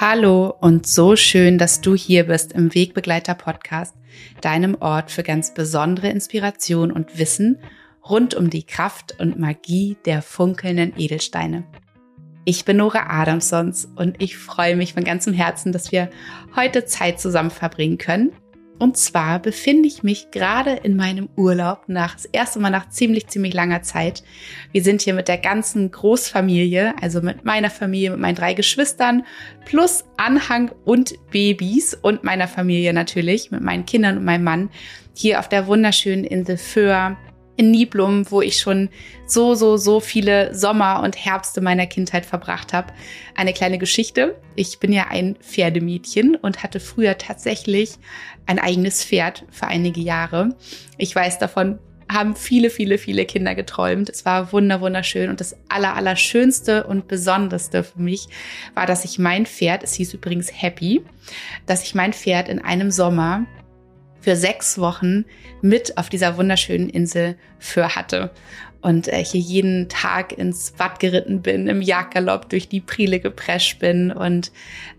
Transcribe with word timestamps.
Hallo 0.00 0.54
und 0.62 0.86
so 0.86 1.14
schön, 1.14 1.58
dass 1.58 1.82
du 1.82 1.94
hier 1.94 2.24
bist 2.24 2.54
im 2.54 2.74
Wegbegleiter 2.74 3.34
Podcast, 3.34 3.94
deinem 4.40 4.78
Ort 4.80 5.10
für 5.10 5.22
ganz 5.22 5.52
besondere 5.52 6.08
Inspiration 6.08 6.90
und 6.90 7.18
Wissen 7.18 7.58
rund 8.08 8.34
um 8.34 8.48
die 8.48 8.62
Kraft 8.62 9.20
und 9.20 9.38
Magie 9.38 9.98
der 10.06 10.22
funkelnden 10.22 10.94
Edelsteine. 10.96 11.64
Ich 12.46 12.64
bin 12.64 12.78
Nora 12.78 13.10
Adamsons 13.10 13.90
und 13.94 14.22
ich 14.22 14.38
freue 14.38 14.74
mich 14.74 14.94
von 14.94 15.04
ganzem 15.04 15.34
Herzen, 15.34 15.70
dass 15.70 15.92
wir 15.92 16.08
heute 16.56 16.86
Zeit 16.86 17.20
zusammen 17.20 17.50
verbringen 17.50 17.98
können 17.98 18.32
und 18.80 18.96
zwar 18.96 19.38
befinde 19.40 19.86
ich 19.86 20.02
mich 20.02 20.30
gerade 20.30 20.72
in 20.72 20.96
meinem 20.96 21.28
Urlaub 21.36 21.82
nach 21.86 22.14
das 22.14 22.24
erste 22.24 22.58
Mal 22.58 22.70
nach 22.70 22.88
ziemlich, 22.88 23.26
ziemlich 23.28 23.52
langer 23.52 23.82
Zeit. 23.82 24.24
Wir 24.72 24.82
sind 24.82 25.02
hier 25.02 25.12
mit 25.12 25.28
der 25.28 25.36
ganzen 25.36 25.90
Großfamilie, 25.90 26.94
also 27.00 27.20
mit 27.20 27.44
meiner 27.44 27.68
Familie, 27.68 28.10
mit 28.10 28.20
meinen 28.20 28.36
drei 28.36 28.54
Geschwistern, 28.54 29.24
plus 29.66 30.04
Anhang 30.16 30.72
und 30.86 31.12
Babys 31.30 31.92
und 31.92 32.24
meiner 32.24 32.48
Familie 32.48 32.94
natürlich, 32.94 33.50
mit 33.50 33.60
meinen 33.60 33.84
Kindern 33.84 34.16
und 34.16 34.24
meinem 34.24 34.44
Mann, 34.44 34.70
hier 35.14 35.40
auf 35.40 35.48
der 35.50 35.66
wunderschönen 35.66 36.24
Insel 36.24 36.56
Föhr 36.56 37.18
in 37.60 37.70
Niblum, 37.70 38.30
wo 38.30 38.40
ich 38.40 38.56
schon 38.56 38.88
so, 39.26 39.54
so, 39.54 39.76
so 39.76 40.00
viele 40.00 40.54
Sommer 40.54 41.02
und 41.02 41.22
Herbste 41.22 41.60
meiner 41.60 41.86
Kindheit 41.86 42.24
verbracht 42.24 42.72
habe. 42.72 42.94
Eine 43.34 43.52
kleine 43.52 43.76
Geschichte. 43.76 44.34
Ich 44.56 44.80
bin 44.80 44.94
ja 44.94 45.08
ein 45.10 45.36
Pferdemädchen 45.36 46.36
und 46.36 46.62
hatte 46.62 46.80
früher 46.80 47.18
tatsächlich 47.18 47.96
ein 48.46 48.58
eigenes 48.58 49.04
Pferd 49.04 49.44
für 49.50 49.66
einige 49.66 50.00
Jahre. 50.00 50.56
Ich 50.96 51.14
weiß 51.14 51.38
davon, 51.38 51.78
haben 52.10 52.34
viele, 52.34 52.70
viele, 52.70 52.96
viele 52.96 53.26
Kinder 53.26 53.54
geträumt. 53.54 54.08
Es 54.08 54.24
war 54.24 54.52
wunder, 54.52 54.80
wunderschön. 54.80 55.28
Und 55.28 55.40
das 55.40 55.54
aller, 55.68 55.94
aller 55.94 56.16
und 56.88 57.08
besonderste 57.08 57.84
für 57.84 58.00
mich 58.00 58.26
war, 58.72 58.86
dass 58.86 59.04
ich 59.04 59.18
mein 59.18 59.44
Pferd, 59.44 59.82
es 59.84 59.92
hieß 59.92 60.14
übrigens 60.14 60.50
Happy, 60.50 61.02
dass 61.66 61.84
ich 61.84 61.94
mein 61.94 62.14
Pferd 62.14 62.48
in 62.48 62.58
einem 62.58 62.90
Sommer 62.90 63.44
für 64.20 64.36
sechs 64.36 64.78
Wochen 64.78 65.24
mit 65.62 65.98
auf 65.98 66.08
dieser 66.08 66.36
wunderschönen 66.36 66.88
Insel 66.88 67.36
für 67.58 67.94
hatte. 67.94 68.30
Und 68.82 69.08
äh, 69.08 69.22
hier 69.22 69.40
jeden 69.40 69.90
Tag 69.90 70.32
ins 70.32 70.74
Watt 70.78 71.00
geritten 71.00 71.42
bin, 71.42 71.68
im 71.68 71.82
Jagdgalopp 71.82 72.48
durch 72.48 72.68
die 72.68 72.80
Priele 72.80 73.20
geprescht 73.20 73.78
bin 73.78 74.10
und 74.10 74.52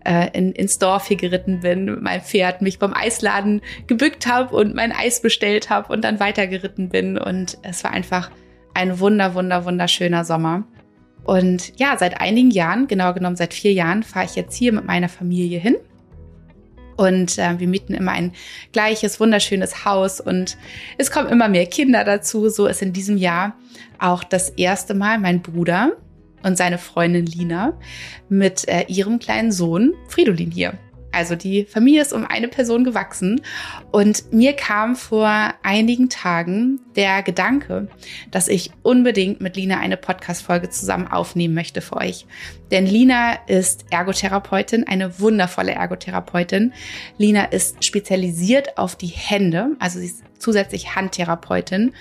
äh, 0.04 0.28
in, 0.38 0.52
ins 0.52 0.78
Dorf 0.78 1.08
hier 1.08 1.16
geritten 1.16 1.60
bin, 1.60 2.00
meinem 2.00 2.22
Pferd 2.22 2.62
mich 2.62 2.78
beim 2.78 2.94
Eisladen 2.94 3.60
gebückt 3.88 4.28
habe 4.28 4.54
und 4.54 4.76
mein 4.76 4.92
Eis 4.92 5.20
bestellt 5.20 5.68
habe 5.68 5.92
und 5.92 6.04
dann 6.04 6.20
weitergeritten 6.20 6.90
bin. 6.90 7.18
Und 7.18 7.58
es 7.62 7.82
war 7.82 7.90
einfach 7.90 8.30
ein 8.74 9.00
wunder, 9.00 9.34
wunder, 9.34 9.64
wunderschöner 9.64 10.24
Sommer. 10.24 10.64
Und 11.24 11.78
ja, 11.78 11.96
seit 11.98 12.20
einigen 12.20 12.50
Jahren, 12.50 12.86
genau 12.86 13.12
genommen 13.12 13.36
seit 13.36 13.54
vier 13.54 13.72
Jahren, 13.72 14.04
fahre 14.04 14.26
ich 14.26 14.36
jetzt 14.36 14.56
hier 14.56 14.72
mit 14.72 14.84
meiner 14.84 15.08
Familie 15.08 15.58
hin 15.58 15.76
und 16.96 17.38
äh, 17.38 17.58
wir 17.58 17.68
mieten 17.68 17.94
immer 17.94 18.12
ein 18.12 18.32
gleiches, 18.72 19.20
wunderschönes 19.20 19.84
Haus 19.84 20.20
und 20.20 20.56
es 20.98 21.10
kommen 21.10 21.28
immer 21.28 21.48
mehr 21.48 21.66
Kinder 21.66 22.04
dazu. 22.04 22.48
So 22.48 22.66
ist 22.66 22.82
in 22.82 22.92
diesem 22.92 23.16
Jahr 23.16 23.56
auch 23.98 24.24
das 24.24 24.50
erste 24.50 24.94
Mal 24.94 25.18
mein 25.18 25.42
Bruder 25.42 25.92
und 26.42 26.56
seine 26.56 26.78
Freundin 26.78 27.26
Lina 27.26 27.78
mit 28.28 28.68
äh, 28.68 28.84
ihrem 28.88 29.18
kleinen 29.18 29.52
Sohn 29.52 29.94
Fridolin 30.08 30.50
hier. 30.50 30.78
Also 31.12 31.36
die 31.36 31.64
Familie 31.64 32.00
ist 32.02 32.12
um 32.12 32.26
eine 32.26 32.48
Person 32.48 32.84
gewachsen 32.84 33.42
und 33.90 34.32
mir 34.32 34.54
kam 34.54 34.96
vor 34.96 35.52
einigen 35.62 36.08
Tagen 36.08 36.80
der 36.96 37.22
Gedanke, 37.22 37.88
dass 38.30 38.48
ich 38.48 38.70
unbedingt 38.82 39.40
mit 39.40 39.56
Lina 39.56 39.78
eine 39.78 39.98
Podcast-Folge 39.98 40.70
zusammen 40.70 41.06
aufnehmen 41.06 41.54
möchte 41.54 41.82
für 41.82 41.98
euch. 41.98 42.26
Denn 42.70 42.86
Lina 42.86 43.34
ist 43.46 43.84
Ergotherapeutin, 43.90 44.86
eine 44.88 45.20
wundervolle 45.20 45.72
Ergotherapeutin. 45.72 46.72
Lina 47.18 47.44
ist 47.44 47.84
spezialisiert 47.84 48.78
auf 48.78 48.96
die 48.96 49.06
Hände, 49.06 49.76
also 49.78 49.98
sie 49.98 50.06
ist 50.06 50.22
zusätzlich 50.38 50.96
Handtherapeutin. 50.96 51.92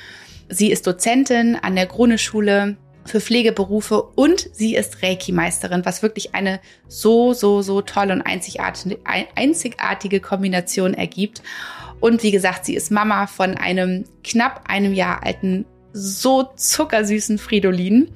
Sie 0.49 0.71
ist 0.71 0.87
Dozentin 0.87 1.57
an 1.61 1.75
der 1.75 1.85
Grune-Schule 1.85 2.75
für 3.05 3.19
Pflegeberufe 3.19 4.01
und 4.01 4.49
sie 4.53 4.75
ist 4.75 5.01
Reiki-Meisterin, 5.01 5.85
was 5.85 6.03
wirklich 6.03 6.35
eine 6.35 6.59
so, 6.87 7.33
so, 7.33 7.61
so 7.61 7.81
tolle 7.81 8.13
und 8.13 8.21
einzigartige, 8.21 10.19
Kombination 10.19 10.93
ergibt. 10.93 11.41
Und 11.99 12.23
wie 12.23 12.31
gesagt, 12.31 12.65
sie 12.65 12.75
ist 12.75 12.91
Mama 12.91 13.27
von 13.27 13.55
einem 13.57 14.05
knapp 14.23 14.63
einem 14.67 14.93
Jahr 14.93 15.23
alten, 15.23 15.65
so 15.93 16.43
zuckersüßen 16.55 17.37
Fridolin. 17.37 18.11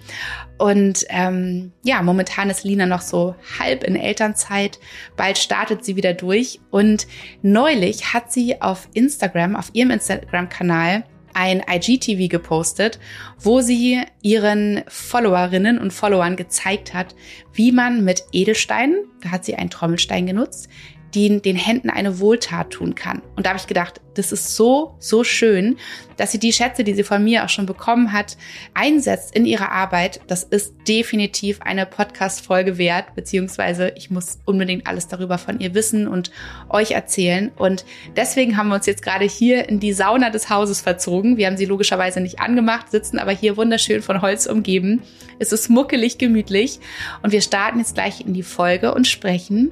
Und 0.57 1.05
ähm, 1.09 1.73
ja, 1.83 2.01
momentan 2.01 2.49
ist 2.49 2.63
Lina 2.63 2.85
noch 2.85 3.01
so 3.01 3.35
halb 3.59 3.83
in 3.83 3.95
Elternzeit. 3.97 4.79
Bald 5.17 5.37
startet 5.37 5.83
sie 5.83 5.97
wieder 5.97 6.13
durch. 6.13 6.61
Und 6.71 7.07
neulich 7.41 8.13
hat 8.13 8.31
sie 8.31 8.61
auf 8.61 8.87
Instagram, 8.93 9.55
auf 9.55 9.69
ihrem 9.73 9.91
Instagram-Kanal, 9.91 11.03
ein 11.35 11.61
IGTV 11.69 12.29
gepostet, 12.29 12.97
wo 13.37 13.59
sie 13.61 14.01
ihren 14.21 14.83
Followerinnen 14.87 15.77
und 15.77 15.91
Followern 15.91 16.37
gezeigt 16.37 16.93
hat, 16.93 17.13
wie 17.53 17.71
man 17.71 18.03
mit 18.03 18.23
Edelsteinen, 18.31 18.95
da 19.21 19.31
hat 19.31 19.45
sie 19.45 19.55
einen 19.55 19.69
Trommelstein 19.69 20.25
genutzt, 20.25 20.69
die 21.15 21.41
den 21.41 21.55
Händen 21.55 21.89
eine 21.89 22.19
Wohltat 22.19 22.71
tun 22.71 22.93
kann. 22.93 23.21
Und 23.35 23.45
da 23.45 23.51
habe 23.51 23.59
ich 23.59 23.67
gedacht, 23.67 24.01
das 24.15 24.31
ist 24.31 24.55
so, 24.55 24.95
so 24.99 25.23
schön, 25.23 25.77
dass 26.17 26.31
sie 26.31 26.39
die 26.39 26.53
Schätze, 26.53 26.83
die 26.83 26.93
sie 26.93 27.03
von 27.03 27.23
mir 27.23 27.43
auch 27.43 27.49
schon 27.49 27.65
bekommen 27.65 28.13
hat, 28.13 28.37
einsetzt 28.73 29.35
in 29.35 29.45
ihrer 29.45 29.71
Arbeit. 29.71 30.21
Das 30.27 30.43
ist 30.43 30.73
definitiv 30.87 31.61
eine 31.61 31.85
Podcast-Folge 31.85 32.77
wert, 32.77 33.15
beziehungsweise 33.15 33.93
ich 33.95 34.09
muss 34.09 34.39
unbedingt 34.45 34.87
alles 34.87 35.07
darüber 35.07 35.37
von 35.37 35.59
ihr 35.59 35.73
wissen 35.73 36.07
und 36.07 36.31
euch 36.69 36.91
erzählen. 36.91 37.51
Und 37.57 37.85
deswegen 38.15 38.57
haben 38.57 38.69
wir 38.69 38.75
uns 38.75 38.85
jetzt 38.85 39.03
gerade 39.03 39.25
hier 39.25 39.67
in 39.67 39.79
die 39.79 39.93
Sauna 39.93 40.29
des 40.29 40.49
Hauses 40.49 40.81
verzogen. 40.81 41.37
Wir 41.37 41.47
haben 41.47 41.57
sie 41.57 41.65
logischerweise 41.65 42.21
nicht 42.21 42.39
angemacht, 42.39 42.91
sitzen 42.91 43.19
aber 43.19 43.31
hier 43.31 43.57
wunderschön 43.57 44.01
von 44.01 44.21
Holz 44.21 44.45
umgeben. 44.47 45.01
Es 45.39 45.51
ist 45.51 45.69
muckelig, 45.69 46.17
gemütlich. 46.17 46.79
Und 47.21 47.31
wir 47.31 47.41
starten 47.41 47.79
jetzt 47.79 47.95
gleich 47.95 48.21
in 48.21 48.33
die 48.33 48.43
Folge 48.43 48.93
und 48.93 49.07
sprechen 49.07 49.71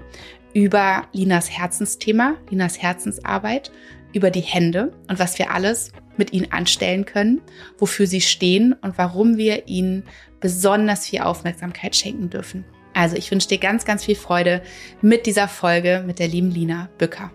über 0.53 1.07
Linas 1.11 1.49
Herzensthema, 1.49 2.35
Linas 2.49 2.81
Herzensarbeit, 2.81 3.71
über 4.13 4.29
die 4.29 4.41
Hände 4.41 4.91
und 5.09 5.19
was 5.19 5.39
wir 5.39 5.51
alles 5.51 5.91
mit 6.17 6.33
ihnen 6.33 6.51
anstellen 6.51 7.05
können, 7.05 7.41
wofür 7.77 8.05
sie 8.05 8.21
stehen 8.21 8.73
und 8.73 8.97
warum 8.97 9.37
wir 9.37 9.67
ihnen 9.67 10.03
besonders 10.39 11.07
viel 11.07 11.21
Aufmerksamkeit 11.21 11.95
schenken 11.95 12.29
dürfen. 12.29 12.65
Also 12.93 13.15
ich 13.15 13.31
wünsche 13.31 13.47
dir 13.47 13.57
ganz, 13.57 13.85
ganz 13.85 14.05
viel 14.05 14.15
Freude 14.15 14.61
mit 15.01 15.25
dieser 15.25 15.47
Folge 15.47 16.03
mit 16.05 16.19
der 16.19 16.27
lieben 16.27 16.51
Lina 16.51 16.89
Bücker. 16.99 17.31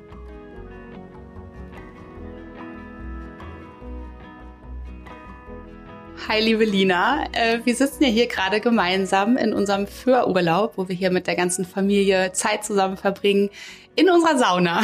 Hi, 6.30 6.42
liebe 6.42 6.66
Lina. 6.66 7.24
Äh, 7.32 7.60
wir 7.64 7.74
sitzen 7.74 8.04
ja 8.04 8.10
hier 8.10 8.26
gerade 8.26 8.60
gemeinsam 8.60 9.38
in 9.38 9.54
unserem 9.54 9.86
Förurlaub, 9.86 10.74
wo 10.76 10.86
wir 10.86 10.94
hier 10.94 11.10
mit 11.10 11.26
der 11.26 11.36
ganzen 11.36 11.64
Familie 11.64 12.32
Zeit 12.32 12.66
zusammen 12.66 12.98
verbringen 12.98 13.48
in 13.98 14.08
unserer 14.10 14.38
Sauna. 14.38 14.82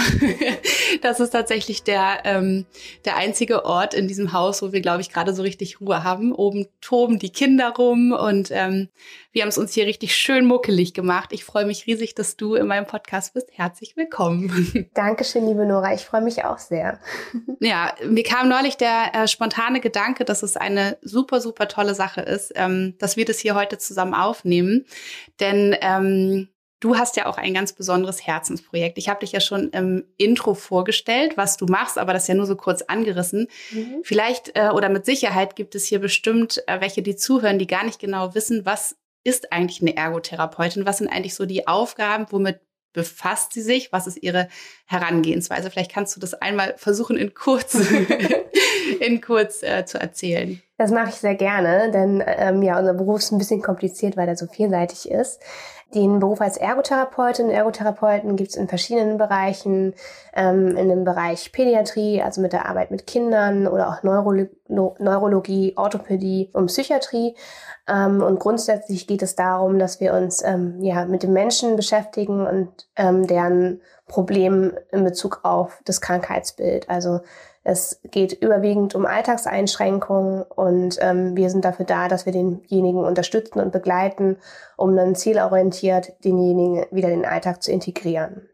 das 1.03 1.21
ist 1.21 1.31
tatsächlich 1.31 1.85
der, 1.85 2.23
ähm, 2.25 2.67
der 3.05 3.17
einzige 3.17 3.65
Ort 3.65 3.95
in 3.95 4.09
diesem 4.09 4.33
Haus, 4.33 4.61
wo 4.61 4.73
wir, 4.73 4.81
glaube 4.81 5.03
ich, 5.03 5.13
gerade 5.13 5.33
so 5.33 5.43
richtig 5.43 5.81
Ruhe 5.81 6.03
haben. 6.03 6.33
Oben 6.33 6.67
toben 6.81 7.21
die 7.21 7.31
Kinder 7.31 7.75
rum 7.79 8.11
und 8.11 8.51
ähm, 8.51 8.89
wir 9.31 9.43
haben 9.43 9.51
es 9.51 9.59
uns 9.59 9.73
hier 9.73 9.87
richtig 9.87 10.17
schön 10.17 10.47
muckelig 10.47 10.95
gemacht. 10.95 11.31
Ich 11.33 11.45
freue 11.45 11.65
mich 11.65 11.87
riesig, 11.87 12.17
dass 12.17 12.37
du 12.37 12.57
in 12.57 12.67
meinem 12.67 12.87
Podcast 12.87 13.35
bist. 13.35 13.49
Herzlich 13.53 13.97
willkommen. 13.97 14.91
Dankeschön, 14.95 15.47
liebe 15.47 15.65
Nora. 15.65 15.95
Ich 15.95 16.05
freue 16.05 16.23
mich 16.23 16.45
auch 16.45 16.59
sehr. 16.59 16.99
ja, 17.61 17.95
mir 18.05 18.25
kam 18.25 18.49
neulich 18.49 18.77
der 18.77 19.15
äh, 19.15 19.29
spontane 19.29 19.79
Gedanke, 19.79 20.25
dass 20.25 20.43
es 20.43 20.57
eine 20.57 20.99
super, 21.03 21.41
super 21.41 21.69
tolle 21.69 21.95
Sache 21.95 22.21
ist, 22.21 22.53
ähm, 22.57 22.95
dass 22.99 23.17
wir 23.17 23.25
das 23.25 23.39
hier 23.39 23.55
heute 23.55 23.79
zusammen 23.79 24.15
aufnehmen. 24.15 24.87
Denn 25.39 25.77
ähm, 25.81 26.49
Du 26.85 26.99
hast 26.99 27.17
ja 27.17 27.25
auch 27.25 27.39
ein 27.39 27.55
ganz 27.55 27.73
besonderes 27.73 28.27
Herzensprojekt. 28.27 28.99
Ich 28.99 29.09
habe 29.09 29.21
dich 29.21 29.33
ja 29.33 29.41
schon 29.41 29.71
im 29.71 30.05
Intro 30.19 30.53
vorgestellt, 30.53 31.39
was 31.39 31.57
du 31.57 31.65
machst, 31.65 31.97
aber 31.97 32.13
das 32.13 32.29
ja 32.29 32.35
nur 32.35 32.45
so 32.45 32.57
kurz 32.57 32.83
angerissen. 32.83 33.49
Mhm. 33.71 34.01
Vielleicht 34.03 34.55
äh, 34.55 34.69
oder 34.69 34.91
mit 34.91 35.07
Sicherheit 35.07 35.57
gibt 35.57 35.75
es 35.75 35.87
hier 35.87 35.99
bestimmt 35.99 36.63
äh, 36.67 36.83
welche, 36.83 37.01
die 37.01 37.17
zuhören, 37.17 37.59
die 37.59 37.67
gar 37.67 37.87
nicht 37.87 38.01
genau 38.01 38.35
wissen, 38.35 38.67
was 38.67 38.97
ist 39.25 39.51
eigentlich 39.51 39.81
eine 39.81 39.97
Ergotherapeutin? 39.97 40.85
Was 40.85 40.99
sind 40.99 41.09
eigentlich 41.09 41.35
so 41.35 41.47
die 41.47 41.67
Aufgaben? 41.67 42.27
Womit 42.29 42.61
befasst 42.93 43.55
sie 43.55 43.63
sich? 43.63 43.91
Was 43.91 44.07
ist 44.07 44.23
ihre 44.23 44.49
Herangehensweise? 44.85 45.71
Vielleicht 45.71 45.91
kannst 45.91 46.15
du 46.15 46.21
das 46.21 46.35
einmal 46.35 46.75
versuchen, 46.77 47.17
in 47.17 47.33
kurz, 47.33 47.77
in 49.01 49.23
kurz 49.23 49.63
äh, 49.63 49.87
zu 49.87 49.99
erzählen. 49.99 50.61
Das 50.77 50.91
mache 50.91 51.09
ich 51.09 51.15
sehr 51.15 51.35
gerne, 51.35 51.91
denn 51.91 52.23
ähm, 52.27 52.63
ja, 52.63 52.79
unser 52.79 52.93
Beruf 52.93 53.21
ist 53.21 53.33
ein 53.33 53.39
bisschen 53.39 53.63
kompliziert, 53.63 54.19
weil 54.19 54.29
er 54.29 54.37
so 54.37 54.47
vielseitig 54.47 55.11
ist. 55.11 55.41
Den 55.95 56.19
Beruf 56.19 56.41
als 56.41 56.57
Ergotherapeutin, 56.57 57.51
Ergotherapeuten 57.51 58.35
gibt 58.35 58.51
es 58.51 58.57
in 58.57 58.69
verschiedenen 58.69 59.17
Bereichen, 59.17 59.95
ähm, 60.35 60.77
in 60.77 60.89
dem 60.89 61.05
Bereich 61.05 61.53
Pädiatrie, 61.53 62.21
also 62.21 62.41
mit 62.41 62.53
der 62.53 62.69
Arbeit 62.69 62.91
mit 62.91 63.07
Kindern 63.07 63.69
oder 63.69 63.89
auch 63.89 64.03
Neurolo 64.03 64.47
Neurologie, 64.67 65.75
Orthopädie 65.77 66.51
und 66.53 66.67
Psychiatrie. 66.67 67.37
Ähm, 67.87 68.23
und 68.23 68.41
grundsätzlich 68.41 69.07
geht 69.07 69.23
es 69.23 69.37
darum, 69.37 69.79
dass 69.79 70.01
wir 70.01 70.15
uns 70.15 70.43
ähm, 70.43 70.83
ja 70.83 71.05
mit 71.05 71.23
den 71.23 71.33
Menschen 71.33 71.77
beschäftigen 71.77 72.47
und 72.47 72.89
ähm, 72.97 73.27
deren 73.27 73.81
Problemen 74.09 74.73
in 74.91 75.05
Bezug 75.05 75.41
auf 75.45 75.81
das 75.85 76.01
Krankheitsbild. 76.01 76.89
Also 76.91 77.21
es 77.65 77.99
geht 78.11 78.35
überwiegend 78.35 78.95
um 78.95 79.07
Alltagseinschränkungen 79.07 80.43
und 80.43 80.99
ähm, 81.01 81.35
wir 81.35 81.49
sind 81.49 81.65
dafür 81.65 81.87
da, 81.87 82.09
dass 82.09 82.27
wir 82.27 82.33
denjenigen 82.33 83.03
unterstützen 83.03 83.61
und 83.61 83.73
begleiten, 83.73 84.37
um 84.77 84.95
dann 84.95 85.15
zielorientiert 85.15 86.13
denjenigen 86.25 86.85
wieder 86.91 87.09
in 87.09 87.23
den 87.23 87.31
Alltag 87.31 87.63
zu 87.63 87.73
integrieren. 87.73 88.49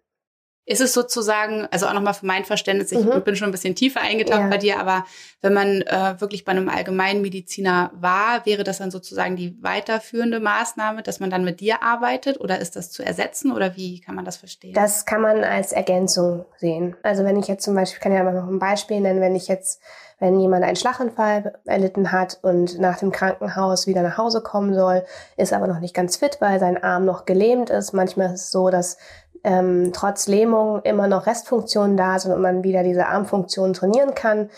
Ist 0.70 0.80
es 0.80 0.92
sozusagen, 0.92 1.66
also 1.72 1.86
auch 1.86 1.92
nochmal 1.94 2.14
für 2.14 2.26
mein 2.26 2.44
Verständnis, 2.44 2.92
ich 2.92 3.04
mhm. 3.04 3.22
bin 3.22 3.34
schon 3.34 3.48
ein 3.48 3.50
bisschen 3.50 3.74
tiefer 3.74 4.02
eingetaucht 4.02 4.42
ja. 4.42 4.46
bei 4.46 4.56
dir, 4.56 4.78
aber 4.78 5.04
wenn 5.40 5.52
man 5.52 5.82
äh, 5.82 6.20
wirklich 6.20 6.44
bei 6.44 6.52
einem 6.52 6.68
Allgemeinmediziner 6.68 7.90
war, 7.94 8.46
wäre 8.46 8.62
das 8.62 8.78
dann 8.78 8.92
sozusagen 8.92 9.34
die 9.34 9.60
weiterführende 9.60 10.38
Maßnahme, 10.38 11.02
dass 11.02 11.18
man 11.18 11.28
dann 11.28 11.42
mit 11.42 11.58
dir 11.58 11.82
arbeitet 11.82 12.38
oder 12.38 12.60
ist 12.60 12.76
das 12.76 12.92
zu 12.92 13.02
ersetzen 13.02 13.50
oder 13.50 13.74
wie 13.74 14.00
kann 14.00 14.14
man 14.14 14.24
das 14.24 14.36
verstehen? 14.36 14.72
Das 14.74 15.06
kann 15.06 15.22
man 15.22 15.42
als 15.42 15.72
Ergänzung 15.72 16.44
sehen. 16.58 16.94
Also 17.02 17.24
wenn 17.24 17.36
ich 17.36 17.48
jetzt 17.48 17.64
zum 17.64 17.74
Beispiel, 17.74 17.96
ich 17.96 18.00
kann 18.00 18.12
ja 18.12 18.22
mal 18.22 18.32
noch 18.32 18.46
ein 18.46 18.60
Beispiel 18.60 19.00
nennen, 19.00 19.20
wenn 19.20 19.34
ich 19.34 19.48
jetzt 19.48 19.82
wenn 20.20 20.38
jemand 20.38 20.64
einen 20.64 20.76
Schlaganfall 20.76 21.58
erlitten 21.64 22.12
hat 22.12 22.38
und 22.42 22.78
nach 22.78 22.98
dem 22.98 23.10
Krankenhaus 23.10 23.86
wieder 23.86 24.02
nach 24.02 24.18
Hause 24.18 24.42
kommen 24.42 24.74
soll, 24.74 25.02
ist 25.36 25.54
aber 25.54 25.66
noch 25.66 25.80
nicht 25.80 25.94
ganz 25.94 26.16
fit, 26.16 26.36
weil 26.40 26.60
sein 26.60 26.80
Arm 26.82 27.06
noch 27.06 27.24
gelähmt 27.24 27.70
ist. 27.70 27.94
Manchmal 27.94 28.26
ist 28.34 28.42
es 28.42 28.50
so, 28.50 28.68
dass 28.68 28.98
ähm, 29.44 29.90
trotz 29.92 30.28
Lähmung 30.28 30.80
immer 30.82 31.08
noch 31.08 31.26
Restfunktionen 31.26 31.96
da 31.96 32.18
sind 32.18 32.32
und 32.32 32.42
man 32.42 32.62
wieder 32.64 32.82
diese 32.82 33.06
Armfunktion 33.06 33.72
trainieren 33.72 34.14
kann. 34.14 34.50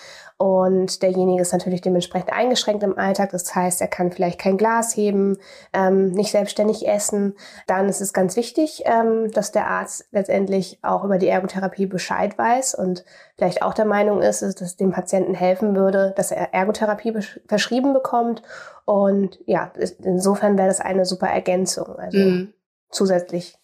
Und 0.43 1.02
derjenige 1.02 1.40
ist 1.40 1.52
natürlich 1.52 1.82
dementsprechend 1.82 2.32
eingeschränkt 2.32 2.82
im 2.82 2.99
Alltag. 2.99 3.31
Das 3.31 3.55
heißt, 3.55 3.81
er 3.81 3.87
kann 3.87 4.11
vielleicht 4.11 4.40
kein 4.40 4.56
Glas 4.56 4.96
heben, 4.96 5.38
ähm, 5.73 6.11
nicht 6.11 6.32
selbstständig 6.32 6.88
essen. 6.88 7.37
Dann 7.69 7.88
ist 7.88 8.00
es 8.00 8.12
ganz 8.12 8.34
wichtig, 8.34 8.82
ähm, 8.84 9.31
dass 9.31 9.52
der 9.52 9.69
Arzt 9.69 10.08
letztendlich 10.11 10.81
auch 10.82 11.05
über 11.05 11.19
die 11.19 11.28
Ergotherapie 11.28 11.87
Bescheid 11.87 12.37
weiß 12.37 12.75
und 12.75 13.05
vielleicht 13.37 13.62
auch 13.62 13.73
der 13.73 13.85
Meinung 13.85 14.20
ist, 14.20 14.43
dass 14.43 14.61
es 14.61 14.76
dem 14.76 14.90
Patienten 14.90 15.35
helfen 15.35 15.76
würde, 15.76 16.12
dass 16.17 16.32
er 16.32 16.52
Ergotherapie 16.52 17.17
verschrieben 17.46 17.93
bekommt. 17.93 18.43
Und 18.85 19.38
ja, 19.46 19.70
insofern 20.02 20.58
wäre 20.58 20.67
das 20.67 20.81
eine 20.81 21.05
super 21.05 21.28
Ergänzung. 21.28 21.94
Also 22.00 22.19
mhm. 22.19 22.52
zusätzlich 22.90 23.62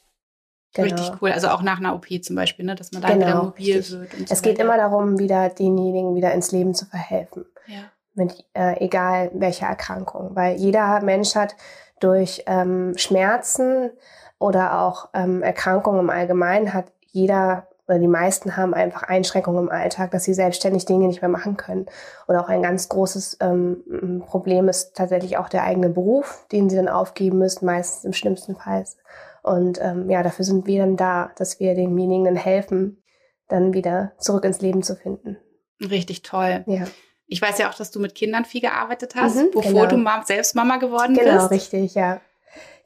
Genau. 0.75 0.95
Richtig 0.95 1.13
cool. 1.23 1.33
Also 1.33 1.49
auch 1.49 1.63
nach 1.63 1.79
einer 1.79 1.95
OP 1.95 2.07
zum 2.23 2.37
Beispiel, 2.37 2.65
ne? 2.65 2.75
dass 2.75 2.93
man 2.93 3.03
da 3.03 3.09
genau, 3.09 3.27
wieder 3.27 3.43
mobil 3.43 3.77
richtig. 3.77 4.01
wird. 4.01 4.15
Und 4.15 4.29
so 4.29 4.35
es 4.35 4.43
geht 4.43 4.59
immer 4.59 4.77
darum, 4.77 5.19
wieder 5.19 5.49
denjenigen 5.49 6.15
wieder 6.15 6.33
ins 6.33 6.53
Leben 6.53 6.75
zu 6.75 6.87
verhelfen. 6.87 7.47
Ja. 7.67 7.85
Mit 8.15 8.45
äh, 8.55 8.85
egal 8.85 9.31
welcher 9.35 9.67
Erkrankung. 9.67 10.35
Weil 10.35 10.57
jeder 10.57 11.01
Mensch 11.03 11.35
hat 11.35 11.55
durch 12.01 12.45
ähm, 12.47 12.93
Schmerzen 12.97 13.91
oder 14.39 14.81
auch 14.81 15.09
ähm, 15.15 15.43
Erkrankungen 15.43 16.01
im 16.01 16.11
Allgemeinen 16.11 16.75
hat 16.75 16.93
jeder 17.11 17.67
oder 17.89 17.99
die 17.99 18.07
meisten 18.07 18.57
haben 18.57 18.75
einfach 18.75 19.03
Einschränkungen 19.05 19.65
im 19.65 19.71
Alltag, 19.71 20.11
dass 20.11 20.25
sie 20.25 20.35
selbstständig 20.35 20.85
Dinge 20.85 21.07
nicht 21.07 21.23
mehr 21.23 21.31
machen 21.31 21.57
können. 21.57 21.87
Oder 22.29 22.43
auch 22.43 22.49
ein 22.49 22.63
ganz 22.63 22.91
großes 22.91 23.39
ähm, 23.41 24.23
Problem 24.27 24.69
ist 24.69 24.95
tatsächlich 24.95 25.39
auch 25.39 25.49
der 25.49 25.65
eigene 25.65 25.89
Beruf, 25.89 26.45
den 26.53 26.69
sie 26.69 26.77
dann 26.77 26.89
aufgeben 26.89 27.39
müssen, 27.39 27.65
meistens 27.65 28.05
im 28.05 28.13
schlimmsten 28.13 28.57
Fall. 28.57 28.85
Und 29.49 29.79
ähm, 29.81 30.11
ja, 30.11 30.23
dafür 30.23 30.45
sind 30.45 30.67
wir 30.67 30.81
dann 30.81 30.97
da, 30.97 31.31
dass 31.37 31.61
wir 31.61 31.75
demjenigen 31.75 32.25
dann 32.25 32.37
helfen, 32.37 33.03
dann 33.49 33.73
wieder 33.73 34.13
zurück 34.19 34.45
ins 34.45 34.61
Leben 34.61 34.83
zu 34.83 34.95
finden. 34.95 35.39
Richtig 35.81 36.23
toll. 36.23 36.65
Ja. 36.67 36.85
Ich 37.27 37.43
weiß 37.43 37.59
ja 37.59 37.69
auch, 37.69 37.75
dass 37.75 37.91
du 37.91 38.01
mit 38.01 38.15
Kindern 38.15 38.45
viel 38.45 38.61
gearbeitet 38.61 39.15
hast, 39.15 39.37
mhm, 39.37 39.51
bevor 39.53 39.87
genau. 39.87 40.19
du 40.21 40.27
selbst 40.27 40.55
Mama 40.55 40.79
geworden 40.79 41.15
genau, 41.15 41.49
bist. 41.49 41.71
Genau, 41.71 41.83
richtig, 41.83 41.95
ja. 41.95 42.21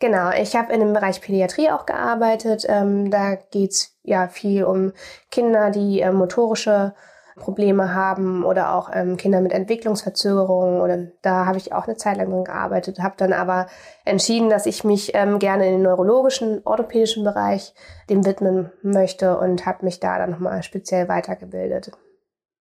Genau, 0.00 0.30
ich 0.30 0.56
habe 0.56 0.72
in 0.72 0.80
dem 0.80 0.92
Bereich 0.92 1.20
Pädiatrie 1.20 1.70
auch 1.70 1.86
gearbeitet. 1.86 2.66
Ähm, 2.68 3.10
da 3.10 3.36
geht's 3.36 3.96
ja 4.02 4.26
viel 4.28 4.64
um 4.64 4.92
Kinder, 5.30 5.70
die 5.70 6.00
äh, 6.00 6.10
motorische 6.10 6.94
Probleme 7.36 7.94
haben 7.94 8.44
oder 8.44 8.74
auch 8.74 8.90
ähm, 8.92 9.16
Kinder 9.16 9.40
mit 9.40 9.52
Entwicklungsverzögerungen. 9.52 10.80
Oder 10.80 11.08
da 11.22 11.46
habe 11.46 11.58
ich 11.58 11.72
auch 11.72 11.86
eine 11.86 11.96
Zeit 11.96 12.16
lang 12.16 12.30
dran 12.30 12.44
gearbeitet, 12.44 13.00
habe 13.00 13.14
dann 13.16 13.32
aber 13.32 13.66
entschieden, 14.04 14.50
dass 14.50 14.66
ich 14.66 14.84
mich 14.84 15.12
ähm, 15.14 15.38
gerne 15.38 15.66
in 15.66 15.72
den 15.72 15.82
neurologischen, 15.82 16.60
orthopädischen 16.64 17.24
Bereich 17.24 17.74
dem 18.10 18.24
widmen 18.24 18.70
möchte 18.82 19.38
und 19.38 19.66
habe 19.66 19.84
mich 19.84 20.00
da 20.00 20.18
dann 20.18 20.30
nochmal 20.30 20.62
speziell 20.62 21.08
weitergebildet. 21.08 21.92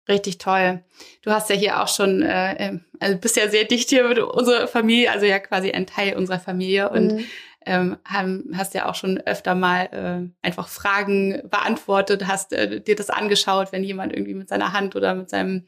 Richtig 0.10 0.38
toll. 0.38 0.84
Du 1.22 1.32
hast 1.32 1.50
ja 1.50 1.56
hier 1.56 1.84
auch 1.84 1.90
schon, 1.90 2.22
äh, 2.22 2.80
also 3.00 3.18
bist 3.18 3.36
ja 3.36 3.50
sehr 3.50 3.66
dicht 3.66 3.90
hier 3.90 4.08
mit 4.08 4.20
unserer 4.20 4.68
Familie, 4.68 5.12
also 5.12 5.26
ja 5.26 5.40
quasi 5.40 5.72
ein 5.72 5.86
Teil 5.86 6.16
unserer 6.16 6.40
Familie 6.40 6.90
und 6.90 7.14
mhm 7.14 7.26
ähm, 7.68 7.98
hast 8.54 8.74
ja 8.74 8.88
auch 8.88 8.96
schon 8.96 9.20
öfter 9.20 9.54
mal 9.54 9.86
äh, 9.92 10.46
einfach 10.46 10.68
Fragen 10.68 11.42
beantwortet, 11.50 12.28
hast 12.28 12.54
äh, 12.54 12.82
dir 12.82 12.96
das 12.96 13.10
angeschaut, 13.10 13.72
wenn 13.72 13.84
jemand 13.84 14.14
irgendwie 14.14 14.34
mit 14.34 14.50
seiner 14.50 14.74
Hand 14.74 14.96
oder 14.96 15.14
mit 15.14 15.30
seinem 15.30 15.66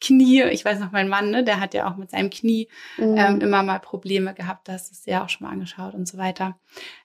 Knie, 0.00 0.44
ich 0.44 0.64
weiß 0.64 0.78
noch, 0.78 0.92
mein 0.92 1.08
Mann, 1.08 1.30
ne, 1.30 1.42
der 1.42 1.58
hat 1.58 1.74
ja 1.74 1.90
auch 1.90 1.96
mit 1.96 2.10
seinem 2.10 2.30
Knie 2.30 2.68
mhm. 2.98 3.16
ähm, 3.16 3.40
immer 3.40 3.62
mal 3.62 3.80
Probleme 3.80 4.32
gehabt, 4.32 4.68
das 4.68 4.90
ist 4.90 5.06
ja 5.06 5.24
auch 5.24 5.28
schon 5.28 5.46
mal 5.46 5.52
angeschaut 5.52 5.94
und 5.94 6.06
so 6.06 6.18
weiter. 6.18 6.56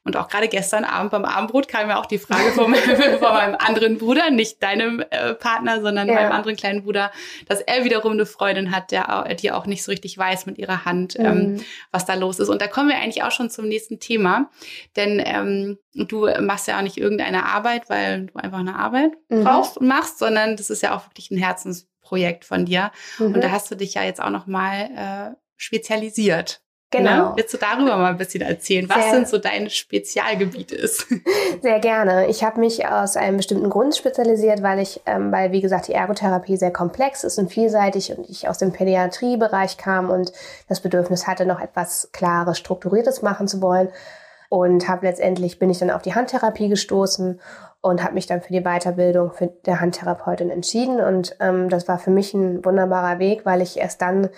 Und 0.03 0.15
auch 0.15 0.27
gerade 0.27 0.47
gestern 0.47 0.83
Abend 0.83 1.11
beim 1.11 1.25
Abendbrot 1.25 1.67
kam 1.67 1.89
ja 1.89 1.99
auch 1.99 2.05
die 2.05 2.19
Frage 2.19 2.51
von, 2.51 2.69
meinem, 2.69 2.83
von 3.19 3.33
meinem 3.33 3.55
anderen 3.55 3.97
Bruder, 3.97 4.29
nicht 4.29 4.61
deinem 4.61 5.03
äh, 5.09 5.33
Partner, 5.33 5.81
sondern 5.81 6.07
ja. 6.07 6.13
meinem 6.13 6.31
anderen 6.33 6.55
kleinen 6.55 6.83
Bruder, 6.83 7.11
dass 7.47 7.61
er 7.61 7.83
wiederum 7.83 8.11
eine 8.11 8.25
Freundin 8.25 8.75
hat, 8.75 8.91
der, 8.91 9.33
die 9.35 9.51
auch 9.51 9.65
nicht 9.65 9.83
so 9.83 9.91
richtig 9.91 10.17
weiß 10.17 10.45
mit 10.45 10.57
ihrer 10.59 10.85
Hand, 10.85 11.17
ähm, 11.17 11.23
mhm. 11.23 11.55
ähm, 11.55 11.65
was 11.91 12.05
da 12.05 12.13
los 12.13 12.39
ist. 12.39 12.49
Und 12.49 12.61
da 12.61 12.67
kommen 12.67 12.89
wir 12.89 12.97
eigentlich 12.97 13.23
auch 13.23 13.31
schon 13.31 13.49
zum 13.49 13.67
nächsten 13.67 13.99
Thema, 13.99 14.51
denn 14.95 15.21
ähm, 15.25 15.79
du 15.95 16.27
machst 16.41 16.67
ja 16.67 16.77
auch 16.77 16.83
nicht 16.83 16.97
irgendeine 16.97 17.45
Arbeit, 17.45 17.89
weil 17.89 18.27
du 18.27 18.35
einfach 18.35 18.59
eine 18.59 18.75
Arbeit 18.75 19.13
mhm. 19.29 19.43
brauchst 19.43 19.77
und 19.77 19.87
machst, 19.87 20.19
sondern 20.19 20.57
das 20.57 20.69
ist 20.69 20.83
ja 20.83 20.95
auch 20.95 21.07
wirklich 21.07 21.31
ein 21.31 21.37
Herzens 21.37 21.87
Projekt 22.03 22.45
von 22.45 22.65
dir. 22.65 22.91
Mhm. 23.17 23.33
Und 23.33 23.43
da 23.43 23.51
hast 23.51 23.71
du 23.71 23.75
dich 23.75 23.95
ja 23.95 24.03
jetzt 24.03 24.21
auch 24.21 24.29
noch 24.29 24.45
mal 24.45 25.33
äh, 25.33 25.35
spezialisiert. 25.57 26.61
Ne? 26.93 26.99
Genau. 26.99 27.29
Ne? 27.29 27.33
Willst 27.37 27.53
du 27.53 27.57
darüber 27.57 27.97
mal 27.97 28.11
ein 28.11 28.17
bisschen 28.17 28.41
erzählen, 28.41 28.87
was 28.87 29.03
Sehr, 29.03 29.13
sind 29.13 29.27
so 29.27 29.37
deine 29.37 29.69
Spezialgebiete 29.69 30.75
ist? 30.75 31.07
Sehr 31.61 31.79
gerne. 31.79 32.27
Ich 32.27 32.43
habe 32.43 32.59
mich 32.59 32.85
aus 32.85 33.17
einem 33.17 33.37
bestimmten 33.37 33.69
Grund 33.69 33.95
spezialisiert, 33.95 34.61
weil 34.61 34.79
ich, 34.79 35.01
ähm, 35.05 35.31
weil 35.31 35.51
wie 35.51 35.61
gesagt 35.61 35.87
die 35.87 35.93
Ergotherapie 35.93 36.57
sehr 36.57 36.71
komplex 36.71 37.23
ist 37.23 37.37
und 37.39 37.51
vielseitig 37.51 38.15
und 38.15 38.29
ich 38.29 38.47
aus 38.47 38.57
dem 38.57 38.71
Pädiatriebereich 38.71 39.77
kam 39.77 40.09
und 40.09 40.31
das 40.67 40.81
Bedürfnis 40.81 41.27
hatte, 41.27 41.45
noch 41.45 41.59
etwas 41.59 42.09
Klares, 42.11 42.57
Strukturiertes 42.57 43.21
machen 43.21 43.47
zu 43.47 43.61
wollen. 43.61 43.89
Und 44.53 44.87
habe 44.87 45.07
letztendlich 45.07 45.57
bin 45.57 45.71
ich 45.71 45.79
dann 45.79 45.89
auf 45.89 46.03
die 46.03 46.13
Handtherapie 46.13 46.69
gestoßen 46.69 47.41
und 47.81 48.03
habe 48.03 48.13
mich 48.13 48.27
dann 48.27 48.43
für 48.43 48.53
die 48.53 48.61
Weiterbildung 48.61 49.31
für 49.31 49.47
der 49.47 49.81
Handtherapeutin 49.81 50.51
entschieden. 50.51 50.99
Und 50.99 51.35
ähm, 51.39 51.69
das 51.69 51.87
war 51.87 51.97
für 51.97 52.11
mich 52.11 52.35
ein 52.35 52.63
wunderbarer 52.63 53.17
Weg, 53.17 53.47
weil 53.47 53.63
ich 53.63 53.79
erst 53.79 54.03
dann 54.03 54.29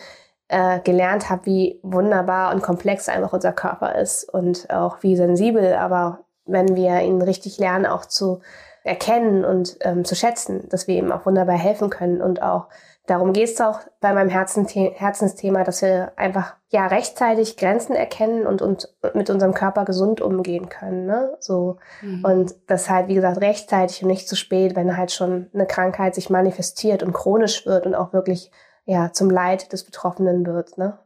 äh, 0.48 0.80
gelernt 0.80 1.30
habe, 1.30 1.46
wie 1.48 1.82
wunderbar 1.84 2.54
und 2.54 2.62
komplex 2.62 3.10
einfach 3.10 3.34
unser 3.34 3.52
Körper 3.52 3.96
ist 3.96 4.24
und 4.34 4.70
auch 4.70 5.04
wie 5.04 5.18
sensibel. 5.18 5.74
Aber 5.74 6.20
wenn 6.46 6.78
wir 6.78 7.02
ihn 7.02 7.22
richtig 7.22 7.58
lernen, 7.60 7.86
auch 7.86 8.06
zu 8.06 8.40
erkennen 8.86 9.44
und 9.44 9.76
ähm, 9.82 10.06
zu 10.06 10.16
schätzen, 10.16 10.70
dass 10.70 10.88
wir 10.88 10.96
ihm 10.96 11.12
auch 11.12 11.26
wunderbar 11.26 11.58
helfen 11.58 11.90
können 11.90 12.22
und 12.22 12.42
auch 12.42 12.70
Darum 13.08 13.34
geht 13.34 13.50
es 13.50 13.62
auch 13.62 13.82
bei 14.02 14.14
meinem 14.14 14.30
Herzensthema, 14.30 15.64
dass 15.64 15.82
wir 15.82 16.14
einfach 16.16 16.56
ja 16.70 16.88
rechtzeitig 16.88 17.56
Grenzen 17.56 17.96
erkennen 17.96 18.48
und, 18.48 18.62
und 18.62 18.90
mit 19.14 19.30
unserem 19.30 19.54
Körper 19.54 19.86
gesund 19.86 20.22
umgehen 20.22 20.70
können. 20.70 21.06
Ne? 21.06 21.36
So. 21.40 21.78
Mhm. 22.02 22.26
Und 22.26 22.56
das 22.68 22.90
halt, 22.90 23.08
wie 23.08 23.14
gesagt, 23.14 23.42
rechtzeitig 23.42 24.02
und 24.02 24.10
nicht 24.10 24.28
zu 24.28 24.36
spät, 24.36 24.76
wenn 24.76 24.98
halt 24.98 25.12
schon 25.12 25.50
eine 25.54 25.68
Krankheit 25.68 26.16
sich 26.16 26.30
manifestiert 26.30 27.04
und 27.04 27.14
chronisch 27.14 27.66
wird 27.66 27.86
und 27.86 27.94
auch 27.96 28.12
wirklich 28.12 28.52
ja 28.86 29.12
zum 29.12 29.30
Leid 29.30 29.72
des 29.72 29.84
Betroffenen 29.84 30.46
wird. 30.46 30.78
Ne? 30.78 30.98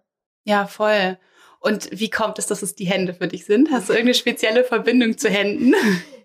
Ja, 0.43 0.65
voll. 0.67 1.17
Und 1.59 1.89
wie 1.91 2.09
kommt 2.09 2.39
es, 2.39 2.47
dass 2.47 2.61
es 2.61 2.75
die 2.75 2.85
Hände 2.85 3.13
für 3.13 3.27
dich 3.27 3.45
sind? 3.45 3.69
Hast 3.71 3.89
du 3.89 3.93
irgendeine 3.93 4.13
spezielle 4.13 4.63
Verbindung 4.63 5.17
zu 5.17 5.29
Händen? 5.29 5.73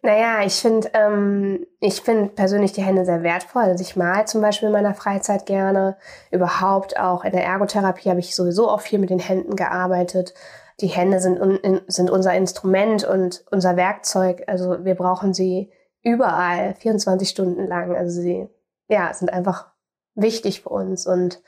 Naja, 0.03 0.45
ich 0.45 0.57
finde 0.57 0.91
ähm, 0.93 1.67
ich 1.81 2.03
finde 2.03 2.29
persönlich 2.29 2.73
die 2.73 2.83
Hände 2.83 3.07
sehr 3.07 3.23
wertvoll. 3.23 3.63
Also 3.63 3.83
ich 3.83 3.97
mal 3.97 4.27
zum 4.27 4.43
Beispiel 4.43 4.67
in 4.67 4.73
meiner 4.75 4.93
Freizeit 4.93 5.47
gerne. 5.47 5.97
Überhaupt 6.31 6.99
auch 6.99 7.25
in 7.25 7.33
der 7.33 7.43
Ergotherapie 7.43 8.11
habe 8.11 8.21
ich 8.21 8.37
sowieso 8.37 8.69
auch 8.69 8.83
viel 8.83 8.99
mit 8.99 9.09
den 9.09 9.19
Händen 9.19 9.57
gearbeitet. 9.57 10.35
Die 10.81 10.89
Hände 10.89 11.21
sind, 11.21 11.41
sind 11.87 12.11
unser 12.11 12.35
Instrument 12.35 13.05
und 13.05 13.47
unser 13.51 13.77
Werkzeug. 13.77 14.45
Also 14.47 14.85
wir 14.85 14.95
brauchen 14.95 15.33
sie 15.33 15.73
überall, 16.03 16.75
24 16.75 17.27
Stunden 17.27 17.67
lang. 17.67 17.97
Also 17.97 18.21
sie 18.21 18.47
ja, 18.89 19.15
sind 19.15 19.33
einfach 19.33 19.73
wichtig 20.15 20.63
für 20.63 20.69
uns. 20.69 21.07
Und 21.07 21.41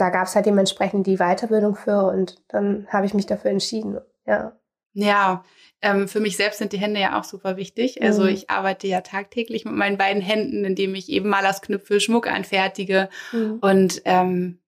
da 0.00 0.10
gab 0.10 0.26
es 0.26 0.34
halt 0.34 0.46
dementsprechend 0.46 1.06
die 1.06 1.18
Weiterbildung 1.18 1.74
für 1.74 2.04
und 2.04 2.36
dann 2.48 2.86
habe 2.90 3.06
ich 3.06 3.14
mich 3.14 3.26
dafür 3.26 3.50
entschieden. 3.50 3.98
Ja. 4.26 4.56
Ja, 4.92 5.44
ähm, 5.82 6.08
für 6.08 6.20
mich 6.20 6.36
selbst 6.36 6.58
sind 6.58 6.72
die 6.72 6.78
Hände 6.78 7.00
ja 7.00 7.18
auch 7.18 7.24
super 7.24 7.56
wichtig. 7.56 8.02
Also 8.02 8.22
mhm. 8.22 8.30
ich 8.30 8.50
arbeite 8.50 8.86
ja 8.88 9.02
tagtäglich 9.02 9.64
mit 9.64 9.74
meinen 9.74 9.98
beiden 9.98 10.20
Händen, 10.20 10.64
indem 10.64 10.94
ich 10.94 11.08
eben 11.08 11.28
Malersknüpfe, 11.28 12.00
Schmuck 12.00 12.26
anfertige. 12.26 13.08
Mhm. 13.32 13.58
Und 13.60 14.02
ähm, 14.04 14.58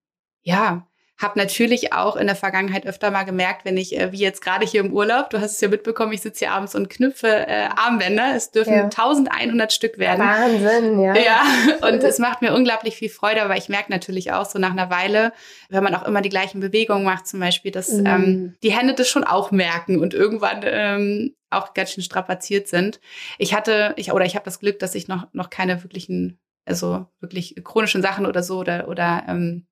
ja, 0.41 0.87
habe 1.17 1.37
natürlich 1.37 1.93
auch 1.93 2.15
in 2.15 2.27
der 2.27 2.35
Vergangenheit 2.35 2.85
öfter 2.85 3.11
mal 3.11 3.23
gemerkt, 3.23 3.65
wenn 3.65 3.77
ich, 3.77 3.97
äh, 3.97 4.11
wie 4.11 4.17
jetzt 4.17 4.41
gerade 4.41 4.65
hier 4.65 4.81
im 4.81 4.91
Urlaub, 4.91 5.29
du 5.29 5.39
hast 5.39 5.53
es 5.53 5.61
ja 5.61 5.67
mitbekommen, 5.67 6.11
ich 6.11 6.21
sitze 6.21 6.45
hier 6.45 6.51
abends 6.51 6.75
und 6.75 6.89
knüpfe 6.89 7.27
äh, 7.27 7.69
Armbänder. 7.75 8.33
Es 8.35 8.51
dürfen 8.51 8.73
ja. 8.73 8.83
1100 8.85 9.71
Stück 9.71 9.97
werden. 9.97 10.19
Wahnsinn, 10.19 10.99
ja. 10.99 11.13
Ja, 11.23 11.43
und 11.87 12.03
es 12.03 12.19
macht 12.19 12.41
mir 12.41 12.53
unglaublich 12.53 12.95
viel 12.95 13.09
Freude, 13.09 13.43
aber 13.43 13.55
ich 13.55 13.69
merke 13.69 13.91
natürlich 13.91 14.33
auch 14.33 14.45
so 14.45 14.59
nach 14.59 14.71
einer 14.71 14.89
Weile, 14.89 15.31
wenn 15.69 15.83
man 15.83 15.95
auch 15.95 16.05
immer 16.05 16.21
die 16.21 16.29
gleichen 16.29 16.59
Bewegungen 16.59 17.03
macht, 17.05 17.27
zum 17.27 17.39
Beispiel, 17.39 17.71
dass 17.71 17.89
mhm. 17.89 18.05
ähm, 18.05 18.55
die 18.63 18.73
Hände 18.73 18.93
das 18.93 19.07
schon 19.07 19.23
auch 19.23 19.51
merken 19.51 19.99
und 19.99 20.13
irgendwann 20.13 20.61
ähm, 20.63 21.35
auch 21.51 21.73
ganz 21.73 21.91
schön 21.91 22.03
strapaziert 22.03 22.67
sind. 22.67 22.99
Ich 23.37 23.53
hatte, 23.53 23.93
ich 23.97 24.11
oder 24.11 24.25
ich 24.25 24.35
habe 24.35 24.45
das 24.45 24.59
Glück, 24.59 24.79
dass 24.79 24.95
ich 24.95 25.07
noch 25.07 25.27
noch 25.33 25.49
keine 25.49 25.83
wirklichen, 25.83 26.39
also 26.65 27.05
wirklich 27.19 27.55
chronischen 27.63 28.01
Sachen 28.01 28.25
oder 28.25 28.41
so 28.41 28.59
oder 28.59 28.87
oder 28.87 29.23
ähm, 29.27 29.67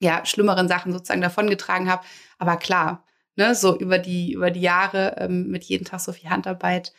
ja, 0.00 0.24
schlimmeren 0.24 0.68
Sachen 0.68 0.92
sozusagen 0.92 1.20
davongetragen 1.20 1.90
habe. 1.90 2.04
Aber 2.38 2.56
klar, 2.56 3.04
ne, 3.36 3.54
so 3.54 3.78
über 3.78 3.98
die, 3.98 4.32
über 4.32 4.50
die 4.50 4.60
Jahre 4.60 5.16
ähm, 5.18 5.48
mit 5.48 5.64
jedem 5.64 5.86
Tag 5.86 6.00
so 6.00 6.12
viel 6.12 6.30
Handarbeit, 6.30 6.92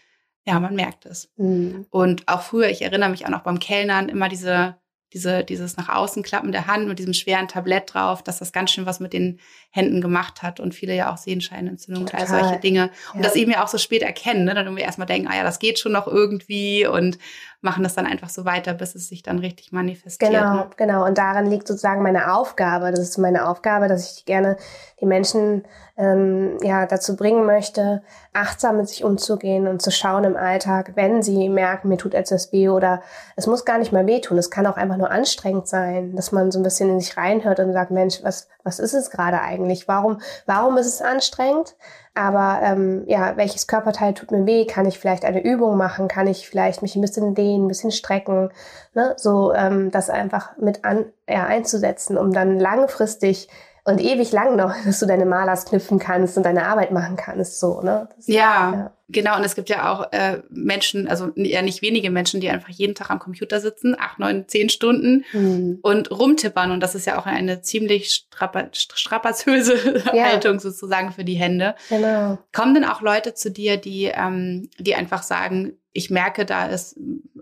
ja, 0.45 0.59
man 0.59 0.75
merkt 0.75 1.05
es. 1.05 1.31
Mhm. 1.37 1.85
Und 1.89 2.27
auch 2.27 2.41
früher, 2.41 2.69
ich 2.69 2.81
erinnere 2.81 3.09
mich 3.09 3.25
auch 3.25 3.29
noch 3.29 3.43
beim 3.43 3.59
Kellnern, 3.59 4.09
immer 4.09 4.29
diese 4.29 4.79
diese, 5.13 5.43
dieses 5.43 5.75
nach 5.75 5.89
außen 5.89 6.21
klappen 6.21 6.51
der 6.51 6.67
Hand 6.67 6.87
mit 6.87 6.99
diesem 6.99 7.13
schweren 7.13 7.47
Tablett 7.47 7.93
drauf, 7.93 8.23
dass 8.23 8.39
das 8.39 8.51
ganz 8.51 8.71
schön 8.71 8.85
was 8.85 8.99
mit 8.99 9.13
den 9.13 9.39
Händen 9.71 10.01
gemacht 10.01 10.43
hat 10.43 10.59
und 10.59 10.75
viele 10.75 10.95
ja 10.95 11.11
auch 11.11 11.17
Sehenscheinentzündungen 11.17 12.07
und 12.07 12.15
all 12.15 12.27
solche 12.27 12.59
Dinge. 12.59 12.91
Und 13.13 13.25
das 13.25 13.35
eben 13.35 13.51
ja 13.51 13.63
auch 13.63 13.67
so 13.67 13.79
spät 13.79 14.03
erkennen, 14.03 14.45
ne? 14.45 14.53
dann 14.53 14.67
irgendwie 14.67 14.83
erstmal 14.83 15.07
denken, 15.07 15.27
ah 15.27 15.35
ja, 15.35 15.43
das 15.43 15.59
geht 15.59 15.79
schon 15.79 15.93
noch 15.93 16.05
irgendwie 16.05 16.85
und 16.85 17.17
machen 17.61 17.83
das 17.83 17.93
dann 17.93 18.05
einfach 18.05 18.29
so 18.29 18.45
weiter, 18.45 18.73
bis 18.73 18.95
es 18.95 19.09
sich 19.09 19.21
dann 19.21 19.39
richtig 19.39 19.71
manifestiert. 19.71 20.31
Genau, 20.31 20.53
ne? 20.53 20.69
genau. 20.77 21.05
Und 21.05 21.17
daran 21.17 21.45
liegt 21.45 21.67
sozusagen 21.67 22.01
meine 22.01 22.33
Aufgabe. 22.33 22.91
Das 22.91 22.99
ist 22.99 23.17
meine 23.17 23.47
Aufgabe, 23.47 23.89
dass 23.89 24.13
ich 24.13 24.25
gerne 24.25 24.55
die 25.01 25.05
Menschen 25.05 25.63
ähm, 25.97 26.57
ja 26.61 26.85
dazu 26.85 27.17
bringen 27.17 27.45
möchte, 27.45 28.01
achtsam 28.31 28.77
mit 28.77 28.87
sich 28.87 29.03
umzugehen 29.03 29.67
und 29.67 29.81
zu 29.81 29.91
schauen 29.91 30.23
im 30.23 30.37
Alltag, 30.37 30.93
wenn 30.95 31.21
sie 31.21 31.49
merken, 31.49 31.89
mir 31.89 31.97
tut 31.97 32.13
etwas 32.13 32.53
weh 32.53 32.69
oder 32.69 33.01
es 33.35 33.47
muss 33.47 33.65
gar 33.65 33.77
nicht 33.77 33.91
mal 33.91 34.07
wehtun. 34.07 34.37
Es 34.37 34.49
kann 34.49 34.65
auch 34.65 34.77
einfach 34.77 34.97
nur 34.97 35.11
anstrengend 35.11 35.67
sein, 35.67 36.15
dass 36.15 36.31
man 36.31 36.51
so 36.51 36.59
ein 36.59 36.63
bisschen 36.63 36.89
in 36.89 37.01
sich 37.01 37.17
reinhört 37.17 37.59
und 37.59 37.73
sagt, 37.73 37.91
Mensch, 37.91 38.23
was 38.23 38.47
was 38.69 38.77
ist 38.79 38.93
es 38.93 39.09
gerade 39.09 39.41
eigentlich? 39.41 39.87
Warum 39.87 40.21
warum 40.45 40.77
ist 40.77 40.85
es 40.85 41.01
anstrengend? 41.01 41.75
Aber 42.13 42.59
ähm, 42.61 43.03
ja, 43.07 43.35
welches 43.35 43.65
Körperteil 43.65 44.13
tut 44.13 44.31
mir 44.31 44.45
weh? 44.45 44.65
Kann 44.65 44.85
ich 44.85 44.99
vielleicht 44.99 45.25
eine 45.25 45.43
Übung 45.43 45.75
machen? 45.77 46.07
Kann 46.07 46.27
ich 46.27 46.47
vielleicht 46.47 46.81
mich 46.81 46.95
ein 46.95 47.01
bisschen 47.01 47.33
dehnen, 47.33 47.65
ein 47.65 47.67
bisschen 47.67 47.91
strecken? 47.91 48.51
Ne? 48.93 49.13
So 49.17 49.53
ähm, 49.53 49.89
das 49.89 50.09
einfach 50.09 50.55
mit 50.57 50.85
an, 50.85 51.05
ja, 51.27 51.45
einzusetzen, 51.45 52.17
um 52.17 52.31
dann 52.31 52.59
langfristig 52.59 53.49
und 53.85 54.01
ewig 54.01 54.31
lang 54.31 54.55
noch, 54.55 54.75
dass 54.85 54.99
du 54.99 55.05
deine 55.05 55.25
Malers 55.25 55.65
knüpfen 55.65 55.97
kannst 55.97 56.37
und 56.37 56.43
deine 56.43 56.65
Arbeit 56.65 56.91
machen 56.91 57.15
kannst, 57.15 57.59
so, 57.59 57.81
ne? 57.81 58.07
Das, 58.15 58.27
ja, 58.27 58.73
ja, 58.73 58.91
genau. 59.09 59.37
Und 59.37 59.43
es 59.43 59.55
gibt 59.55 59.69
ja 59.69 59.91
auch 59.91 60.11
äh, 60.11 60.41
Menschen, 60.49 61.07
also 61.07 61.33
eher 61.35 61.61
nicht 61.61 61.81
wenige 61.81 62.09
Menschen, 62.09 62.39
die 62.39 62.49
einfach 62.49 62.69
jeden 62.69 62.95
Tag 62.95 63.09
am 63.09 63.19
Computer 63.19 63.59
sitzen, 63.59 63.95
acht, 63.99 64.19
neun, 64.19 64.47
zehn 64.47 64.69
Stunden 64.69 65.25
mhm. 65.33 65.79
und 65.81 66.11
rumtippern. 66.11 66.71
Und 66.71 66.79
das 66.81 66.95
ist 66.95 67.05
ja 67.05 67.19
auch 67.19 67.25
eine 67.25 67.61
ziemlich 67.61 68.11
strapa 68.11 68.69
strapazöse 68.71 70.03
ja. 70.13 70.23
Haltung 70.23 70.59
sozusagen 70.59 71.11
für 71.11 71.23
die 71.23 71.35
Hände. 71.35 71.75
Genau. 71.89 72.37
Kommen 72.53 72.73
denn 72.73 72.85
auch 72.85 73.01
Leute 73.01 73.33
zu 73.33 73.51
dir, 73.51 73.77
die, 73.77 74.05
ähm, 74.05 74.69
die 74.77 74.95
einfach 74.95 75.23
sagen, 75.23 75.73
ich 75.91 76.09
merke, 76.09 76.45
da 76.45 76.67
ist 76.67 76.97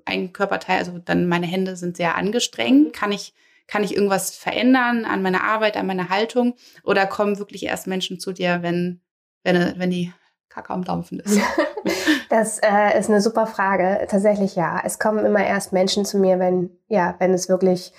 ein 0.06 0.34
Körperteil, 0.34 0.80
also 0.80 0.98
dann 0.98 1.28
meine 1.28 1.48
Hände 1.48 1.76
sind 1.76 1.98
sehr 1.98 2.16
angestrengt, 2.16 2.94
kann 2.94 3.12
ich 3.12 3.34
kann 3.68 3.84
ich 3.84 3.94
irgendwas 3.94 4.36
verändern 4.36 5.06
an 5.06 5.22
meiner 5.22 5.44
Arbeit, 5.44 5.76
an 5.76 5.88
meiner 5.88 6.10
Haltung? 6.10 6.56
Oder 6.84 7.06
kommen 7.06 7.38
wirklich 7.38 7.64
erst 7.64 7.86
Menschen 7.86 8.20
zu 8.20 8.32
dir, 8.32 8.60
wenn, 8.62 9.02
wenn, 9.44 9.78
wenn 9.78 9.90
die 9.90 10.14
Kacke 10.50 10.74
am 10.74 10.84
Dampfen 10.84 11.20
ist? 11.20 11.40
Das 12.30 12.60
äh, 12.60 13.00
ist 13.00 13.10
eine 13.10 13.22
super 13.22 13.48
Frage. 13.48 14.06
Tatsächlich 14.10 14.58
ja. 14.58 14.82
Es 14.84 15.00
kommen 15.00 15.26
immer 15.26 15.46
erst 15.46 15.72
Menschen 15.72 16.04
zu 16.04 16.18
mir, 16.18 16.40
wenn, 16.40 16.70
ja, 16.90 17.16
wenn 17.20 17.34
es 17.34 17.48
wirklich 17.48 17.94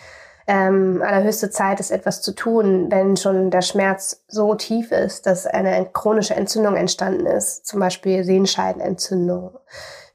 ähm, 0.47 1.02
allerhöchste 1.02 1.50
Zeit 1.50 1.81
ist, 1.81 1.90
etwas 1.90 2.21
zu 2.21 2.35
tun, 2.35 2.90
wenn 2.90 3.17
schon 3.17 3.50
der 3.50 3.62
Schmerz 3.62 4.25
so 4.28 4.55
tief 4.55 4.93
ist, 4.93 5.26
dass 5.26 5.47
eine 5.47 5.87
chronische 5.93 6.35
Entzündung 6.35 6.76
entstanden 6.76 7.26
ist, 7.26 7.67
zum 7.67 7.81
Beispiel 7.81 8.25
Sehenscheidenentzündung 8.25 9.59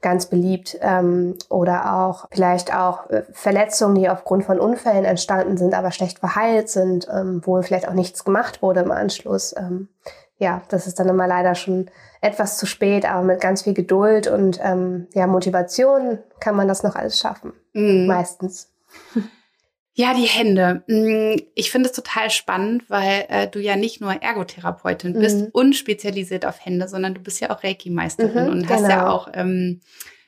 ganz 0.04 0.26
beliebt. 0.26 0.76
Ähm, 0.82 1.36
oder 1.48 1.96
auch 1.96 2.26
vielleicht 2.30 2.74
auch 2.74 3.08
äh, 3.10 3.22
Verletzungen, 3.32 3.94
die 3.94 4.08
aufgrund 4.08 4.44
von 4.44 4.60
Unfällen 4.60 5.04
entstanden 5.04 5.56
sind, 5.56 5.74
aber 5.74 5.92
schlecht 5.92 6.18
verheilt 6.18 6.68
sind, 6.68 7.08
ähm, 7.10 7.40
wo 7.44 7.60
vielleicht 7.62 7.88
auch 7.88 7.94
nichts 7.94 8.24
gemacht 8.24 8.60
wurde 8.60 8.80
im 8.80 8.90
Anschluss. 8.90 9.54
Ähm, 9.56 9.88
ja, 10.38 10.62
das 10.68 10.86
ist 10.86 10.98
dann 10.98 11.08
immer 11.08 11.26
leider 11.26 11.54
schon 11.54 11.90
etwas 12.20 12.58
zu 12.58 12.66
spät, 12.66 13.04
aber 13.04 13.22
mit 13.22 13.40
ganz 13.40 13.62
viel 13.62 13.74
Geduld 13.74 14.26
und 14.26 14.58
ähm, 14.62 15.06
ja, 15.14 15.26
Motivation 15.26 16.18
kann 16.40 16.56
man 16.56 16.68
das 16.68 16.82
noch 16.82 16.96
alles 16.96 17.18
schaffen. 17.18 17.52
Mhm. 17.72 18.06
Meistens. 18.06 18.72
Ja, 19.96 20.12
die 20.12 20.22
Hände. 20.26 20.82
Mm, 20.88 21.40
ich 21.54 21.70
finde 21.70 21.88
es 21.88 21.94
total 21.94 22.28
spannend, 22.28 22.90
weil 22.90 23.26
äh, 23.28 23.46
du 23.46 23.60
ja 23.60 23.76
nicht 23.76 24.00
nur 24.00 24.12
Ergotherapeutin 24.12 25.12
mhm. 25.12 25.20
bist, 25.20 25.46
unspezialisiert 25.52 26.46
auf 26.46 26.64
Hände, 26.64 26.88
sondern 26.88 27.14
du 27.14 27.20
bist 27.20 27.38
ja 27.38 27.50
auch 27.50 27.62
Reiki-Meisterin 27.62 28.46
mhm, 28.46 28.50
und 28.50 28.68
hast 28.68 28.82
ja 28.82 29.02
genau. 29.02 29.10
auch 29.10 29.28
ähm, 29.34 29.80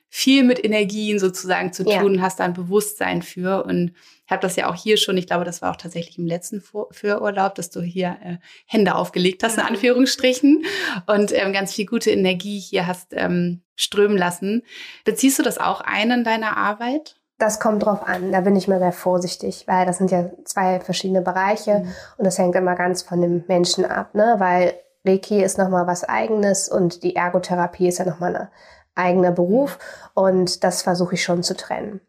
viel 0.09 0.45
mit 0.45 0.65
Energien 0.65 1.19
sozusagen 1.19 1.73
zu 1.73 1.85
tun, 1.85 2.15
ja. 2.15 2.21
hast 2.21 2.39
da 2.39 2.45
ein 2.45 2.55
Bewusstsein 2.55 3.23
für 3.23 3.65
und 3.65 3.93
ich 4.27 4.33
habe 4.33 4.43
das 4.43 4.57
ja 4.57 4.69
auch 4.69 4.75
hier 4.75 4.97
schon, 4.97 5.17
ich 5.17 5.27
glaube, 5.27 5.45
das 5.45 5.63
war 5.63 5.71
auch 5.71 5.77
tatsächlich 5.77 6.19
im 6.19 6.27
letzten 6.27 6.61
Vorurlaub, 6.61 7.55
dass 7.55 7.71
du 7.71 7.81
hier 7.81 8.17
äh, 8.23 8.37
Hände 8.67 8.97
aufgelegt 8.97 9.45
hast, 9.45 9.57
in 9.57 9.63
mhm. 9.63 9.71
Anführungsstrichen, 9.71 10.65
und 11.07 11.33
ähm, 11.33 11.53
ganz 11.53 11.73
viel 11.73 11.87
gute 11.87 12.11
Energie 12.11 12.59
hier 12.59 12.87
hast 12.89 13.13
ähm, 13.13 13.63
strömen 13.77 14.19
lassen. 14.19 14.63
Beziehst 15.05 15.39
du 15.39 15.45
das 15.45 15.59
auch 15.59 15.81
ein 15.81 16.11
in 16.11 16.25
deiner 16.25 16.57
Arbeit? 16.57 17.17
Das 17.39 17.61
kommt 17.61 17.85
drauf 17.85 18.07
an. 18.07 18.33
Da 18.33 18.41
bin 18.41 18.57
ich 18.57 18.67
mir 18.67 18.79
sehr 18.79 18.93
vorsichtig, 18.93 19.65
weil 19.69 19.87
das 19.87 19.99
sind 19.99 20.11
ja 20.11 20.31
zwei 20.45 20.81
verschiedene 20.81 21.23
Bereiche 21.23 21.81
mhm. 21.81 21.93
und 22.17 22.25
das 22.25 22.39
hängt 22.39 22.57
immer 22.57 22.75
ganz 22.75 23.03
von 23.03 23.21
dem 23.21 23.45
Menschen 23.47 23.85
ab, 23.85 24.15
ne? 24.15 24.37
Weil 24.39 24.75
Reiki 25.07 25.41
ist 25.41 25.57
nochmal 25.57 25.87
was 25.87 26.03
eigenes 26.03 26.69
und 26.69 27.05
die 27.05 27.15
Ergotherapie 27.15 27.87
ist 27.87 27.99
ja 27.99 28.05
nochmal 28.05 28.35
ein 28.35 28.49
eigener 28.97 29.31
Beruf 29.31 29.79
und 30.15 30.65
das 30.65 30.83
versuche 30.83 31.15
ich 31.15 31.23
schon 31.23 31.45
zu 31.45 31.57
trennen. 31.57 32.01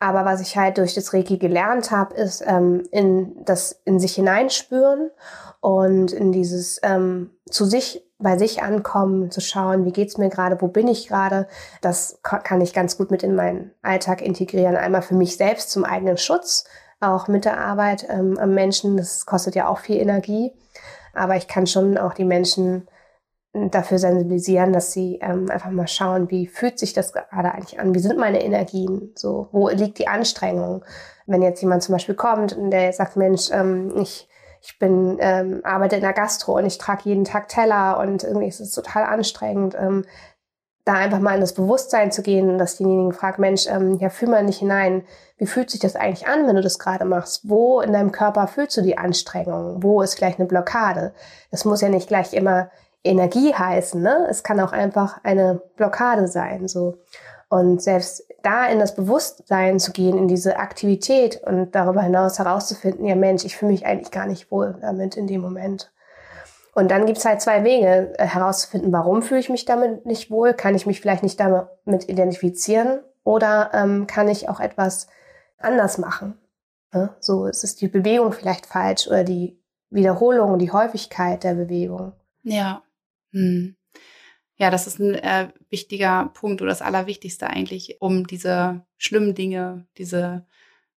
Aber 0.00 0.24
was 0.24 0.40
ich 0.40 0.56
halt 0.56 0.78
durch 0.78 0.94
das 0.94 1.12
Reiki 1.12 1.36
gelernt 1.36 1.90
habe, 1.90 2.14
ist 2.14 2.42
ähm, 2.46 2.84
in 2.90 3.44
das 3.44 3.80
in 3.84 4.00
sich 4.00 4.14
hineinspüren 4.14 5.10
und 5.60 6.12
in 6.12 6.32
dieses 6.32 6.80
ähm, 6.82 7.30
zu 7.50 7.66
sich 7.66 8.02
bei 8.18 8.38
sich 8.38 8.62
ankommen, 8.62 9.30
zu 9.30 9.40
schauen, 9.40 9.84
wie 9.84 9.92
geht's 9.92 10.18
mir 10.18 10.30
gerade, 10.30 10.60
wo 10.60 10.68
bin 10.68 10.88
ich 10.88 11.08
gerade. 11.08 11.48
Das 11.82 12.20
kann 12.22 12.60
ich 12.60 12.72
ganz 12.72 12.96
gut 12.96 13.10
mit 13.10 13.22
in 13.22 13.34
meinen 13.34 13.72
Alltag 13.82 14.22
integrieren. 14.22 14.76
Einmal 14.76 15.02
für 15.02 15.14
mich 15.14 15.36
selbst 15.36 15.70
zum 15.70 15.84
eigenen 15.84 16.16
Schutz, 16.16 16.64
auch 17.00 17.28
mit 17.28 17.44
der 17.44 17.58
Arbeit 17.58 18.06
ähm, 18.08 18.38
am 18.38 18.54
Menschen. 18.54 18.96
Das 18.96 19.26
kostet 19.26 19.54
ja 19.54 19.68
auch 19.68 19.78
viel 19.78 19.96
Energie. 19.96 20.52
Aber 21.14 21.36
ich 21.36 21.48
kann 21.48 21.66
schon 21.66 21.98
auch 21.98 22.14
die 22.14 22.24
Menschen 22.24 22.86
dafür 23.52 23.98
sensibilisieren, 23.98 24.72
dass 24.72 24.92
sie 24.92 25.18
ähm, 25.20 25.50
einfach 25.50 25.70
mal 25.70 25.88
schauen, 25.88 26.30
wie 26.30 26.46
fühlt 26.46 26.78
sich 26.78 26.92
das 26.92 27.12
gerade 27.12 27.52
eigentlich 27.52 27.80
an? 27.80 27.94
Wie 27.94 27.98
sind 27.98 28.18
meine 28.18 28.42
Energien? 28.42 29.12
So, 29.16 29.48
wo 29.50 29.68
liegt 29.68 29.98
die 29.98 30.08
Anstrengung? 30.08 30.84
Wenn 31.26 31.42
jetzt 31.42 31.60
jemand 31.60 31.82
zum 31.82 31.94
Beispiel 31.94 32.14
kommt 32.14 32.56
und 32.56 32.70
der 32.70 32.92
sagt, 32.92 33.16
Mensch, 33.16 33.50
ähm, 33.52 33.92
ich 33.96 34.28
ich 34.62 34.78
bin, 34.78 35.16
ähm, 35.20 35.60
arbeite 35.64 35.96
in 35.96 36.02
der 36.02 36.12
Gastro 36.12 36.56
und 36.56 36.66
ich 36.66 36.78
trage 36.78 37.02
jeden 37.04 37.24
Tag 37.24 37.48
Teller 37.48 37.98
und 37.98 38.24
irgendwie 38.24 38.48
ist 38.48 38.60
es 38.60 38.72
total 38.72 39.04
anstrengend, 39.04 39.74
ähm, 39.74 40.04
da 40.84 40.94
einfach 40.94 41.20
mal 41.20 41.34
in 41.34 41.40
das 41.40 41.54
Bewusstsein 41.54 42.10
zu 42.10 42.22
gehen 42.22 42.48
und 42.50 42.58
dass 42.58 42.76
diejenigen 42.76 43.12
fragen, 43.12 43.40
Mensch, 43.40 43.66
ähm, 43.68 43.98
ja, 43.98 44.08
fühl 44.08 44.28
mal 44.28 44.42
nicht 44.42 44.58
hinein, 44.58 45.04
wie 45.38 45.46
fühlt 45.46 45.70
sich 45.70 45.80
das 45.80 45.96
eigentlich 45.96 46.26
an, 46.26 46.46
wenn 46.46 46.56
du 46.56 46.62
das 46.62 46.78
gerade 46.78 47.04
machst? 47.04 47.48
Wo 47.48 47.80
in 47.80 47.92
deinem 47.92 48.12
Körper 48.12 48.46
fühlst 48.48 48.76
du 48.76 48.82
die 48.82 48.98
Anstrengung? 48.98 49.82
Wo 49.82 50.02
ist 50.02 50.14
vielleicht 50.14 50.38
eine 50.38 50.48
Blockade? 50.48 51.14
Das 51.50 51.64
muss 51.64 51.80
ja 51.80 51.88
nicht 51.88 52.08
gleich 52.08 52.32
immer 52.32 52.70
Energie 53.02 53.54
heißen, 53.54 54.00
ne? 54.00 54.26
Es 54.28 54.42
kann 54.42 54.60
auch 54.60 54.72
einfach 54.72 55.20
eine 55.24 55.62
Blockade 55.76 56.28
sein, 56.28 56.68
so. 56.68 56.98
Und 57.48 57.82
selbst 57.82 58.24
da 58.42 58.66
in 58.66 58.78
das 58.78 58.94
Bewusstsein 58.94 59.80
zu 59.80 59.92
gehen, 59.92 60.16
in 60.16 60.28
diese 60.28 60.58
Aktivität 60.58 61.42
und 61.42 61.74
darüber 61.74 62.02
hinaus 62.02 62.38
herauszufinden, 62.38 63.04
ja 63.04 63.16
Mensch, 63.16 63.44
ich 63.44 63.56
fühle 63.56 63.72
mich 63.72 63.86
eigentlich 63.86 64.12
gar 64.12 64.26
nicht 64.26 64.50
wohl 64.50 64.76
damit 64.80 65.16
in 65.16 65.26
dem 65.26 65.40
Moment. 65.40 65.90
Und 66.74 66.90
dann 66.90 67.06
gibt's 67.06 67.24
halt 67.24 67.40
zwei 67.40 67.64
Wege, 67.64 68.14
äh, 68.18 68.26
herauszufinden, 68.26 68.92
warum 68.92 69.22
fühle 69.22 69.40
ich 69.40 69.48
mich 69.48 69.64
damit 69.64 70.06
nicht 70.06 70.30
wohl, 70.30 70.54
kann 70.54 70.74
ich 70.74 70.86
mich 70.86 71.00
vielleicht 71.00 71.22
nicht 71.22 71.40
damit 71.40 72.08
identifizieren 72.08 73.00
oder 73.24 73.70
ähm, 73.74 74.06
kann 74.06 74.28
ich 74.28 74.48
auch 74.48 74.60
etwas 74.60 75.08
anders 75.58 75.98
machen. 75.98 76.38
Ne? 76.92 77.10
So 77.18 77.46
es 77.46 77.76
die 77.76 77.88
Bewegung 77.88 78.32
vielleicht 78.32 78.66
falsch 78.66 79.08
oder 79.08 79.24
die 79.24 79.60
Wiederholung, 79.90 80.58
die 80.58 80.72
Häufigkeit 80.72 81.42
der 81.42 81.54
Bewegung. 81.54 82.12
Ja. 82.42 82.82
Hm. 83.32 83.76
Ja, 84.56 84.70
das 84.70 84.86
ist 84.86 84.98
ein 84.98 85.14
äh, 85.14 85.48
wichtiger 85.70 86.30
Punkt 86.34 86.60
oder 86.60 86.70
das 86.70 86.82
Allerwichtigste 86.82 87.48
eigentlich, 87.48 87.96
um 88.00 88.26
diese 88.26 88.84
schlimmen 88.98 89.34
Dinge, 89.34 89.86
diese 89.96 90.46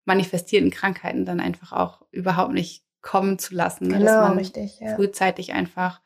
manifestierten 0.05 0.71
Krankheiten 0.71 1.25
dann 1.25 1.41
einfach 1.41 1.73
auch 1.73 2.03
überhaupt 2.11 2.53
nicht 2.53 2.85
kommen 3.03 3.39
zu 3.39 3.55
lassen. 3.55 3.87
Ne? 3.87 3.99
Genau, 3.99 4.05
dass 4.05 4.29
man 4.29 4.39
richtig, 4.39 4.81
ja. 4.81 4.97
frühzeitig 4.97 5.53
einfach 5.53 6.01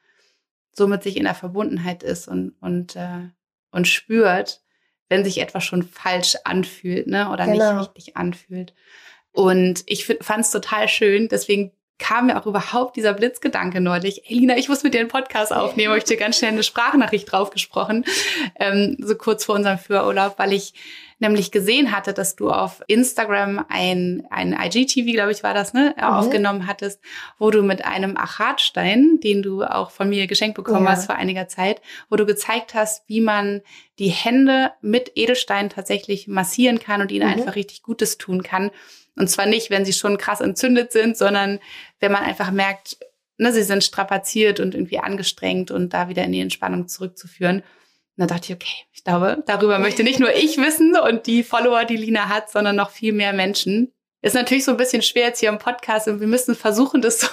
so 0.72 0.86
mit 0.86 1.02
sich 1.02 1.16
in 1.16 1.24
der 1.24 1.34
Verbundenheit 1.34 2.02
ist 2.02 2.28
und, 2.28 2.50
und, 2.60 2.96
äh, 2.96 3.30
und 3.70 3.88
spürt, 3.88 4.62
wenn 5.08 5.24
sich 5.24 5.40
etwas 5.40 5.64
schon 5.64 5.82
falsch 5.82 6.36
anfühlt, 6.44 7.06
ne? 7.06 7.30
Oder 7.30 7.46
genau. 7.46 7.78
nicht 7.78 7.88
richtig 7.88 8.16
anfühlt. 8.16 8.74
Und 9.32 9.82
ich 9.86 10.06
fand 10.06 10.44
es 10.44 10.50
total 10.50 10.88
schön, 10.88 11.28
deswegen 11.28 11.72
kam 11.98 12.26
mir 12.26 12.38
auch 12.38 12.46
überhaupt 12.46 12.96
dieser 12.96 13.14
Blitzgedanke 13.14 13.80
neulich. 13.80 14.30
Elina, 14.30 14.56
ich 14.56 14.68
muss 14.68 14.82
mit 14.82 14.94
dir 14.94 15.00
einen 15.00 15.08
Podcast 15.08 15.52
aufnehmen, 15.52 15.88
habe 15.88 15.98
ich 15.98 16.04
dir 16.04 16.16
ganz 16.16 16.38
schnell 16.38 16.52
eine 16.52 16.62
Sprachnachricht 16.62 17.30
draufgesprochen, 17.30 18.04
ähm, 18.58 18.96
so 19.00 19.14
kurz 19.16 19.44
vor 19.44 19.54
unserem 19.54 19.78
Führurlaub, 19.78 20.38
weil 20.38 20.52
ich 20.52 20.74
nämlich 21.18 21.50
gesehen 21.50 21.92
hatte, 21.92 22.12
dass 22.12 22.36
du 22.36 22.50
auf 22.50 22.82
Instagram 22.86 23.64
ein, 23.68 24.26
ein 24.30 24.52
IGTV, 24.52 25.12
glaube 25.12 25.32
ich, 25.32 25.42
war 25.42 25.54
das, 25.54 25.72
ne, 25.72 25.94
mhm. 25.96 26.02
aufgenommen 26.02 26.66
hattest, 26.66 27.00
wo 27.38 27.50
du 27.50 27.62
mit 27.62 27.84
einem 27.84 28.16
Achatstein, 28.16 29.18
den 29.22 29.42
du 29.42 29.62
auch 29.62 29.90
von 29.90 30.08
mir 30.08 30.26
geschenkt 30.26 30.56
bekommen 30.56 30.84
ja. 30.84 30.92
hast 30.92 31.06
vor 31.06 31.16
einiger 31.16 31.48
Zeit, 31.48 31.80
wo 32.10 32.16
du 32.16 32.26
gezeigt 32.26 32.74
hast, 32.74 33.08
wie 33.08 33.20
man 33.20 33.62
die 33.98 34.08
Hände 34.08 34.72
mit 34.82 35.12
Edelstein 35.14 35.70
tatsächlich 35.70 36.28
massieren 36.28 36.78
kann 36.78 37.00
und 37.00 37.10
ihnen 37.10 37.26
mhm. 37.28 37.34
einfach 37.34 37.56
richtig 37.56 37.82
Gutes 37.82 38.18
tun 38.18 38.42
kann. 38.42 38.70
Und 39.16 39.28
zwar 39.28 39.46
nicht, 39.46 39.70
wenn 39.70 39.86
sie 39.86 39.94
schon 39.94 40.18
krass 40.18 40.42
entzündet 40.42 40.92
sind, 40.92 41.16
sondern 41.16 41.58
wenn 42.00 42.12
man 42.12 42.22
einfach 42.22 42.50
merkt, 42.50 42.98
ne, 43.38 43.52
sie 43.52 43.62
sind 43.62 43.84
strapaziert 43.84 44.60
und 44.60 44.74
irgendwie 44.74 44.98
angestrengt 44.98 45.70
und 45.70 45.94
da 45.94 46.08
wieder 46.08 46.24
in 46.24 46.32
die 46.32 46.40
Entspannung 46.40 46.88
zurückzuführen. 46.88 47.62
Und 48.16 48.22
da 48.22 48.34
dachte 48.34 48.52
ich, 48.52 48.54
okay, 48.54 48.86
ich 48.92 49.04
glaube, 49.04 49.42
darüber 49.46 49.78
möchte 49.78 50.02
nicht 50.02 50.20
nur 50.20 50.34
ich 50.34 50.56
wissen 50.56 50.96
und 50.96 51.26
die 51.26 51.42
Follower, 51.42 51.84
die 51.84 51.96
Lina 51.96 52.28
hat, 52.28 52.50
sondern 52.50 52.76
noch 52.76 52.90
viel 52.90 53.12
mehr 53.12 53.32
Menschen. 53.32 53.92
Ist 54.22 54.34
natürlich 54.34 54.64
so 54.64 54.70
ein 54.70 54.78
bisschen 54.78 55.02
schwer 55.02 55.26
jetzt 55.26 55.40
hier 55.40 55.50
im 55.50 55.58
Podcast 55.58 56.08
und 56.08 56.20
wir 56.20 56.26
müssen 56.26 56.54
versuchen, 56.54 57.02
das 57.02 57.20
so, 57.20 57.28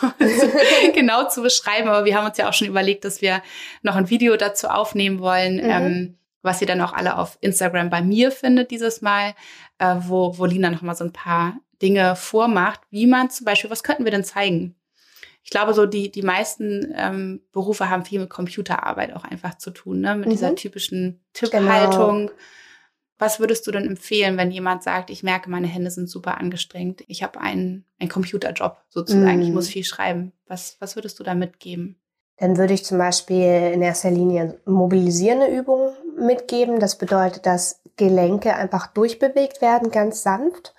genau 0.93 1.27
zu 1.29 1.41
beschreiben. 1.41 1.87
Aber 1.87 2.05
wir 2.05 2.17
haben 2.17 2.27
uns 2.27 2.37
ja 2.37 2.49
auch 2.49 2.53
schon 2.53 2.67
überlegt, 2.67 3.05
dass 3.05 3.21
wir 3.21 3.41
noch 3.81 3.95
ein 3.95 4.09
Video 4.09 4.35
dazu 4.35 4.67
aufnehmen 4.67 5.19
wollen, 5.19 5.55
mhm. 5.55 5.69
ähm, 5.69 6.17
was 6.41 6.59
ihr 6.59 6.67
dann 6.67 6.81
auch 6.81 6.93
alle 6.93 7.17
auf 7.17 7.37
Instagram 7.39 7.89
bei 7.89 8.01
mir 8.01 8.29
findet 8.29 8.69
dieses 8.69 9.01
Mal, 9.01 9.33
äh, 9.79 9.95
wo, 9.99 10.37
wo 10.37 10.45
Lina 10.45 10.69
noch 10.69 10.81
mal 10.81 10.95
so 10.95 11.05
ein 11.05 11.13
paar 11.13 11.57
Dinge 11.81 12.15
vormacht, 12.15 12.81
wie 12.91 13.07
man 13.07 13.29
zum 13.29 13.45
Beispiel, 13.45 13.69
was 13.69 13.83
könnten 13.83 14.03
wir 14.03 14.11
denn 14.11 14.25
zeigen? 14.25 14.75
Ich 15.43 15.49
glaube, 15.49 15.73
so 15.73 15.85
die, 15.85 16.09
die 16.09 16.21
meisten 16.21 16.93
ähm, 16.95 17.41
Berufe 17.51 17.89
haben 17.89 18.05
viel 18.05 18.21
mit 18.21 18.29
Computerarbeit 18.29 19.13
auch 19.13 19.25
einfach 19.25 19.57
zu 19.57 19.71
tun, 19.71 19.99
ne? 19.99 20.15
mit 20.15 20.27
mhm. 20.27 20.31
dieser 20.31 20.55
typischen 20.55 21.21
Tipphaltung. 21.33 22.27
Genau. 22.27 22.39
Was 23.19 23.39
würdest 23.39 23.67
du 23.67 23.71
denn 23.71 23.85
empfehlen, 23.85 24.37
wenn 24.37 24.51
jemand 24.51 24.83
sagt, 24.83 25.09
ich 25.09 25.21
merke, 25.21 25.49
meine 25.49 25.67
Hände 25.67 25.91
sind 25.91 26.09
super 26.09 26.37
angestrengt, 26.39 27.03
ich 27.07 27.23
habe 27.23 27.39
einen, 27.39 27.85
einen 27.99 28.09
Computerjob 28.09 28.77
sozusagen, 28.89 29.37
mhm. 29.37 29.43
ich 29.43 29.51
muss 29.51 29.67
viel 29.67 29.83
schreiben. 29.83 30.31
Was, 30.47 30.77
was 30.79 30.95
würdest 30.95 31.19
du 31.19 31.23
da 31.23 31.35
mitgeben? 31.35 31.99
Dann 32.37 32.57
würde 32.57 32.73
ich 32.73 32.83
zum 32.83 32.97
Beispiel 32.97 33.71
in 33.73 33.81
erster 33.81 34.11
Linie 34.11 34.59
mobilisierende 34.65 35.47
Übungen 35.47 35.93
mitgeben. 36.17 36.79
Das 36.79 36.97
bedeutet, 36.97 37.45
dass 37.45 37.81
Gelenke 37.95 38.55
einfach 38.55 38.87
durchbewegt 38.87 39.61
werden, 39.61 39.91
ganz 39.91 40.23
sanft 40.23 40.73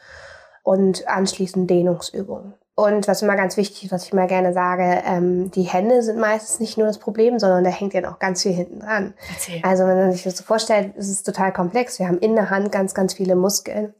und 0.62 1.06
anschließend 1.06 1.70
Dehnungsübungen. 1.70 2.54
Und 2.76 3.06
was 3.06 3.22
immer 3.22 3.36
ganz 3.36 3.56
wichtig 3.56 3.84
ist, 3.84 3.92
was 3.92 4.04
ich 4.04 4.12
mal 4.12 4.26
gerne 4.26 4.52
sage, 4.52 5.02
ähm, 5.06 5.50
die 5.52 5.62
Hände 5.62 6.02
sind 6.02 6.18
meistens 6.18 6.58
nicht 6.58 6.76
nur 6.76 6.88
das 6.88 6.98
Problem, 6.98 7.38
sondern 7.38 7.62
da 7.62 7.70
hängt 7.70 7.94
ja 7.94 8.00
noch 8.00 8.18
ganz 8.18 8.42
viel 8.42 8.52
hinten 8.52 8.80
dran. 8.80 9.14
Erzähl. 9.30 9.60
Also 9.62 9.86
wenn 9.86 9.96
man 9.96 10.12
sich 10.12 10.24
das 10.24 10.36
so 10.36 10.42
vorstellt, 10.42 10.96
ist 10.96 11.08
es 11.08 11.22
total 11.22 11.52
komplex. 11.52 12.00
Wir 12.00 12.08
haben 12.08 12.18
in 12.18 12.34
der 12.34 12.50
Hand 12.50 12.72
ganz, 12.72 12.92
ganz 12.92 13.14
viele 13.14 13.36
Muskeln. 13.36 13.94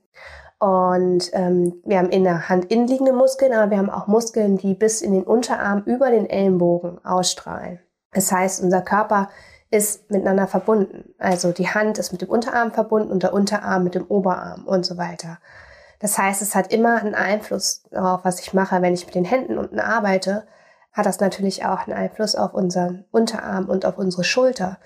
Und 0.59 1.31
ähm, 1.35 1.83
wir 1.85 1.99
haben 1.99 2.11
in 2.11 2.25
der 2.25 2.49
Hand 2.49 2.65
innenliegende 2.67 3.13
Muskeln, 3.13 3.53
aber 3.53 3.71
wir 3.71 3.79
haben 3.79 3.91
auch 3.91 4.09
Muskeln, 4.09 4.57
die 4.57 4.75
bis 4.75 5.03
in 5.03 5.13
den 5.13 5.25
Unterarm 5.25 5.83
über 5.85 6.11
den 6.11 6.29
Ellenbogen 6.29 7.05
ausstrahlen. 7.05 7.81
Das 8.13 8.33
heißt, 8.33 8.63
unser 8.63 8.81
Körper 8.81 9.29
ist 9.71 10.11
miteinander 10.11 10.47
verbunden. 10.47 11.15
Also 11.19 11.53
die 11.53 11.69
Hand 11.69 11.99
ist 11.99 12.13
mit 12.13 12.23
dem 12.23 12.29
Unterarm 12.29 12.73
verbunden 12.73 13.11
und 13.11 13.23
der 13.23 13.35
Unterarm 13.35 13.85
mit 13.85 13.95
dem 13.95 14.07
Oberarm 14.07 14.67
und 14.67 14.87
so 14.87 14.97
weiter. 14.97 15.39
Das 16.05 16.19
heißt, 16.19 16.43
es 16.43 16.55
hat 16.55 16.71
immer 16.71 17.01
einen 17.01 17.15
Einfluss 17.15 17.83
darauf, 17.91 18.27
was 18.27 18.39
ich 18.39 18.53
mache. 18.53 18.83
Wenn 18.83 18.93
ich 18.93 19.07
mit 19.07 19.15
den 19.15 19.25
Händen 19.25 19.57
unten 19.57 19.81
arbeite, 19.81 20.47
hat 20.93 21.07
das 21.07 21.19
natürlich 21.19 21.65
auch 21.65 21.87
einen 21.87 21.97
Einfluss 21.97 22.35
auf 22.37 22.53
unseren 22.53 23.07
Unterarm 23.11 23.71
und 23.71 23.87
auf 23.87 23.97
unsere 23.97 24.23
Schulter. 24.23 24.77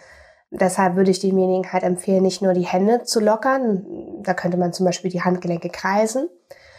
Deshalb 0.53 0.95
würde 0.95 1.11
ich 1.11 1.19
demjenigen 1.19 1.73
halt 1.73 1.83
empfehlen, 1.83 2.23
nicht 2.23 2.41
nur 2.41 2.53
die 2.53 2.69
Hände 2.69 3.03
zu 3.03 3.19
lockern, 3.19 3.85
da 4.23 4.33
könnte 4.33 4.59
man 4.59 4.73
zum 4.73 4.87
Beispiel 4.87 5.11
die 5.11 5.23
Handgelenke 5.23 5.71
kreisen, 5.71 6.29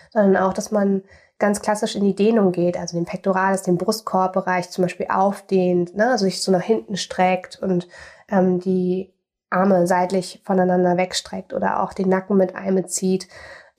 sondern 0.10 0.42
auch, 0.42 0.54
dass 0.54 0.72
man 0.72 1.04
ganz 1.38 1.62
klassisch 1.62 1.98
in 1.98 2.06
die 2.06 2.16
Dehnung 2.16 2.54
geht, 2.54 2.78
also 2.78 2.96
den 2.96 3.06
Pektoralis, 3.06 3.64
den 3.64 3.78
Brustkorbbereich 3.78 4.70
zum 4.70 4.84
Beispiel 4.84 5.08
aufdehnt, 5.10 5.98
ne? 5.98 6.18
sich 6.18 6.42
so 6.42 6.54
nach 6.54 6.64
hinten 6.64 6.96
streckt 6.96 7.62
und 7.62 7.90
ähm, 8.30 8.62
die 8.62 9.14
Arme 9.50 9.86
seitlich 9.86 10.42
voneinander 10.46 10.96
wegstreckt 10.96 11.54
oder 11.54 11.84
auch 11.84 11.94
den 11.94 12.08
Nacken 12.08 12.38
mit 12.38 12.56
einbezieht. 12.56 13.28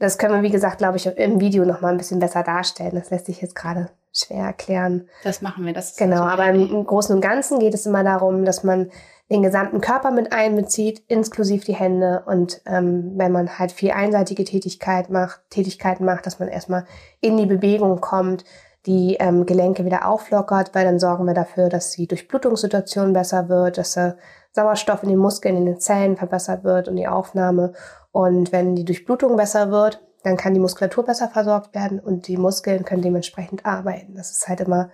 Das 0.01 0.17
können 0.17 0.35
wir, 0.35 0.43
wie 0.43 0.51
gesagt, 0.51 0.79
glaube 0.79 0.97
ich, 0.97 1.07
im 1.07 1.41
Video 1.41 1.65
noch 1.65 1.83
mal 1.83 1.93
ein 1.93 1.99
bisschen 1.99 2.19
besser 2.19 2.43
darstellen. 2.43 2.95
Das 2.95 3.11
lässt 3.11 3.27
sich 3.27 3.41
jetzt 3.43 3.55
gerade 3.55 3.91
schwer 4.13 4.47
erklären. 4.47 5.09
Das 5.23 5.43
machen 5.43 5.65
wir. 5.67 5.75
Das 5.75 5.95
genau, 5.95 6.23
aber 6.23 6.47
im 6.49 6.85
Großen 6.85 7.15
und 7.15 7.21
Ganzen 7.21 7.61
geht 7.61 7.75
es 7.75 7.87
immer 7.87 8.03
darum, 8.03 8.45
dass 8.45 8.65
man 8.65 8.91
den 9.31 9.43
gesamten 9.43 9.83
Körper 9.83 10.11
mit 10.11 10.33
einbezieht, 10.33 11.05
inklusive 11.07 11.65
die 11.65 11.75
Hände. 11.75 12.25
Und 12.27 12.63
ähm, 12.65 13.13
wenn 13.17 13.31
man 13.31 13.59
halt 13.59 13.73
viel 13.73 13.93
einseitige 13.93 14.45
Tätigkeit 14.45 15.11
macht, 15.11 15.43
Tätigkeiten 15.51 16.05
macht, 16.07 16.27
dass 16.27 16.41
man 16.41 16.49
erstmal 16.49 16.87
in 17.21 17.37
die 17.37 17.47
Bewegung 17.47 18.01
kommt, 18.01 18.45
die 18.87 19.19
ähm, 19.21 19.45
Gelenke 19.45 19.85
wieder 19.85 20.09
auflockert, 20.09 20.75
weil 20.75 20.87
dann 20.87 20.99
sorgen 20.99 21.27
wir 21.27 21.35
dafür, 21.35 21.69
dass 21.69 21.91
die 21.91 22.09
Durchblutungssituation 22.09 23.13
besser 23.13 23.51
wird, 23.51 23.77
dass 23.77 23.93
der 23.93 24.17
Sauerstoff 24.53 25.03
in 25.03 25.11
den 25.11 25.19
Muskeln, 25.19 25.57
in 25.57 25.67
den 25.67 25.79
Zellen 25.79 26.17
verbessert 26.17 26.65
wird 26.65 26.89
und 26.89 26.97
die 26.97 27.07
Aufnahme. 27.07 27.75
Und 28.13 28.53
wenn 28.53 28.75
die 28.75 28.85
Durchblutung 28.85 29.37
besser 29.37 29.71
wird, 29.71 30.03
dann 30.23 30.37
kann 30.37 30.55
die 30.55 30.61
Muskulatur 30.61 31.05
besser 31.05 31.29
versorgt 31.29 31.75
werden 31.75 31.99
und 32.01 32.29
die 32.29 32.37
Muskeln 32.37 32.85
können 32.85 33.03
dementsprechend 33.03 33.65
arbeiten. 33.65 34.15
Das 34.15 34.31
ist 34.31 34.49
halt 34.49 34.61
immer 34.61 34.91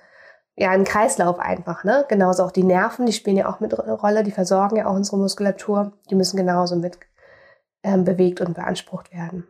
ja 0.55 0.71
ein 0.71 0.85
Kreislauf 0.85 1.39
einfach, 1.39 1.85
ne? 1.85 2.05
Genauso 2.09 2.45
auch 2.45 2.53
die 2.53 2.63
Nerven, 2.63 3.07
die 3.07 3.13
spielen 3.13 3.37
ja 3.37 3.49
auch 3.49 3.61
mit 3.61 3.79
eine 3.79 3.93
Rolle, 3.93 4.23
die 4.23 4.31
versorgen 4.31 4.77
ja 4.77 4.87
auch 4.87 4.95
unsere 4.95 5.19
Muskulatur. 5.19 5.93
Die 6.11 6.15
müssen 6.15 6.37
genauso 6.37 6.77
mit 6.77 6.99
ähm, 7.83 8.05
bewegt 8.05 8.41
und 8.41 8.55
beansprucht 8.55 9.13
werden. 9.13 9.47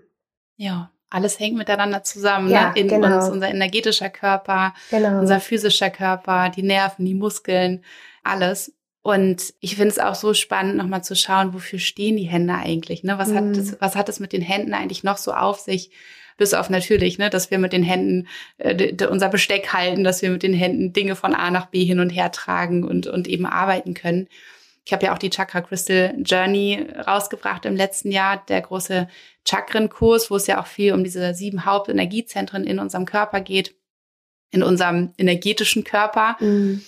Ja, 0.56 0.90
alles 1.10 1.38
hängt 1.38 1.56
miteinander 1.56 2.02
zusammen. 2.02 2.48
Ja, 2.48 2.70
ne? 2.70 2.80
In 2.80 2.88
genau. 2.88 3.14
uns, 3.16 3.28
unser 3.28 3.48
energetischer 3.48 4.10
Körper, 4.10 4.74
genau. 4.90 5.20
unser 5.20 5.40
physischer 5.40 5.90
Körper, 5.90 6.50
die 6.50 6.62
Nerven, 6.62 7.04
die 7.04 7.14
Muskeln, 7.14 7.84
alles. 8.24 8.75
Und 9.06 9.54
ich 9.60 9.76
finde 9.76 9.90
es 9.90 10.00
auch 10.00 10.16
so 10.16 10.34
spannend, 10.34 10.78
nochmal 10.78 11.04
zu 11.04 11.14
schauen, 11.14 11.54
wofür 11.54 11.78
stehen 11.78 12.16
die 12.16 12.24
Hände 12.24 12.54
eigentlich? 12.54 13.04
Ne? 13.04 13.18
Was, 13.18 13.28
mhm. 13.28 13.36
hat 13.36 13.56
es, 13.56 13.80
was 13.80 13.94
hat 13.94 14.08
es 14.08 14.18
mit 14.18 14.32
den 14.32 14.42
Händen 14.42 14.74
eigentlich 14.74 15.04
noch 15.04 15.16
so 15.16 15.32
auf 15.32 15.60
sich? 15.60 15.92
Bis 16.38 16.54
auf 16.54 16.70
natürlich, 16.70 17.16
ne, 17.16 17.30
dass 17.30 17.52
wir 17.52 17.58
mit 17.58 17.72
den 17.72 17.84
Händen 17.84 18.26
äh, 18.58 19.06
unser 19.06 19.28
Besteck 19.28 19.72
halten, 19.72 20.02
dass 20.02 20.22
wir 20.22 20.30
mit 20.30 20.42
den 20.42 20.54
Händen 20.54 20.92
Dinge 20.92 21.14
von 21.14 21.34
A 21.34 21.52
nach 21.52 21.66
B 21.66 21.84
hin 21.84 22.00
und 22.00 22.10
her 22.10 22.32
tragen 22.32 22.82
und, 22.82 23.06
und 23.06 23.28
eben 23.28 23.46
arbeiten 23.46 23.94
können. 23.94 24.26
Ich 24.84 24.92
habe 24.92 25.06
ja 25.06 25.14
auch 25.14 25.18
die 25.18 25.30
Chakra 25.30 25.60
Crystal 25.60 26.12
Journey 26.24 26.84
rausgebracht 27.06 27.64
im 27.64 27.76
letzten 27.76 28.10
Jahr, 28.10 28.44
der 28.48 28.60
große 28.60 29.06
Chakrenkurs, 29.48 30.32
wo 30.32 30.36
es 30.36 30.48
ja 30.48 30.60
auch 30.60 30.66
viel 30.66 30.92
um 30.92 31.04
diese 31.04 31.32
sieben 31.32 31.64
Hauptenergiezentren 31.64 32.64
in 32.64 32.80
unserem 32.80 33.06
Körper 33.06 33.40
geht, 33.40 33.76
in 34.50 34.64
unserem 34.64 35.12
energetischen 35.16 35.84
Körper. 35.84 36.36
Mhm. 36.40 36.82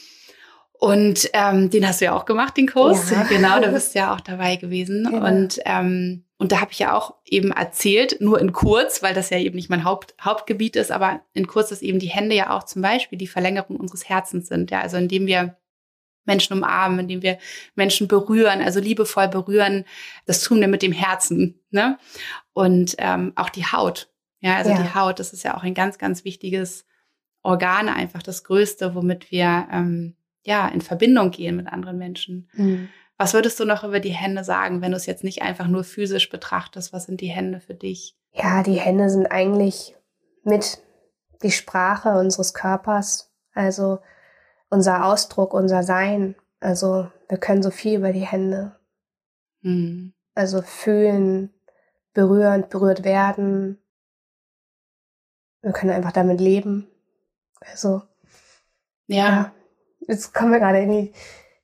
Und 0.78 1.28
ähm, 1.32 1.70
den 1.70 1.86
hast 1.86 2.00
du 2.00 2.04
ja 2.04 2.16
auch 2.16 2.24
gemacht, 2.24 2.56
den 2.56 2.68
Kurs. 2.68 3.10
Ja. 3.10 3.24
Genau, 3.24 3.60
da 3.60 3.68
bist 3.68 3.94
du 3.94 3.98
ja 3.98 4.14
auch 4.14 4.20
dabei 4.20 4.54
gewesen. 4.56 5.08
Genau. 5.10 5.26
Und, 5.26 5.58
ähm, 5.64 6.24
und 6.38 6.52
da 6.52 6.60
habe 6.60 6.70
ich 6.70 6.78
ja 6.78 6.96
auch 6.96 7.16
eben 7.24 7.50
erzählt, 7.50 8.20
nur 8.20 8.40
in 8.40 8.52
kurz, 8.52 9.02
weil 9.02 9.12
das 9.12 9.30
ja 9.30 9.38
eben 9.38 9.56
nicht 9.56 9.70
mein 9.70 9.82
Haupt, 9.82 10.14
Hauptgebiet 10.20 10.76
ist, 10.76 10.92
aber 10.92 11.20
in 11.34 11.48
kurz, 11.48 11.70
dass 11.70 11.82
eben 11.82 11.98
die 11.98 12.10
Hände 12.10 12.36
ja 12.36 12.56
auch 12.56 12.62
zum 12.62 12.80
Beispiel 12.80 13.18
die 13.18 13.26
Verlängerung 13.26 13.76
unseres 13.76 14.08
Herzens 14.08 14.46
sind. 14.46 14.70
Ja, 14.70 14.80
also 14.80 14.96
indem 14.96 15.26
wir 15.26 15.56
Menschen 16.26 16.56
umarmen, 16.56 17.00
indem 17.00 17.22
wir 17.22 17.38
Menschen 17.74 18.06
berühren, 18.06 18.62
also 18.62 18.78
liebevoll 18.78 19.26
berühren, 19.26 19.84
das 20.26 20.42
tun 20.42 20.60
wir 20.60 20.68
mit 20.68 20.82
dem 20.82 20.92
Herzen. 20.92 21.60
Ne? 21.70 21.98
Und 22.52 22.94
ähm, 22.98 23.32
auch 23.34 23.48
die 23.48 23.66
Haut. 23.66 24.12
Ja, 24.38 24.56
also 24.56 24.70
ja. 24.70 24.80
die 24.80 24.94
Haut, 24.94 25.18
das 25.18 25.32
ist 25.32 25.42
ja 25.42 25.56
auch 25.56 25.64
ein 25.64 25.74
ganz, 25.74 25.98
ganz 25.98 26.24
wichtiges 26.24 26.86
Organ, 27.42 27.88
einfach 27.88 28.22
das 28.22 28.44
Größte, 28.44 28.94
womit 28.94 29.32
wir 29.32 29.66
ähm, 29.72 30.14
ja, 30.44 30.68
in 30.68 30.80
Verbindung 30.80 31.30
gehen 31.30 31.56
mit 31.56 31.66
anderen 31.68 31.98
Menschen. 31.98 32.48
Mhm. 32.54 32.88
Was 33.16 33.34
würdest 33.34 33.58
du 33.58 33.64
noch 33.64 33.82
über 33.82 33.98
die 33.98 34.12
Hände 34.12 34.44
sagen, 34.44 34.80
wenn 34.80 34.92
du 34.92 34.96
es 34.96 35.06
jetzt 35.06 35.24
nicht 35.24 35.42
einfach 35.42 35.66
nur 35.66 35.82
physisch 35.82 36.30
betrachtest? 36.30 36.92
Was 36.92 37.04
sind 37.04 37.20
die 37.20 37.28
Hände 37.28 37.60
für 37.60 37.74
dich? 37.74 38.16
Ja, 38.32 38.62
die 38.62 38.78
Hände 38.78 39.10
sind 39.10 39.26
eigentlich 39.26 39.96
mit 40.44 40.78
die 41.42 41.50
Sprache 41.50 42.10
unseres 42.18 42.54
Körpers, 42.54 43.32
also 43.52 43.98
unser 44.70 45.04
Ausdruck, 45.04 45.52
unser 45.52 45.82
Sein. 45.82 46.36
Also 46.60 47.10
wir 47.28 47.38
können 47.38 47.62
so 47.62 47.70
viel 47.70 47.98
über 47.98 48.12
die 48.12 48.26
Hände. 48.26 48.76
Mhm. 49.62 50.14
Also 50.34 50.62
fühlen, 50.62 51.52
berühren, 52.14 52.66
berührt 52.68 53.02
werden. 53.02 53.78
Wir 55.62 55.72
können 55.72 55.90
einfach 55.90 56.12
damit 56.12 56.40
leben. 56.40 56.86
Also 57.60 58.02
ja. 59.06 59.28
ja. 59.28 59.52
Jetzt 60.08 60.34
kommen 60.34 60.52
wir 60.52 60.58
gerade 60.58 60.80
in 60.80 60.90
die, 60.90 61.12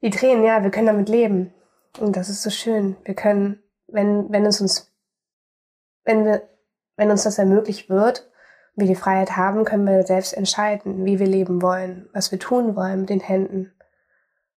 die 0.02 0.10
Tränen. 0.10 0.44
Ja, 0.44 0.62
wir 0.62 0.70
können 0.70 0.86
damit 0.86 1.08
leben. 1.08 1.52
Und 1.98 2.16
das 2.16 2.28
ist 2.28 2.42
so 2.42 2.50
schön. 2.50 2.96
Wir 3.04 3.14
können, 3.14 3.62
wenn, 3.88 4.30
wenn 4.30 4.46
es 4.46 4.60
uns, 4.60 4.92
wenn 6.04 6.24
wir, 6.24 6.48
wenn 6.96 7.10
uns 7.10 7.24
das 7.24 7.38
ermöglicht 7.38 7.88
wird, 7.88 8.30
wir 8.76 8.86
die 8.86 8.94
Freiheit 8.94 9.36
haben, 9.36 9.64
können 9.64 9.86
wir 9.86 10.04
selbst 10.04 10.34
entscheiden, 10.34 11.04
wie 11.04 11.18
wir 11.18 11.26
leben 11.26 11.62
wollen, 11.62 12.08
was 12.12 12.30
wir 12.32 12.38
tun 12.38 12.76
wollen 12.76 13.00
mit 13.00 13.10
den 13.10 13.20
Händen. 13.20 13.72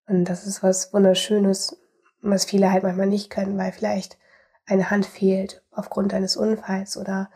Und 0.07 0.25
das 0.25 0.45
ist 0.45 0.63
was 0.63 0.93
Wunderschönes, 0.93 1.77
was 2.21 2.45
viele 2.45 2.71
halt 2.71 2.83
manchmal 2.83 3.07
nicht 3.07 3.29
können, 3.29 3.57
weil 3.57 3.71
vielleicht 3.71 4.17
eine 4.65 4.89
Hand 4.89 5.05
fehlt 5.05 5.63
aufgrund 5.71 6.13
eines 6.13 6.35
Unfalls 6.35 6.97
oder 6.97 7.29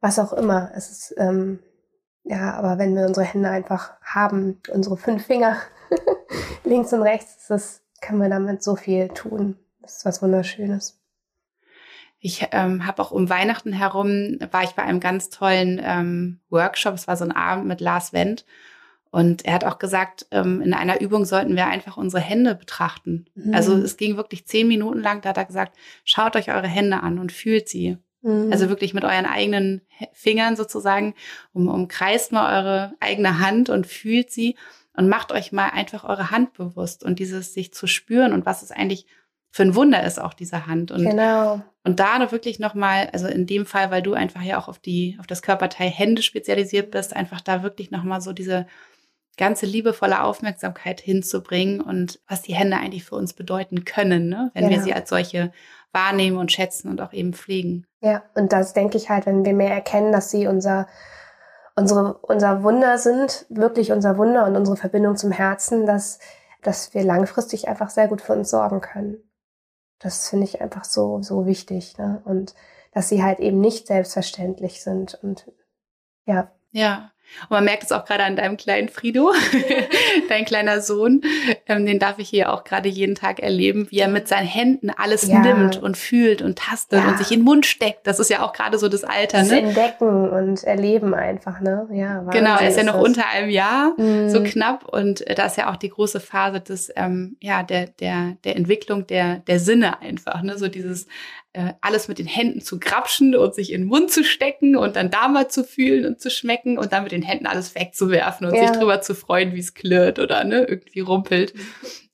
was 0.00 0.18
auch 0.18 0.32
immer. 0.32 0.72
Es 0.74 0.90
ist, 0.90 1.14
ähm, 1.18 1.60
ja, 2.24 2.54
aber 2.54 2.78
wenn 2.78 2.96
wir 2.96 3.06
unsere 3.06 3.26
Hände 3.26 3.50
einfach 3.50 3.92
haben, 4.02 4.60
unsere 4.72 4.96
fünf 4.96 5.26
Finger 5.26 5.56
links 6.64 6.92
und 6.92 7.02
rechts, 7.02 7.46
das 7.48 7.82
können 8.00 8.20
wir 8.20 8.28
damit 8.28 8.62
so 8.62 8.76
viel 8.76 9.08
tun. 9.08 9.56
Das 9.80 9.98
ist 9.98 10.04
was 10.04 10.22
Wunderschönes. 10.22 11.00
Ich 12.18 12.46
ähm, 12.52 12.86
habe 12.86 13.02
auch 13.02 13.10
um 13.10 13.28
Weihnachten 13.28 13.72
herum, 13.72 14.38
war 14.50 14.62
ich 14.62 14.70
bei 14.70 14.82
einem 14.82 15.00
ganz 15.00 15.28
tollen 15.28 15.80
ähm, 15.84 16.40
Workshop, 16.48 16.94
es 16.94 17.06
war 17.06 17.16
so 17.16 17.24
ein 17.24 17.32
Abend 17.32 17.66
mit 17.66 17.82
Lars 17.82 18.14
Wendt. 18.14 18.46
Und 19.10 19.44
er 19.44 19.52
hat 19.52 19.64
auch 19.64 19.78
gesagt, 19.78 20.26
ähm, 20.32 20.60
in 20.60 20.74
einer 20.74 21.00
Übung 21.00 21.24
sollten 21.24 21.54
wir 21.54 21.66
einfach 21.66 21.96
unsere 21.96 22.20
Hände 22.20 22.56
betrachten. 22.56 23.26
Mhm. 23.36 23.54
Also 23.54 23.76
es 23.76 23.96
ging 23.96 24.16
wirklich 24.16 24.46
zehn 24.46 24.66
Minuten 24.66 25.00
lang, 25.00 25.20
da 25.20 25.28
hat 25.28 25.36
er 25.36 25.44
gesagt, 25.44 25.76
schaut 26.04 26.34
euch 26.34 26.50
eure 26.50 26.66
Hände 26.66 27.00
an 27.00 27.18
und 27.18 27.30
fühlt 27.30 27.68
sie. 27.68 27.98
Mhm. 28.22 28.50
Also 28.50 28.68
wirklich 28.68 28.92
mit 28.92 29.04
euren 29.04 29.26
eigenen 29.26 29.82
Fingern 30.12 30.56
sozusagen, 30.56 31.14
um, 31.52 31.68
umkreist 31.68 32.32
mal 32.32 32.58
eure 32.58 32.94
eigene 32.98 33.38
Hand 33.38 33.68
und 33.68 33.86
fühlt 33.86 34.32
sie 34.32 34.56
und 34.96 35.08
macht 35.08 35.32
euch 35.32 35.52
mal 35.52 35.68
einfach 35.70 36.04
eure 36.04 36.30
Hand 36.30 36.54
bewusst 36.54 37.04
und 37.04 37.18
dieses 37.18 37.52
sich 37.52 37.74
zu 37.74 37.86
spüren 37.86 38.32
und 38.32 38.46
was 38.46 38.62
es 38.62 38.70
eigentlich 38.70 39.06
für 39.50 39.62
ein 39.62 39.76
Wunder 39.76 40.02
ist 40.02 40.20
auch 40.20 40.34
diese 40.34 40.66
Hand. 40.66 40.90
Und, 40.90 41.04
genau. 41.04 41.62
Und 41.84 42.00
da 42.00 42.32
wirklich 42.32 42.58
nochmal, 42.58 43.10
also 43.12 43.28
in 43.28 43.46
dem 43.46 43.66
Fall, 43.66 43.92
weil 43.92 44.02
du 44.02 44.14
einfach 44.14 44.42
ja 44.42 44.58
auch 44.58 44.66
auf 44.66 44.80
die, 44.80 45.16
auf 45.20 45.28
das 45.28 45.42
Körperteil 45.42 45.88
Hände 45.90 46.22
spezialisiert 46.22 46.90
bist, 46.90 47.14
einfach 47.14 47.40
da 47.40 47.62
wirklich 47.62 47.92
nochmal 47.92 48.20
so 48.20 48.32
diese 48.32 48.66
ganze 49.36 49.66
liebevolle 49.66 50.22
Aufmerksamkeit 50.22 51.00
hinzubringen 51.00 51.80
und 51.80 52.20
was 52.26 52.42
die 52.42 52.54
Hände 52.54 52.78
eigentlich 52.78 53.04
für 53.04 53.14
uns 53.14 53.32
bedeuten 53.32 53.84
können, 53.84 54.28
ne? 54.28 54.50
wenn 54.54 54.68
genau. 54.68 54.76
wir 54.76 54.82
sie 54.82 54.92
als 54.92 55.08
solche 55.08 55.52
wahrnehmen 55.92 56.38
und 56.38 56.50
schätzen 56.50 56.88
und 56.88 57.00
auch 57.00 57.12
eben 57.12 57.32
pflegen. 57.32 57.86
Ja, 58.00 58.24
und 58.34 58.52
das 58.52 58.74
denke 58.74 58.96
ich 58.96 59.08
halt, 59.08 59.26
wenn 59.26 59.44
wir 59.44 59.54
mehr 59.54 59.72
erkennen, 59.72 60.10
dass 60.10 60.32
sie 60.32 60.48
unser, 60.48 60.88
unsere, 61.76 62.14
unser 62.18 62.62
Wunder 62.62 62.98
sind, 62.98 63.46
wirklich 63.48 63.92
unser 63.92 64.16
Wunder 64.18 64.46
und 64.46 64.56
unsere 64.56 64.76
Verbindung 64.76 65.16
zum 65.16 65.32
Herzen, 65.32 65.86
dass, 65.86 66.18
dass 66.62 66.94
wir 66.94 67.04
langfristig 67.04 67.68
einfach 67.68 67.90
sehr 67.90 68.08
gut 68.08 68.22
für 68.22 68.32
uns 68.32 68.50
sorgen 68.50 68.80
können. 68.80 69.18
Das 69.98 70.28
finde 70.28 70.44
ich 70.44 70.60
einfach 70.60 70.84
so, 70.84 71.22
so 71.22 71.46
wichtig. 71.46 71.98
Ne? 71.98 72.22
Und 72.24 72.54
dass 72.92 73.08
sie 73.08 73.22
halt 73.22 73.40
eben 73.40 73.60
nicht 73.60 73.86
selbstverständlich 73.86 74.82
sind. 74.82 75.14
Und 75.22 75.50
ja. 76.26 76.52
Ja. 76.72 77.10
Und 77.42 77.50
man 77.50 77.64
merkt 77.64 77.84
es 77.84 77.92
auch 77.92 78.04
gerade 78.04 78.24
an 78.24 78.36
deinem 78.36 78.56
kleinen 78.56 78.88
Frido, 78.88 79.32
dein 80.28 80.44
kleiner 80.44 80.80
Sohn. 80.80 81.22
Ähm, 81.66 81.86
den 81.86 81.98
darf 81.98 82.18
ich 82.18 82.28
hier 82.28 82.52
auch 82.52 82.64
gerade 82.64 82.88
jeden 82.88 83.14
Tag 83.14 83.40
erleben, 83.40 83.86
wie 83.90 83.98
er 83.98 84.08
mit 84.08 84.28
seinen 84.28 84.46
Händen 84.46 84.90
alles 84.90 85.28
ja. 85.28 85.40
nimmt 85.40 85.82
und 85.82 85.96
fühlt 85.96 86.42
und 86.42 86.58
tastet 86.58 87.00
ja. 87.00 87.08
und 87.08 87.18
sich 87.18 87.30
in 87.32 87.40
den 87.40 87.44
Mund 87.44 87.66
steckt. 87.66 88.06
Das 88.06 88.20
ist 88.20 88.30
ja 88.30 88.42
auch 88.42 88.52
gerade 88.52 88.78
so 88.78 88.88
das 88.88 89.04
Alter. 89.04 89.38
Das 89.38 89.50
ne? 89.50 89.60
Entdecken 89.60 90.28
und 90.28 90.64
erleben 90.64 91.14
einfach, 91.14 91.60
ne? 91.60 91.88
Ja, 91.92 92.20
genau, 92.30 92.56
er 92.56 92.68
ist 92.68 92.76
ja 92.76 92.84
noch 92.84 92.94
das. 92.94 93.04
unter 93.04 93.28
einem 93.28 93.50
Jahr, 93.50 93.92
mhm. 93.98 94.30
so 94.30 94.42
knapp. 94.42 94.86
Und 94.88 95.24
da 95.36 95.46
ist 95.46 95.56
ja 95.56 95.70
auch 95.70 95.76
die 95.76 95.90
große 95.90 96.20
Phase 96.20 96.60
des, 96.60 96.92
ähm, 96.96 97.36
ja, 97.40 97.62
der, 97.62 97.86
der, 97.86 98.36
der 98.44 98.56
Entwicklung 98.56 99.06
der, 99.06 99.36
der 99.40 99.58
Sinne 99.58 100.00
einfach, 100.00 100.42
ne? 100.42 100.58
So 100.58 100.68
dieses 100.68 101.06
äh, 101.54 101.72
alles 101.80 102.08
mit 102.08 102.18
den 102.18 102.26
Händen 102.26 102.60
zu 102.60 102.80
grapschen 102.80 103.36
und 103.36 103.54
sich 103.54 103.72
in 103.72 103.82
den 103.82 103.88
Mund 103.88 104.10
zu 104.10 104.24
stecken 104.24 104.76
und 104.76 104.96
dann 104.96 105.10
da 105.10 105.28
mal 105.28 105.48
zu 105.48 105.62
fühlen 105.62 106.04
und 106.04 106.20
zu 106.20 106.28
schmecken 106.28 106.78
und 106.78 106.92
dann 106.92 107.04
mit 107.04 107.12
den 107.14 107.22
Händen 107.22 107.46
alles 107.46 107.74
wegzuwerfen 107.74 108.46
und 108.46 108.54
ja. 108.54 108.68
sich 108.68 108.76
drüber 108.76 109.00
zu 109.00 109.14
freuen, 109.14 109.54
wie 109.54 109.60
es 109.60 109.74
klirrt 109.74 110.18
oder 110.18 110.44
ne, 110.44 110.64
irgendwie 110.64 111.00
rumpelt. 111.00 111.54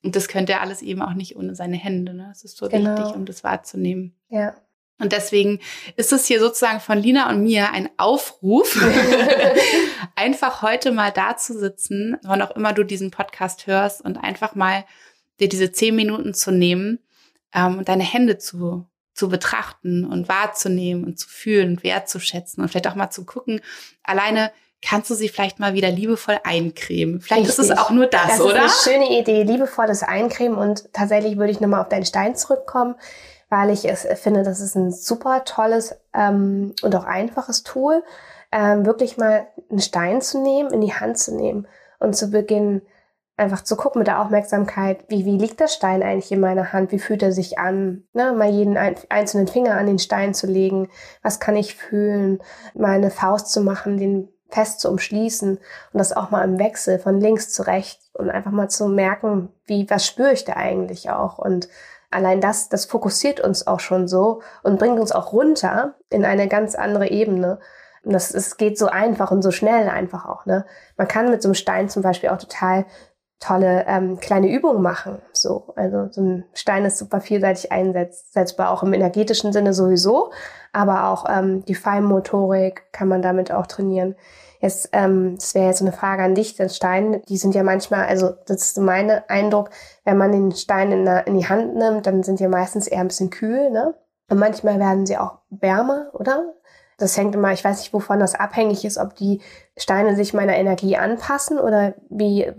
Und 0.02 0.16
das 0.16 0.28
könnte 0.28 0.52
er 0.52 0.60
alles 0.60 0.82
eben 0.82 1.02
auch 1.02 1.14
nicht 1.14 1.36
ohne 1.36 1.54
seine 1.54 1.76
Hände. 1.76 2.14
Ne? 2.14 2.26
Das 2.28 2.44
ist 2.44 2.56
so 2.56 2.68
genau. 2.68 2.96
wichtig, 2.96 3.14
um 3.14 3.24
das 3.24 3.44
wahrzunehmen. 3.44 4.14
Ja. 4.28 4.54
Und 4.98 5.12
deswegen 5.12 5.60
ist 5.96 6.12
es 6.12 6.26
hier 6.26 6.40
sozusagen 6.40 6.80
von 6.80 6.98
Lina 6.98 7.30
und 7.30 7.42
mir 7.42 7.72
ein 7.72 7.88
Aufruf, 7.96 8.78
einfach 10.14 10.60
heute 10.60 10.92
mal 10.92 11.10
da 11.10 11.36
zu 11.38 11.58
sitzen, 11.58 12.18
wann 12.22 12.42
auch 12.42 12.50
immer 12.54 12.74
du 12.74 12.84
diesen 12.84 13.10
Podcast 13.10 13.66
hörst 13.66 14.02
und 14.02 14.18
einfach 14.18 14.54
mal 14.54 14.84
dir 15.40 15.48
diese 15.48 15.72
zehn 15.72 15.96
Minuten 15.96 16.34
zu 16.34 16.50
nehmen 16.50 16.98
ähm, 17.54 17.78
und 17.78 17.88
deine 17.88 18.04
Hände 18.04 18.36
zu 18.36 18.90
zu 19.20 19.28
betrachten 19.28 20.06
und 20.06 20.28
wahrzunehmen 20.28 21.04
und 21.04 21.18
zu 21.18 21.28
fühlen 21.28 21.70
und 21.72 21.84
wertzuschätzen 21.84 22.62
und 22.62 22.70
vielleicht 22.70 22.86
auch 22.86 22.94
mal 22.94 23.10
zu 23.10 23.26
gucken, 23.26 23.60
alleine 24.02 24.50
kannst 24.82 25.10
du 25.10 25.14
sie 25.14 25.28
vielleicht 25.28 25.58
mal 25.58 25.74
wieder 25.74 25.90
liebevoll 25.90 26.38
eincremen. 26.42 27.20
Vielleicht 27.20 27.48
Richtig. 27.48 27.64
ist 27.64 27.70
es 27.70 27.78
auch 27.78 27.90
nur 27.90 28.06
das, 28.06 28.28
das 28.28 28.40
oder? 28.40 28.54
Das 28.54 28.78
ist 28.78 28.88
eine 28.88 29.04
schöne 29.04 29.20
Idee, 29.20 29.42
liebevolles 29.42 30.02
Eincremen 30.02 30.56
und 30.56 30.92
tatsächlich 30.92 31.36
würde 31.36 31.52
ich 31.52 31.60
nochmal 31.60 31.82
auf 31.82 31.88
deinen 31.88 32.06
Stein 32.06 32.34
zurückkommen, 32.34 32.94
weil 33.48 33.70
ich 33.70 33.86
es 33.86 34.06
finde, 34.20 34.42
das 34.42 34.60
ist 34.60 34.76
ein 34.76 34.90
super 34.90 35.44
tolles 35.44 35.96
ähm, 36.14 36.74
und 36.82 36.94
auch 36.96 37.04
einfaches 37.04 37.62
Tool, 37.62 38.02
ähm, 38.52 38.86
wirklich 38.86 39.16
mal 39.16 39.46
einen 39.70 39.80
Stein 39.80 40.22
zu 40.22 40.42
nehmen, 40.42 40.72
in 40.72 40.80
die 40.80 40.94
Hand 40.94 41.18
zu 41.18 41.34
nehmen 41.34 41.66
und 41.98 42.16
zu 42.16 42.30
beginnen, 42.30 42.82
einfach 43.36 43.62
zu 43.64 43.76
gucken 43.76 44.00
mit 44.00 44.06
der 44.06 44.20
Aufmerksamkeit, 44.20 45.04
wie, 45.08 45.24
wie 45.24 45.38
liegt 45.38 45.60
der 45.60 45.68
Stein 45.68 46.02
eigentlich 46.02 46.30
in 46.30 46.40
meiner 46.40 46.72
Hand, 46.72 46.92
wie 46.92 46.98
fühlt 46.98 47.22
er 47.22 47.32
sich 47.32 47.58
an, 47.58 48.04
ne? 48.12 48.32
mal 48.32 48.50
jeden 48.50 48.76
einzelnen 48.76 49.48
Finger 49.48 49.76
an 49.76 49.86
den 49.86 49.98
Stein 49.98 50.34
zu 50.34 50.46
legen, 50.46 50.88
was 51.22 51.40
kann 51.40 51.56
ich 51.56 51.74
fühlen, 51.74 52.40
mal 52.74 52.92
eine 52.92 53.10
Faust 53.10 53.50
zu 53.50 53.62
machen, 53.62 53.96
den 53.96 54.28
fest 54.50 54.80
zu 54.80 54.88
umschließen 54.88 55.56
und 55.56 55.98
das 55.98 56.12
auch 56.12 56.30
mal 56.30 56.44
im 56.44 56.58
Wechsel 56.58 56.98
von 56.98 57.20
links 57.20 57.50
zu 57.52 57.62
rechts 57.62 58.10
und 58.14 58.30
einfach 58.30 58.50
mal 58.50 58.68
zu 58.68 58.88
merken, 58.88 59.50
wie, 59.66 59.88
was 59.88 60.06
spüre 60.06 60.32
ich 60.32 60.44
da 60.44 60.54
eigentlich 60.54 61.10
auch 61.10 61.38
und 61.38 61.68
allein 62.10 62.40
das, 62.40 62.68
das 62.68 62.84
fokussiert 62.84 63.40
uns 63.40 63.66
auch 63.66 63.80
schon 63.80 64.08
so 64.08 64.42
und 64.62 64.78
bringt 64.78 64.98
uns 64.98 65.12
auch 65.12 65.32
runter 65.32 65.94
in 66.10 66.24
eine 66.24 66.48
ganz 66.48 66.74
andere 66.74 67.08
Ebene. 67.08 67.60
Und 68.02 68.12
das, 68.12 68.34
es 68.34 68.56
geht 68.56 68.78
so 68.78 68.86
einfach 68.86 69.30
und 69.30 69.42
so 69.42 69.50
schnell 69.50 69.88
einfach 69.88 70.26
auch, 70.26 70.46
ne? 70.46 70.64
Man 70.96 71.06
kann 71.06 71.30
mit 71.30 71.42
so 71.42 71.48
einem 71.48 71.54
Stein 71.54 71.88
zum 71.88 72.02
Beispiel 72.02 72.30
auch 72.30 72.38
total 72.38 72.86
tolle 73.40 73.86
ähm, 73.88 74.20
kleine 74.20 74.52
Übungen 74.52 74.82
machen. 74.82 75.18
So, 75.32 75.72
also 75.74 76.08
so 76.10 76.20
ein 76.20 76.44
Stein 76.52 76.84
ist 76.84 76.98
super 76.98 77.20
vielseitig 77.20 77.72
einsetzbar, 77.72 78.70
auch 78.70 78.82
im 78.82 78.92
energetischen 78.92 79.52
Sinne 79.52 79.72
sowieso, 79.72 80.30
aber 80.72 81.08
auch 81.08 81.24
ähm, 81.28 81.64
die 81.64 81.74
Feinmotorik 81.74 82.92
kann 82.92 83.08
man 83.08 83.22
damit 83.22 83.50
auch 83.50 83.66
trainieren. 83.66 84.14
Jetzt, 84.60 84.90
ähm, 84.92 85.36
das 85.36 85.54
wäre 85.54 85.68
jetzt 85.68 85.80
eine 85.80 85.92
Frage 85.92 86.22
an 86.22 86.34
dich, 86.34 86.54
das 86.54 86.76
Stein, 86.76 87.22
die 87.30 87.38
sind 87.38 87.54
ja 87.54 87.62
manchmal, 87.62 88.04
also 88.04 88.34
das 88.46 88.62
ist 88.62 88.78
mein 88.78 89.10
Eindruck, 89.28 89.70
wenn 90.04 90.18
man 90.18 90.32
den 90.32 90.52
Stein 90.52 90.92
in, 90.92 91.06
in 91.06 91.38
die 91.38 91.48
Hand 91.48 91.76
nimmt, 91.76 92.06
dann 92.06 92.22
sind 92.22 92.40
die 92.40 92.46
meistens 92.46 92.86
eher 92.86 93.00
ein 93.00 93.08
bisschen 93.08 93.30
kühl, 93.30 93.70
ne? 93.70 93.94
Und 94.28 94.38
manchmal 94.38 94.78
werden 94.78 95.06
sie 95.06 95.16
auch 95.16 95.38
wärmer, 95.48 96.10
oder? 96.12 96.54
Das 96.98 97.16
hängt 97.16 97.34
immer, 97.34 97.52
ich 97.52 97.64
weiß 97.64 97.78
nicht, 97.78 97.94
wovon 97.94 98.20
das 98.20 98.34
abhängig 98.34 98.84
ist, 98.84 98.98
ob 98.98 99.16
die 99.16 99.40
Steine 99.78 100.14
sich 100.14 100.34
meiner 100.34 100.54
Energie 100.56 100.98
anpassen 100.98 101.58
oder 101.58 101.94
wie 102.10 102.52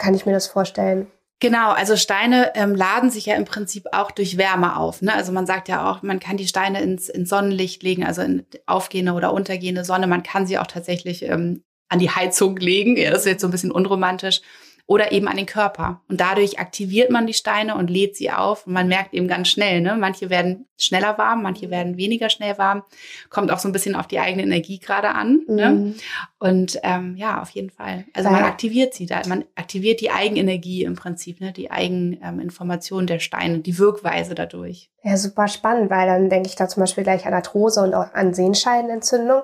kann 0.00 0.14
ich 0.14 0.26
mir 0.26 0.32
das 0.32 0.48
vorstellen? 0.48 1.06
Genau, 1.40 1.70
also 1.70 1.96
Steine 1.96 2.52
ähm, 2.54 2.74
laden 2.74 3.10
sich 3.10 3.26
ja 3.26 3.36
im 3.36 3.46
Prinzip 3.46 3.86
auch 3.92 4.10
durch 4.10 4.36
Wärme 4.36 4.76
auf. 4.76 5.00
Ne? 5.00 5.14
Also 5.14 5.32
man 5.32 5.46
sagt 5.46 5.68
ja 5.68 5.90
auch, 5.90 6.02
man 6.02 6.20
kann 6.20 6.36
die 6.36 6.46
Steine 6.46 6.82
ins, 6.82 7.08
ins 7.08 7.30
Sonnenlicht 7.30 7.82
legen, 7.82 8.04
also 8.04 8.20
in 8.20 8.44
aufgehende 8.66 9.12
oder 9.12 9.32
untergehende 9.32 9.84
Sonne. 9.84 10.06
Man 10.06 10.22
kann 10.22 10.46
sie 10.46 10.58
auch 10.58 10.66
tatsächlich 10.66 11.22
ähm, 11.22 11.62
an 11.88 11.98
die 11.98 12.10
Heizung 12.10 12.56
legen. 12.56 12.96
Ja, 12.96 13.10
das 13.10 13.20
ist 13.20 13.26
jetzt 13.26 13.40
so 13.40 13.48
ein 13.48 13.52
bisschen 13.52 13.72
unromantisch 13.72 14.42
oder 14.90 15.12
eben 15.12 15.28
an 15.28 15.36
den 15.36 15.46
Körper. 15.46 16.00
Und 16.08 16.20
dadurch 16.20 16.58
aktiviert 16.58 17.12
man 17.12 17.24
die 17.24 17.32
Steine 17.32 17.76
und 17.76 17.88
lädt 17.88 18.16
sie 18.16 18.32
auf. 18.32 18.66
Und 18.66 18.72
man 18.72 18.88
merkt 18.88 19.14
eben 19.14 19.28
ganz 19.28 19.46
schnell, 19.46 19.82
ne? 19.82 19.96
manche 19.96 20.30
werden 20.30 20.66
schneller 20.76 21.16
warm, 21.16 21.44
manche 21.44 21.70
werden 21.70 21.96
weniger 21.96 22.28
schnell 22.28 22.58
warm. 22.58 22.82
Kommt 23.28 23.52
auch 23.52 23.60
so 23.60 23.68
ein 23.68 23.72
bisschen 23.72 23.94
auf 23.94 24.08
die 24.08 24.18
eigene 24.18 24.42
Energie 24.42 24.80
gerade 24.80 25.10
an. 25.10 25.44
Ne? 25.46 25.70
Mhm. 25.70 25.84
Ne? 25.84 25.94
Und 26.40 26.80
ähm, 26.82 27.14
ja, 27.16 27.40
auf 27.40 27.50
jeden 27.50 27.70
Fall. 27.70 28.04
Also 28.14 28.30
man 28.30 28.42
aktiviert 28.42 28.94
sie 28.94 29.06
da, 29.06 29.22
man 29.28 29.44
aktiviert 29.54 30.00
die 30.00 30.10
Eigenenergie 30.10 30.82
im 30.82 30.96
Prinzip, 30.96 31.40
ne? 31.40 31.52
die 31.52 31.70
Eigeninformation 31.70 33.02
ähm, 33.02 33.06
der 33.06 33.20
Steine, 33.20 33.60
die 33.60 33.78
Wirkweise 33.78 34.34
dadurch. 34.34 34.90
Ja, 35.04 35.16
super 35.16 35.46
spannend, 35.46 35.88
weil 35.90 36.08
dann 36.08 36.30
denke 36.30 36.48
ich 36.48 36.56
da 36.56 36.66
zum 36.66 36.80
Beispiel 36.80 37.04
gleich 37.04 37.26
an 37.26 37.34
Arthrose 37.34 37.80
und 37.80 37.94
auch 37.94 38.12
an 38.12 38.34
Sehenscheidenentzündung. 38.34 39.42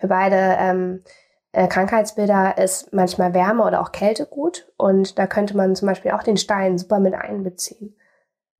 Wir 0.00 0.08
beide 0.08 0.56
ähm, 0.58 1.02
äh, 1.04 1.10
Krankheitsbilder 1.52 2.58
ist 2.58 2.92
manchmal 2.92 3.34
Wärme 3.34 3.64
oder 3.64 3.80
auch 3.80 3.92
Kälte 3.92 4.26
gut. 4.26 4.70
Und 4.76 5.18
da 5.18 5.26
könnte 5.26 5.56
man 5.56 5.76
zum 5.76 5.88
Beispiel 5.88 6.12
auch 6.12 6.22
den 6.22 6.36
Stein 6.36 6.78
super 6.78 7.00
mit 7.00 7.14
einbeziehen. 7.14 7.94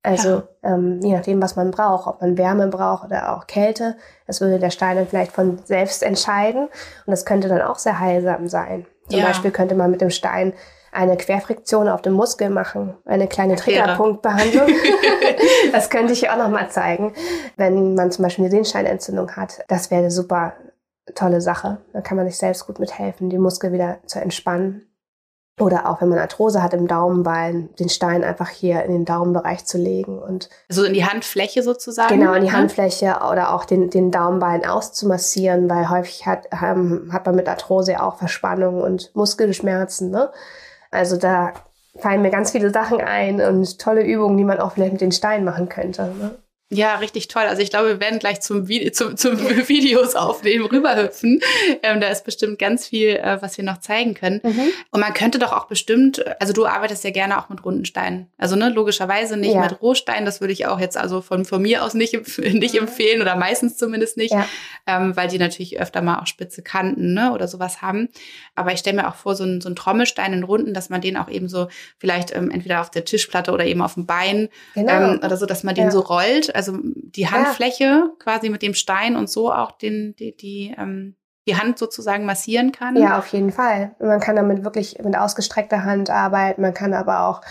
Also 0.01 0.29
ja. 0.29 0.43
ähm, 0.63 1.01
je 1.01 1.13
nachdem, 1.13 1.41
was 1.41 1.55
man 1.55 1.71
braucht, 1.71 2.07
ob 2.07 2.21
man 2.21 2.37
Wärme 2.37 2.67
braucht 2.67 3.05
oder 3.05 3.35
auch 3.35 3.47
Kälte, 3.47 3.97
das 4.27 4.39
würde 4.39 4.57
der 4.57 4.69
Stein 4.69 4.95
dann 4.95 5.07
vielleicht 5.07 5.33
von 5.33 5.59
selbst 5.65 6.03
entscheiden. 6.03 6.63
Und 6.63 7.11
das 7.11 7.25
könnte 7.25 7.49
dann 7.49 7.61
auch 7.61 7.77
sehr 7.77 7.99
heilsam 7.99 8.47
sein. 8.47 8.85
Zum 9.09 9.19
ja. 9.19 9.25
Beispiel 9.25 9.51
könnte 9.51 9.75
man 9.75 9.91
mit 9.91 10.01
dem 10.01 10.09
Stein 10.09 10.53
eine 10.91 11.17
Querfriktion 11.17 11.87
auf 11.87 12.01
dem 12.01 12.13
Muskel 12.13 12.49
machen, 12.49 12.95
eine 13.05 13.27
kleine 13.27 13.55
Triggerpunktbehandlung. 13.55 14.69
das 15.71 15.89
könnte 15.89 16.13
ich 16.13 16.29
auch 16.29 16.37
noch 16.37 16.49
mal 16.49 16.69
zeigen, 16.69 17.13
wenn 17.57 17.93
man 17.93 18.11
zum 18.11 18.23
Beispiel 18.23 18.45
eine 18.45 18.51
Sehnsteinentzündung 18.51 19.35
hat. 19.35 19.59
Das 19.67 19.91
wäre 19.91 20.09
super 20.09 20.53
tolle 21.15 21.41
Sache. 21.41 21.77
Da 21.93 22.01
kann 22.01 22.17
man 22.17 22.27
sich 22.27 22.37
selbst 22.37 22.65
gut 22.67 22.79
mithelfen, 22.79 23.29
den 23.29 23.41
Muskel 23.41 23.71
wieder 23.71 23.99
zu 24.05 24.19
entspannen. 24.19 24.85
Oder 25.59 25.89
auch 25.89 26.01
wenn 26.01 26.07
man 26.07 26.19
Arthrose 26.19 26.63
hat 26.63 26.73
im 26.73 26.87
Daumenbein, 26.87 27.69
den 27.79 27.89
Stein 27.89 28.23
einfach 28.23 28.47
hier 28.47 28.83
in 28.83 28.93
den 28.93 29.05
Daumenbereich 29.05 29.65
zu 29.65 29.77
legen 29.77 30.17
und. 30.17 30.49
So 30.69 30.85
in 30.85 30.93
die 30.93 31.03
Handfläche 31.03 31.63
sozusagen? 31.63 32.17
Genau, 32.17 32.33
in 32.33 32.43
die 32.43 32.51
Handfläche 32.51 33.17
oder 33.29 33.53
auch 33.53 33.65
den, 33.65 33.89
den 33.89 34.09
Daumenbein 34.09 34.65
auszumassieren, 34.65 35.69
weil 35.69 35.89
häufig 35.89 36.25
hat, 36.25 36.47
ähm, 36.63 37.09
hat 37.11 37.25
man 37.25 37.35
mit 37.35 37.49
Arthrose 37.49 38.01
auch 38.01 38.17
Verspannung 38.17 38.81
und 38.81 39.13
Muskelschmerzen. 39.15 40.11
Ne? 40.11 40.31
Also 40.91 41.17
da 41.17 41.53
fallen 41.97 42.21
mir 42.21 42.31
ganz 42.31 42.51
viele 42.51 42.71
Sachen 42.71 43.01
ein 43.01 43.41
und 43.41 43.79
tolle 43.79 44.03
Übungen, 44.03 44.37
die 44.37 44.45
man 44.45 44.59
auch 44.59 44.71
vielleicht 44.71 44.93
mit 44.93 45.01
den 45.01 45.11
Steinen 45.11 45.43
machen 45.43 45.67
könnte. 45.67 46.03
Ne? 46.03 46.35
Ja, 46.71 46.97
richtig 46.97 47.27
toll. 47.27 47.43
Also 47.43 47.63
ich 47.63 47.71
glaube, 47.71 47.87
wir 47.87 47.99
werden 47.99 48.19
gleich 48.19 48.41
zum, 48.41 48.67
Vide 48.67 48.91
zum, 48.93 49.17
zum 49.17 49.39
Videos 49.67 50.15
aufnehmen, 50.15 50.65
rüberhüpfen. 50.65 51.41
Ähm, 51.81 51.99
da 51.99 52.09
ist 52.09 52.25
bestimmt 52.25 52.59
ganz 52.59 52.87
viel, 52.87 53.15
äh, 53.15 53.41
was 53.41 53.57
wir 53.57 53.63
noch 53.63 53.79
zeigen 53.79 54.13
können. 54.13 54.39
Mhm. 54.43 54.69
Und 54.91 54.99
man 54.99 55.13
könnte 55.13 55.39
doch 55.39 55.51
auch 55.51 55.65
bestimmt, 55.65 56.23
also 56.39 56.53
du 56.53 56.67
arbeitest 56.67 57.03
ja 57.03 57.09
gerne 57.09 57.39
auch 57.39 57.49
mit 57.49 57.65
runden 57.65 57.85
Steinen. 57.85 58.27
Also 58.37 58.55
ne, 58.55 58.69
logischerweise 58.69 59.35
nicht 59.35 59.55
ja. 59.55 59.61
mit 59.61 59.81
Rohsteinen. 59.81 60.25
Das 60.25 60.41
würde 60.41 60.53
ich 60.53 60.67
auch 60.67 60.79
jetzt 60.79 60.95
also 60.95 61.21
von, 61.21 61.43
von 61.43 61.59
mir 61.59 61.83
aus 61.83 61.95
nicht, 61.95 62.13
nicht 62.37 62.75
mhm. 62.75 62.81
empfehlen 62.81 63.21
oder 63.21 63.35
meistens 63.35 63.77
zumindest 63.77 64.17
nicht, 64.17 64.33
ja. 64.33 64.45
ähm, 64.85 65.15
weil 65.15 65.27
die 65.27 65.39
natürlich 65.39 65.79
öfter 65.79 66.03
mal 66.03 66.19
auch 66.19 66.27
spitze 66.27 66.61
Kanten 66.61 67.15
ne, 67.15 67.31
oder 67.33 67.47
sowas 67.47 67.81
haben. 67.81 68.09
Aber 68.53 68.73
ich 68.73 68.79
stelle 68.79 68.97
mir 68.97 69.07
auch 69.07 69.15
vor, 69.15 69.35
so 69.35 69.43
ein, 69.43 69.59
so 69.59 69.69
ein 69.69 69.75
Trommelstein 69.75 70.33
in 70.33 70.43
runden, 70.43 70.75
dass 70.75 70.89
man 70.89 71.01
den 71.01 71.17
auch 71.17 71.29
eben 71.29 71.49
so 71.49 71.67
vielleicht 71.97 72.35
ähm, 72.35 72.51
entweder 72.51 72.81
auf 72.81 72.91
der 72.91 73.05
Tischplatte 73.05 73.51
oder 73.51 73.65
eben 73.65 73.81
auf 73.81 73.95
dem 73.95 74.05
Bein 74.05 74.49
genau. 74.75 75.13
ähm, 75.13 75.19
oder 75.23 75.35
so, 75.35 75.47
dass 75.47 75.63
man 75.63 75.73
den 75.73 75.85
ja. 75.85 75.91
so 75.91 76.01
rollt 76.01 76.58
also 76.59 76.77
die 76.83 77.29
Handfläche 77.29 77.83
ja. 77.83 78.09
quasi 78.19 78.49
mit 78.49 78.61
dem 78.61 78.73
Stein 78.73 79.15
und 79.15 79.29
so 79.29 79.49
auch 79.49 79.71
den, 79.71 80.13
die, 80.17 80.35
die, 80.35 80.75
ähm, 80.77 81.15
die 81.47 81.55
Hand 81.55 81.79
sozusagen 81.79 82.25
massieren 82.25 82.73
kann. 82.73 82.97
Ja, 82.97 83.17
auf 83.17 83.27
jeden 83.27 83.51
Fall. 83.51 83.95
Man 83.99 84.19
kann 84.19 84.35
damit 84.35 84.65
wirklich 84.65 84.99
mit 85.01 85.15
ausgestreckter 85.15 85.85
Hand 85.85 86.09
arbeiten. 86.09 86.61
Man 86.61 86.73
kann 86.73 86.93
aber 86.93 87.27
auch 87.27 87.41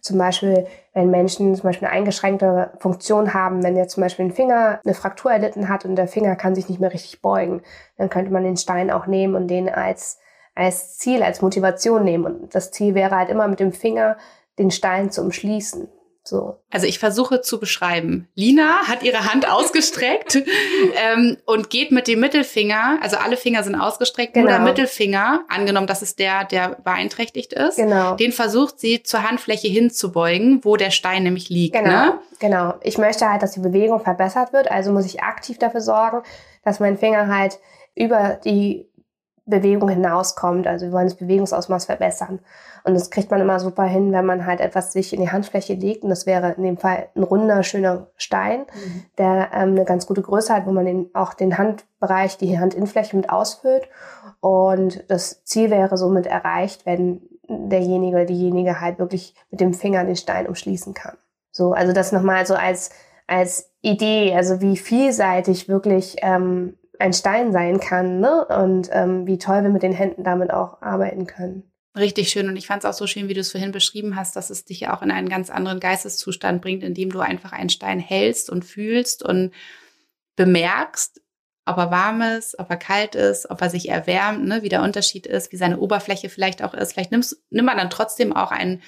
zum 0.00 0.18
Beispiel, 0.18 0.66
wenn 0.94 1.10
Menschen 1.10 1.54
zum 1.54 1.62
Beispiel 1.62 1.86
eine 1.86 1.96
eingeschränkte 1.96 2.72
Funktion 2.80 3.34
haben, 3.34 3.62
wenn 3.62 3.76
jetzt 3.76 3.94
zum 3.94 4.02
Beispiel 4.02 4.24
ein 4.24 4.32
Finger 4.32 4.80
eine 4.84 4.94
Fraktur 4.94 5.30
erlitten 5.30 5.68
hat 5.68 5.84
und 5.84 5.94
der 5.94 6.08
Finger 6.08 6.34
kann 6.34 6.56
sich 6.56 6.68
nicht 6.68 6.80
mehr 6.80 6.92
richtig 6.92 7.22
beugen, 7.22 7.62
dann 7.96 8.10
könnte 8.10 8.32
man 8.32 8.42
den 8.42 8.56
Stein 8.56 8.90
auch 8.90 9.06
nehmen 9.06 9.36
und 9.36 9.46
den 9.46 9.68
als, 9.68 10.18
als 10.56 10.98
Ziel, 10.98 11.22
als 11.22 11.40
Motivation 11.40 12.02
nehmen. 12.02 12.24
Und 12.24 12.54
das 12.54 12.72
Ziel 12.72 12.96
wäre 12.96 13.14
halt 13.14 13.30
immer 13.30 13.46
mit 13.46 13.60
dem 13.60 13.72
Finger 13.72 14.16
den 14.58 14.72
Stein 14.72 15.12
zu 15.12 15.22
umschließen. 15.22 15.88
So. 16.26 16.58
Also 16.70 16.86
ich 16.86 16.98
versuche 16.98 17.40
zu 17.40 17.60
beschreiben. 17.60 18.28
Lina 18.34 18.88
hat 18.88 19.02
ihre 19.02 19.32
Hand 19.32 19.48
ausgestreckt 19.50 20.36
ähm, 20.36 21.36
und 21.46 21.70
geht 21.70 21.92
mit 21.92 22.08
dem 22.08 22.20
Mittelfinger, 22.20 22.98
also 23.00 23.16
alle 23.16 23.36
Finger 23.36 23.62
sind 23.62 23.76
ausgestreckt, 23.76 24.34
genau. 24.34 24.46
nur 24.48 24.58
der 24.58 24.64
Mittelfinger, 24.64 25.44
angenommen, 25.48 25.86
das 25.86 26.02
ist 26.02 26.18
der, 26.18 26.44
der 26.44 26.76
beeinträchtigt 26.82 27.52
ist, 27.52 27.76
genau. 27.76 28.16
den 28.16 28.32
versucht 28.32 28.80
sie 28.80 29.02
zur 29.02 29.22
Handfläche 29.22 29.68
hinzubeugen, 29.68 30.64
wo 30.64 30.76
der 30.76 30.90
Stein 30.90 31.22
nämlich 31.22 31.48
liegt. 31.48 31.76
Genau, 31.76 31.90
ne? 31.90 32.18
genau. 32.38 32.74
Ich 32.82 32.98
möchte 32.98 33.30
halt, 33.30 33.42
dass 33.42 33.52
die 33.52 33.60
Bewegung 33.60 34.00
verbessert 34.00 34.52
wird, 34.52 34.70
also 34.70 34.92
muss 34.92 35.06
ich 35.06 35.22
aktiv 35.22 35.58
dafür 35.58 35.80
sorgen, 35.80 36.22
dass 36.64 36.80
mein 36.80 36.98
Finger 36.98 37.28
halt 37.28 37.58
über 37.94 38.38
die 38.44 38.88
Bewegung 39.46 39.88
hinauskommt. 39.88 40.66
Also 40.66 40.86
wir 40.86 40.92
wollen 40.92 41.06
das 41.06 41.16
Bewegungsausmaß 41.16 41.86
verbessern. 41.86 42.40
Und 42.84 42.94
das 42.94 43.10
kriegt 43.10 43.30
man 43.30 43.40
immer 43.40 43.58
super 43.58 43.84
hin, 43.84 44.12
wenn 44.12 44.26
man 44.26 44.44
halt 44.44 44.60
etwas 44.60 44.92
sich 44.92 45.12
in 45.12 45.20
die 45.20 45.30
Handfläche 45.30 45.74
legt. 45.74 46.02
Und 46.02 46.10
das 46.10 46.26
wäre 46.26 46.52
in 46.52 46.64
dem 46.64 46.76
Fall 46.76 47.08
ein 47.14 47.22
runder, 47.22 47.62
schöner 47.62 48.08
Stein, 48.16 48.60
mhm. 48.60 49.04
der 49.18 49.50
ähm, 49.54 49.70
eine 49.70 49.84
ganz 49.84 50.06
gute 50.06 50.22
Größe 50.22 50.52
hat, 50.52 50.66
wo 50.66 50.72
man 50.72 50.84
den, 50.84 51.10
auch 51.14 51.34
den 51.34 51.58
Handbereich, 51.58 52.38
die 52.38 52.58
Handinnenfläche 52.58 53.16
mit 53.16 53.30
ausfüllt. 53.30 53.88
Und 54.40 55.04
das 55.08 55.44
Ziel 55.44 55.70
wäre 55.70 55.96
somit 55.96 56.26
erreicht, 56.26 56.86
wenn 56.86 57.22
derjenige 57.48 58.16
oder 58.16 58.26
diejenige 58.26 58.80
halt 58.80 58.98
wirklich 58.98 59.34
mit 59.50 59.60
dem 59.60 59.72
Finger 59.72 60.04
den 60.04 60.16
Stein 60.16 60.46
umschließen 60.46 60.94
kann. 60.94 61.16
So, 61.52 61.72
also 61.72 61.92
das 61.92 62.12
nochmal 62.12 62.44
so 62.46 62.54
als, 62.54 62.90
als 63.26 63.70
Idee, 63.80 64.34
also 64.34 64.60
wie 64.60 64.76
vielseitig 64.76 65.68
wirklich 65.68 66.16
ähm, 66.22 66.76
ein 66.98 67.12
Stein 67.12 67.52
sein 67.52 67.80
kann 67.80 68.20
ne? 68.20 68.44
und 68.46 68.88
ähm, 68.92 69.26
wie 69.26 69.38
toll 69.38 69.62
wir 69.62 69.70
mit 69.70 69.82
den 69.82 69.92
Händen 69.92 70.24
damit 70.24 70.50
auch 70.50 70.82
arbeiten 70.82 71.26
können. 71.26 71.70
Richtig 71.96 72.28
schön. 72.28 72.48
Und 72.48 72.56
ich 72.56 72.66
fand 72.66 72.84
es 72.84 72.90
auch 72.90 72.96
so 72.96 73.06
schön, 73.06 73.28
wie 73.28 73.34
du 73.34 73.40
es 73.40 73.52
vorhin 73.52 73.72
beschrieben 73.72 74.16
hast, 74.16 74.36
dass 74.36 74.50
es 74.50 74.66
dich 74.66 74.80
ja 74.80 74.94
auch 74.94 75.02
in 75.02 75.10
einen 75.10 75.30
ganz 75.30 75.48
anderen 75.48 75.80
Geisteszustand 75.80 76.60
bringt, 76.60 76.84
indem 76.84 77.10
du 77.10 77.20
einfach 77.20 77.52
einen 77.52 77.70
Stein 77.70 78.00
hältst 78.00 78.50
und 78.50 78.64
fühlst 78.64 79.22
und 79.22 79.52
bemerkst, 80.36 81.22
ob 81.64 81.78
er 81.78 81.90
warm 81.90 82.20
ist, 82.20 82.58
ob 82.58 82.70
er 82.70 82.76
kalt 82.76 83.14
ist, 83.14 83.50
ob 83.50 83.62
er 83.62 83.70
sich 83.70 83.88
erwärmt, 83.88 84.44
ne, 84.44 84.62
wie 84.62 84.68
der 84.68 84.82
Unterschied 84.82 85.26
ist, 85.26 85.52
wie 85.52 85.56
seine 85.56 85.80
Oberfläche 85.80 86.28
vielleicht 86.28 86.62
auch 86.62 86.74
ist. 86.74 86.92
Vielleicht 86.92 87.12
nimmst, 87.12 87.42
nimmt 87.50 87.66
man 87.66 87.78
dann 87.78 87.90
trotzdem 87.90 88.34
auch 88.36 88.52
einen, 88.52 88.82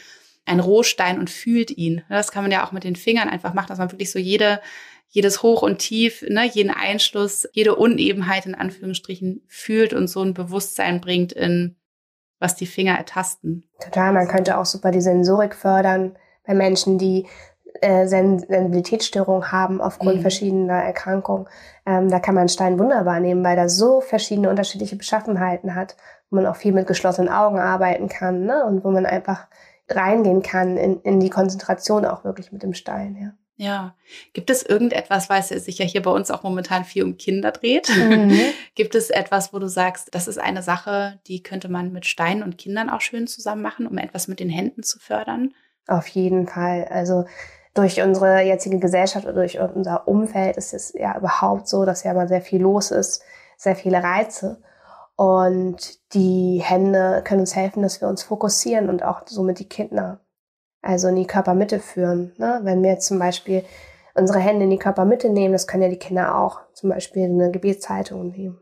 einen 0.45 0.61
Rohstein 0.61 1.19
und 1.19 1.31
fühlt 1.31 1.71
ihn. 1.71 2.05
Das 2.11 2.31
kann 2.31 2.45
man 2.45 2.53
ja 2.53 2.65
auch 2.65 2.73
mit 2.73 2.85
den 2.85 2.95
Fingern 2.95 3.31
einfach 3.31 3.55
machen, 3.55 3.69
dass 3.69 3.79
man 3.79 3.91
wirklich 3.91 4.13
so 4.13 4.19
jede, 4.19 4.61
jedes 5.09 5.43
Hoch 5.43 5.63
und 5.63 5.79
Tief, 5.79 6.23
ne, 6.29 6.47
jeden 6.47 6.71
Einschluss, 6.71 7.49
jede 7.53 7.75
Unebenheit 7.75 8.47
in 8.47 8.55
Anführungsstrichen 8.55 9.43
fühlt 9.49 9.95
und 9.95 10.09
so 10.09 10.23
ein 10.23 10.35
Bewusstsein 10.35 11.01
bringt 11.01 11.33
in 11.33 11.77
was 12.41 12.55
die 12.55 12.67
Finger 12.67 12.97
ertasten. 12.97 13.65
Total, 13.81 14.13
man 14.13 14.29
könnte 14.29 14.59
auch 14.59 14.65
super 14.65 14.91
die 14.91 15.01
Sensorik 15.01 15.55
fördern 15.55 16.17
bei 16.47 16.55
Menschen, 16.55 16.99
die 16.99 17.27
äh, 17.81 18.07
Sensibilitätsstörungen 18.07 19.53
haben 19.53 19.81
aufgrund 19.81 20.17
mhm. 20.17 20.23
verschiedener 20.23 20.83
Erkrankungen. 20.83 21.47
Ähm, 21.87 22.09
da 22.09 22.19
kann 22.21 22.35
man 22.35 22.49
Stein 22.49 22.79
wunderbar 22.79 23.21
nehmen, 23.21 23.45
weil 23.45 23.59
er 23.59 23.69
so 23.69 24.01
verschiedene 24.01 24.51
unterschiedliche 24.51 24.97
Beschaffenheiten 24.97 25.75
hat, 25.75 25.97
wo 26.31 26.37
man 26.37 26.47
auch 26.47 26.57
viel 26.57 26.73
mit 26.73 26.87
geschlossenen 26.87 27.31
Augen 27.31 27.59
arbeiten 27.59 28.09
kann 28.09 28.45
ne? 28.45 28.65
und 28.65 28.85
wo 28.85 28.91
man 28.91 29.07
einfach 29.07 29.47
reingehen 29.89 30.43
kann 30.43 30.77
in, 30.77 31.01
in 31.01 31.21
die 31.21 31.31
Konzentration 31.31 32.05
auch 32.05 32.25
wirklich 32.25 32.53
mit 32.53 32.63
dem 32.63 32.75
Stein. 32.75 33.17
Ja. 33.21 33.33
Ja. 33.59 33.97
Gibt 34.35 34.51
es 34.51 34.63
irgendetwas, 34.63 35.29
weil 35.29 35.41
es 35.41 35.49
sich 35.49 35.79
ja 35.79 35.85
hier 35.85 36.01
bei 36.01 36.13
uns 36.13 36.31
auch 36.31 36.45
momentan 36.45 36.85
viel 36.85 37.03
um 37.03 37.17
Kinder 37.19 37.51
dreht? 37.51 37.89
Mhm. 37.89 38.39
Gibt 38.77 38.95
es 38.95 39.11
etwas, 39.11 39.53
wo 39.53 39.59
du 39.59 39.69
sagst, 39.69 40.15
das 40.15 40.29
ist 40.29 40.39
eine 40.39 40.63
Sache, 40.63 41.19
die 41.27 41.43
könnte 41.43 41.69
man 41.69 41.93
mit 41.93 42.07
Steinen 42.07 42.45
und 42.45 42.57
Kindern 42.57 42.89
auch 42.89 43.01
schön 43.01 43.27
zusammen 43.27 43.61
machen, 43.61 43.89
um 43.89 43.99
etwas 43.99 44.29
mit 44.29 44.39
den 44.39 44.49
Händen 44.49 44.85
zu 44.85 45.01
fördern? 45.01 45.55
Auf 45.89 46.07
jeden 46.07 46.47
Fall. 46.47 46.87
Also 46.89 47.25
durch 47.75 48.01
unsere 48.01 48.43
jetzige 48.43 48.79
Gesellschaft 48.79 49.27
oder 49.27 49.35
durch 49.35 49.59
unser 49.59 50.07
Umfeld 50.07 50.57
ist 50.57 50.73
es 50.73 50.93
ja 50.93 51.19
überhaupt 51.19 51.67
so, 51.67 51.85
dass 51.85 52.05
ja 52.05 52.15
mal 52.15 52.29
sehr 52.29 52.43
viel 52.43 52.63
los 52.63 52.93
ist, 52.93 53.23
sehr 53.57 53.75
viele 53.75 54.05
Reize. 54.05 54.63
Und 55.17 55.99
die 56.15 56.63
Hände 56.63 57.23
können 57.25 57.41
uns 57.41 57.57
helfen, 57.57 57.83
dass 57.83 58.01
wir 58.01 58.07
uns 58.07 58.23
fokussieren 58.23 58.89
und 58.89 59.03
auch 59.03 59.23
somit 59.27 59.59
die 59.59 59.69
Kinder 59.69 60.21
also 60.83 61.09
in 61.09 61.17
die 61.17 61.27
Körpermitte 61.27 61.81
führen. 61.81 62.33
Ne? 62.39 62.61
Wenn 62.63 62.83
wir 62.83 62.91
jetzt 62.91 63.07
zum 63.07 63.19
Beispiel 63.19 63.65
unsere 64.15 64.39
Hände 64.39 64.65
in 64.65 64.71
die 64.71 64.79
Körpermitte 64.79 65.31
nehmen, 65.31 65.53
das 65.53 65.67
können 65.67 65.85
ja 65.85 65.89
die 65.89 65.99
Kinder 65.99 66.37
auch, 66.37 66.61
zum 66.73 66.91
Beispiel 66.91 67.25
eine 67.25 67.51
Gebetshaltung 67.51 68.31
nehmen. 68.31 68.59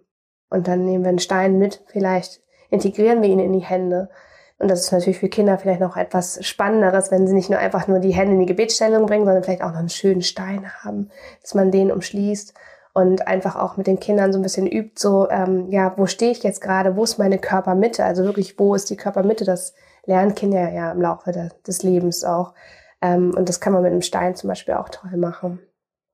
Und 0.50 0.68
dann 0.68 0.84
nehmen 0.84 1.04
wir 1.04 1.08
einen 1.08 1.18
Stein 1.18 1.58
mit, 1.58 1.82
vielleicht 1.86 2.40
integrieren 2.70 3.22
wir 3.22 3.28
ihn 3.28 3.40
in 3.40 3.52
die 3.52 3.64
Hände. 3.64 4.10
Und 4.58 4.70
das 4.70 4.80
ist 4.80 4.92
natürlich 4.92 5.18
für 5.18 5.28
Kinder 5.28 5.58
vielleicht 5.58 5.80
noch 5.80 5.96
etwas 5.96 6.44
Spannenderes, 6.46 7.10
wenn 7.10 7.26
sie 7.26 7.34
nicht 7.34 7.50
nur 7.50 7.58
einfach 7.58 7.88
nur 7.88 7.98
die 7.98 8.14
Hände 8.14 8.34
in 8.34 8.40
die 8.40 8.46
Gebetsstellung 8.46 9.06
bringen, 9.06 9.26
sondern 9.26 9.42
vielleicht 9.42 9.62
auch 9.62 9.72
noch 9.72 9.78
einen 9.78 9.88
schönen 9.90 10.22
Stein 10.22 10.70
haben, 10.82 11.10
dass 11.42 11.54
man 11.54 11.70
den 11.70 11.92
umschließt 11.92 12.54
und 12.94 13.28
einfach 13.28 13.56
auch 13.56 13.76
mit 13.76 13.86
den 13.86 14.00
Kindern 14.00 14.32
so 14.32 14.38
ein 14.38 14.42
bisschen 14.42 14.66
übt, 14.66 14.98
so, 14.98 15.28
ähm, 15.28 15.70
ja, 15.70 15.92
wo 15.98 16.06
stehe 16.06 16.32
ich 16.32 16.42
jetzt 16.42 16.62
gerade, 16.62 16.96
wo 16.96 17.04
ist 17.04 17.18
meine 17.18 17.38
Körpermitte? 17.38 18.02
Also 18.02 18.24
wirklich, 18.24 18.58
wo 18.58 18.74
ist 18.74 18.88
die 18.88 18.96
Körpermitte? 18.96 19.44
Das 19.44 19.74
lernen 20.06 20.34
Kinder 20.34 20.70
ja 20.70 20.92
im 20.92 21.00
Laufe 21.00 21.32
de, 21.32 21.50
des 21.66 21.82
Lebens 21.82 22.24
auch. 22.24 22.54
Ähm, 23.02 23.34
und 23.36 23.48
das 23.48 23.60
kann 23.60 23.72
man 23.72 23.82
mit 23.82 23.92
einem 23.92 24.02
Stein 24.02 24.34
zum 24.34 24.48
Beispiel 24.48 24.74
auch 24.74 24.88
toll 24.88 25.16
machen. 25.16 25.60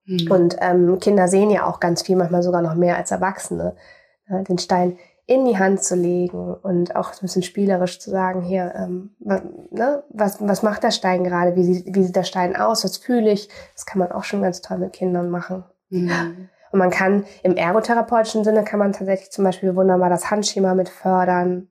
Mhm. 0.04 0.30
Und 0.30 0.56
ähm, 0.60 0.98
Kinder 0.98 1.28
sehen 1.28 1.50
ja 1.50 1.66
auch 1.66 1.80
ganz 1.80 2.02
viel, 2.02 2.16
manchmal 2.16 2.42
sogar 2.42 2.62
noch 2.62 2.74
mehr 2.74 2.96
als 2.96 3.10
Erwachsene. 3.10 3.76
Ja, 4.28 4.42
den 4.42 4.58
Stein 4.58 4.98
in 5.26 5.46
die 5.46 5.58
Hand 5.58 5.82
zu 5.82 5.94
legen 5.94 6.54
und 6.54 6.96
auch 6.96 7.12
ein 7.12 7.18
bisschen 7.20 7.42
spielerisch 7.42 8.00
zu 8.00 8.10
sagen, 8.10 8.42
hier, 8.42 8.74
ähm, 8.76 9.14
was, 9.20 9.42
ne, 9.70 10.02
was, 10.10 10.36
was 10.40 10.62
macht 10.62 10.82
der 10.82 10.90
Stein 10.90 11.22
gerade? 11.22 11.54
Wie 11.54 11.64
sieht, 11.64 11.94
wie 11.94 12.02
sieht 12.02 12.16
der 12.16 12.24
Stein 12.24 12.56
aus? 12.56 12.84
Was 12.84 12.96
fühle 12.96 13.30
ich? 13.30 13.48
Das 13.74 13.86
kann 13.86 14.00
man 14.00 14.10
auch 14.10 14.24
schon 14.24 14.42
ganz 14.42 14.60
toll 14.62 14.78
mit 14.78 14.92
Kindern 14.92 15.30
machen. 15.30 15.64
Mhm. 15.90 16.48
Und 16.72 16.78
man 16.78 16.90
kann 16.90 17.24
im 17.42 17.56
ergotherapeutischen 17.56 18.44
Sinne 18.44 18.64
kann 18.64 18.78
man 18.78 18.92
tatsächlich 18.92 19.30
zum 19.30 19.44
Beispiel 19.44 19.76
wunderbar 19.76 20.10
das 20.10 20.30
Handschema 20.30 20.74
mit 20.74 20.88
fördern 20.88 21.68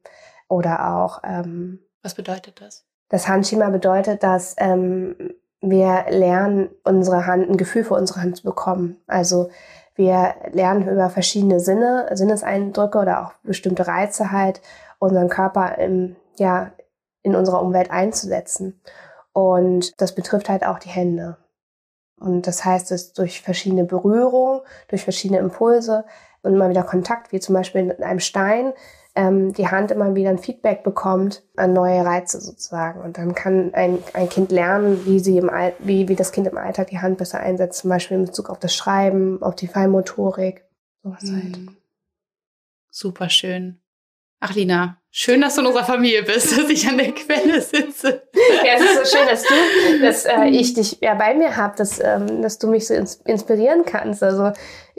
oder 0.47 0.95
auch. 0.95 1.21
Ähm, 1.23 1.79
Was 2.03 2.15
bedeutet 2.15 2.61
das? 2.61 2.85
Das 3.09 3.27
Handschema 3.27 3.69
bedeutet, 3.69 4.23
dass 4.23 4.55
ähm, 4.57 5.15
wir 5.61 6.05
lernen, 6.09 6.69
unsere 6.83 7.27
Hand, 7.27 7.49
ein 7.49 7.57
Gefühl 7.57 7.83
für 7.83 7.93
unsere 7.93 8.21
Hand 8.21 8.37
zu 8.37 8.43
bekommen. 8.43 9.01
Also 9.07 9.49
wir 9.95 10.35
lernen 10.51 10.87
über 10.87 11.09
verschiedene 11.09 11.59
Sinne, 11.59 12.09
Sinneseindrücke 12.11 12.97
oder 12.97 13.25
auch 13.25 13.33
bestimmte 13.43 13.87
Reize 13.87 14.31
halt, 14.31 14.61
unseren 14.99 15.29
Körper 15.29 15.77
im, 15.77 16.15
ja, 16.37 16.71
in 17.21 17.35
unserer 17.35 17.61
Umwelt 17.61 17.91
einzusetzen. 17.91 18.81
Und 19.33 19.99
das 20.01 20.15
betrifft 20.15 20.49
halt 20.49 20.65
auch 20.65 20.79
die 20.79 20.89
Hände. 20.89 21.37
Und 22.19 22.47
das 22.47 22.65
heißt, 22.65 22.91
dass 22.91 23.13
durch 23.13 23.41
verschiedene 23.41 23.83
Berührungen, 23.83 24.61
durch 24.87 25.03
verschiedene 25.03 25.39
Impulse 25.39 26.05
und 26.43 26.53
immer 26.53 26.69
wieder 26.69 26.83
Kontakt, 26.83 27.31
wie 27.31 27.39
zum 27.39 27.55
Beispiel 27.55 27.83
mit 27.83 28.01
einem 28.01 28.19
Stein, 28.19 28.73
ähm, 29.15 29.53
die 29.53 29.67
Hand 29.67 29.91
immer 29.91 30.15
wieder 30.15 30.29
ein 30.29 30.37
Feedback 30.37 30.83
bekommt 30.83 31.43
an 31.55 31.73
neue 31.73 32.05
Reize 32.05 32.39
sozusagen. 32.39 33.01
Und 33.01 33.17
dann 33.17 33.35
kann 33.35 33.73
ein, 33.73 33.99
ein 34.13 34.29
Kind 34.29 34.51
lernen, 34.51 35.05
wie, 35.05 35.19
sie 35.19 35.37
im 35.37 35.49
Al 35.49 35.73
wie, 35.79 36.07
wie 36.07 36.15
das 36.15 36.31
Kind 36.31 36.47
im 36.47 36.57
Alltag 36.57 36.87
die 36.87 36.99
Hand 36.99 37.17
besser 37.17 37.39
einsetzt, 37.39 37.79
zum 37.79 37.89
Beispiel 37.89 38.17
in 38.17 38.25
Bezug 38.25 38.49
auf 38.49 38.59
das 38.59 38.75
Schreiben, 38.75 39.41
auf 39.41 39.55
die 39.55 39.67
Feinmotorik, 39.67 40.63
sowas 41.03 41.23
hm. 41.23 41.41
halt. 41.43 41.59
Super 42.89 43.29
schön. 43.29 43.81
Ach, 44.39 44.55
Lina, 44.55 44.97
schön, 45.11 45.39
dass 45.41 45.55
du 45.55 45.61
in 45.61 45.67
unserer 45.67 45.83
Familie 45.83 46.23
bist, 46.23 46.57
dass 46.57 46.69
ich 46.69 46.87
an 46.87 46.97
der 46.97 47.11
Quelle 47.11 47.61
sitze. 47.61 48.23
Ja, 48.65 48.73
es 48.75 48.81
ist 48.81 49.11
so 49.11 49.17
schön, 49.17 49.27
dass 49.27 49.43
du, 49.43 50.01
dass 50.01 50.25
äh, 50.25 50.47
ich 50.49 50.73
dich 50.73 50.99
ja 51.01 51.13
bei 51.15 51.35
mir 51.35 51.57
habe, 51.57 51.75
dass, 51.77 51.99
ähm, 51.99 52.41
dass 52.41 52.59
du 52.59 52.67
mich 52.67 52.87
so 52.87 52.93
ins 52.93 53.15
inspirieren 53.25 53.83
kannst. 53.85 54.23
Also 54.23 54.51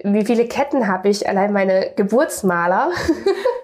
wie 0.05 0.25
viele 0.25 0.47
Ketten 0.47 0.87
habe 0.87 1.09
ich? 1.09 1.29
Allein 1.29 1.53
meine 1.53 1.93
Geburtsmaler. 1.97 2.93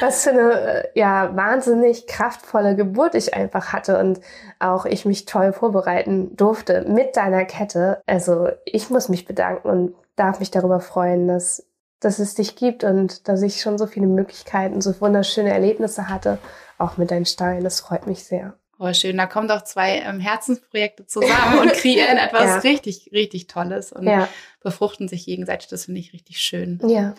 Was 0.00 0.24
für 0.24 0.30
eine 0.30 0.52
äh, 0.52 0.88
ja 0.94 1.34
wahnsinnig 1.36 2.06
kraftvolle 2.06 2.74
Geburt 2.76 3.14
ich 3.14 3.34
einfach 3.34 3.72
hatte 3.72 3.98
und 3.98 4.20
auch 4.58 4.86
ich 4.86 5.04
mich 5.04 5.24
toll 5.24 5.52
vorbereiten 5.52 6.36
durfte 6.36 6.84
mit 6.88 7.16
deiner 7.16 7.44
Kette. 7.44 8.02
Also 8.06 8.48
ich 8.64 8.90
muss 8.90 9.08
mich 9.08 9.24
bedanken 9.26 9.68
und 9.68 9.94
darf 10.16 10.40
mich 10.40 10.50
darüber 10.50 10.80
freuen, 10.80 11.28
dass 11.28 11.66
dass 12.00 12.18
es 12.18 12.34
dich 12.34 12.56
gibt 12.56 12.82
und 12.82 13.28
dass 13.28 13.42
ich 13.42 13.60
schon 13.60 13.76
so 13.76 13.86
viele 13.86 14.06
Möglichkeiten, 14.06 14.80
so 14.80 14.98
wunderschöne 15.00 15.50
Erlebnisse 15.50 16.08
hatte, 16.08 16.38
auch 16.78 16.96
mit 16.96 17.10
deinen 17.10 17.26
Steinen. 17.26 17.62
Das 17.62 17.80
freut 17.80 18.06
mich 18.06 18.24
sehr. 18.24 18.54
Oh, 18.78 18.90
schön. 18.94 19.18
Da 19.18 19.26
kommen 19.26 19.46
doch 19.46 19.62
zwei 19.62 19.98
ähm, 19.98 20.20
Herzensprojekte 20.20 21.06
zusammen 21.06 21.58
und 21.60 21.72
kreieren 21.74 22.16
etwas 22.18 22.44
ja. 22.44 22.58
richtig, 22.60 23.10
richtig 23.12 23.46
Tolles 23.46 23.92
und 23.92 24.06
ja. 24.06 24.26
befruchten 24.62 25.06
sich 25.06 25.26
gegenseitig. 25.26 25.68
Das 25.68 25.84
finde 25.84 26.00
ich 26.00 26.14
richtig 26.14 26.38
schön. 26.38 26.80
Ja. 26.86 27.14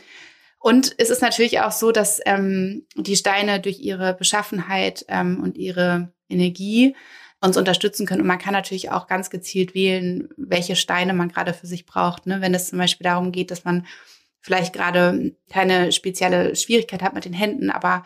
Und 0.62 0.94
es 1.00 1.10
ist 1.10 1.24
natürlich 1.24 1.60
auch 1.62 1.72
so, 1.72 1.92
dass 1.92 2.22
ähm, 2.26 2.86
die 2.96 3.16
Steine 3.16 3.60
durch 3.60 3.80
ihre 3.80 4.14
Beschaffenheit 4.14 5.04
ähm, 5.08 5.42
und 5.42 5.58
ihre 5.58 6.14
Energie 6.30 6.96
uns 7.42 7.58
unterstützen 7.58 8.06
können. 8.06 8.22
Und 8.22 8.28
man 8.28 8.38
kann 8.38 8.54
natürlich 8.54 8.92
auch 8.92 9.08
ganz 9.08 9.32
gezielt 9.32 9.74
wählen, 9.74 10.30
welche 10.38 10.76
Steine 10.76 11.14
man 11.14 11.30
gerade 11.30 11.56
für 11.56 11.66
sich 11.66 11.88
braucht. 11.88 12.28
Ne? 12.28 12.42
Wenn 12.42 12.54
es 12.54 12.70
zum 12.70 12.78
Beispiel 12.78 13.06
darum 13.06 13.32
geht, 13.32 13.50
dass 13.50 13.66
man 13.66 13.88
vielleicht 14.40 14.74
gerade 14.74 15.36
keine 15.50 15.92
spezielle 15.92 16.56
Schwierigkeit 16.56 17.02
hat 17.02 17.16
mit 17.16 17.26
den 17.26 17.34
Händen, 17.34 17.72
aber 17.72 18.04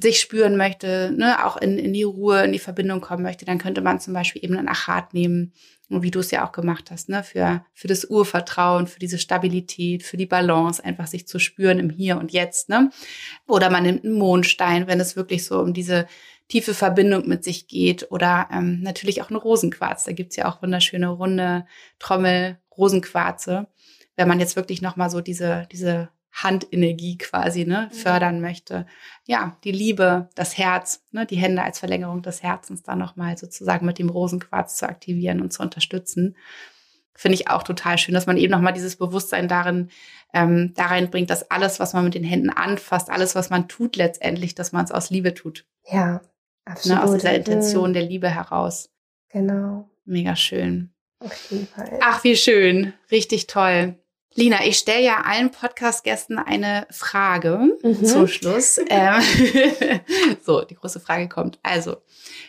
sich 0.00 0.20
spüren 0.20 0.56
möchte, 0.56 1.12
ne, 1.16 1.44
auch 1.44 1.56
in, 1.56 1.78
in 1.78 1.92
die 1.92 2.02
Ruhe, 2.02 2.44
in 2.44 2.52
die 2.52 2.58
Verbindung 2.58 3.00
kommen 3.00 3.22
möchte, 3.22 3.44
dann 3.44 3.58
könnte 3.58 3.80
man 3.80 4.00
zum 4.00 4.14
Beispiel 4.14 4.44
eben 4.44 4.56
ein 4.56 4.68
Achat 4.68 5.14
nehmen, 5.14 5.52
wie 5.88 6.10
du 6.10 6.20
es 6.20 6.30
ja 6.30 6.46
auch 6.46 6.52
gemacht 6.52 6.90
hast, 6.90 7.08
ne, 7.08 7.22
für, 7.22 7.64
für 7.74 7.88
das 7.88 8.04
Urvertrauen, 8.04 8.86
für 8.86 8.98
diese 8.98 9.18
Stabilität, 9.18 10.02
für 10.02 10.16
die 10.16 10.26
Balance, 10.26 10.84
einfach 10.84 11.06
sich 11.06 11.26
zu 11.26 11.38
spüren 11.38 11.78
im 11.78 11.90
Hier 11.90 12.18
und 12.18 12.32
Jetzt, 12.32 12.68
ne. 12.68 12.90
Oder 13.46 13.70
man 13.70 13.82
nimmt 13.82 14.04
einen 14.04 14.14
Mondstein, 14.14 14.86
wenn 14.86 15.00
es 15.00 15.16
wirklich 15.16 15.44
so 15.44 15.60
um 15.60 15.74
diese 15.74 16.06
tiefe 16.48 16.74
Verbindung 16.74 17.28
mit 17.28 17.44
sich 17.44 17.68
geht. 17.68 18.10
Oder 18.10 18.48
ähm, 18.52 18.80
natürlich 18.82 19.22
auch 19.22 19.30
eine 19.30 19.38
Rosenquarz. 19.38 20.04
Da 20.04 20.12
gibt's 20.12 20.34
ja 20.36 20.48
auch 20.48 20.62
wunderschöne 20.62 21.08
runde 21.08 21.64
Trommel, 21.98 22.58
Rosenquarze 22.76 23.68
wenn 24.20 24.28
man 24.28 24.38
jetzt 24.38 24.54
wirklich 24.54 24.82
nochmal 24.82 25.08
so 25.08 25.22
diese, 25.22 25.66
diese 25.72 26.10
Handenergie 26.32 27.18
quasi 27.18 27.64
ne, 27.64 27.88
mhm. 27.90 27.96
fördern 27.96 28.40
möchte. 28.40 28.86
Ja, 29.26 29.56
die 29.64 29.72
Liebe, 29.72 30.28
das 30.34 30.56
Herz, 30.56 31.04
ne, 31.10 31.26
die 31.26 31.36
Hände 31.36 31.62
als 31.62 31.78
Verlängerung 31.78 32.22
des 32.22 32.42
Herzens 32.42 32.82
da 32.82 32.96
nochmal 32.96 33.36
sozusagen 33.36 33.86
mit 33.86 33.98
dem 33.98 34.08
Rosenquarz 34.08 34.76
zu 34.76 34.88
aktivieren 34.88 35.40
und 35.40 35.52
zu 35.52 35.62
unterstützen. 35.62 36.36
Finde 37.14 37.34
ich 37.34 37.48
auch 37.48 37.62
total 37.62 37.98
schön, 37.98 38.14
dass 38.14 38.26
man 38.26 38.36
eben 38.36 38.52
nochmal 38.52 38.72
dieses 38.72 38.96
Bewusstsein 38.96 39.48
darin, 39.48 39.90
ähm, 40.32 40.72
da 40.76 40.86
reinbringt, 40.86 41.28
dass 41.28 41.50
alles, 41.50 41.80
was 41.80 41.92
man 41.92 42.04
mit 42.04 42.14
den 42.14 42.24
Händen 42.24 42.50
anfasst, 42.50 43.10
alles, 43.10 43.34
was 43.34 43.50
man 43.50 43.68
tut 43.68 43.96
letztendlich, 43.96 44.54
dass 44.54 44.72
man 44.72 44.84
es 44.84 44.92
aus 44.92 45.10
Liebe 45.10 45.34
tut. 45.34 45.66
Ja, 45.90 46.22
absolut. 46.64 46.98
Ne, 46.98 47.04
aus 47.04 47.12
dieser 47.12 47.34
Intention 47.34 47.92
der 47.92 48.04
Liebe 48.04 48.30
heraus. 48.30 48.90
Genau. 49.28 49.90
Mega 50.04 50.34
schön. 50.34 50.94
Auf 51.18 51.50
jeden 51.50 51.66
Fall. 51.66 51.98
Ach, 52.02 52.24
wie 52.24 52.36
schön. 52.36 52.94
Richtig 53.10 53.46
toll. 53.48 53.96
Lina, 54.34 54.64
ich 54.64 54.78
stelle 54.78 55.02
ja 55.02 55.22
allen 55.22 55.50
Podcast-Gästen 55.50 56.38
eine 56.38 56.86
Frage 56.90 57.76
mhm. 57.82 58.04
zum 58.04 58.28
Schluss. 58.28 58.80
Ähm, 58.88 59.20
so, 60.42 60.62
die 60.62 60.74
große 60.74 61.00
Frage 61.00 61.28
kommt. 61.28 61.58
Also, 61.62 61.98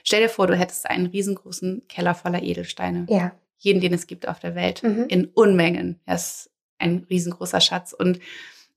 stell 0.03 0.21
dir 0.21 0.29
vor, 0.29 0.47
du 0.47 0.55
hättest 0.55 0.89
einen 0.89 1.07
riesengroßen 1.07 1.87
Keller 1.87 2.15
voller 2.15 2.41
Edelsteine. 2.41 3.05
Ja. 3.09 3.31
Jeden, 3.57 3.81
den 3.81 3.93
es 3.93 4.07
gibt 4.07 4.27
auf 4.27 4.39
der 4.39 4.55
Welt. 4.55 4.81
Mhm. 4.83 5.05
In 5.07 5.25
Unmengen. 5.25 5.99
Das 6.05 6.21
ist 6.23 6.51
ein 6.79 7.05
riesengroßer 7.09 7.61
Schatz. 7.61 7.93
Und 7.93 8.19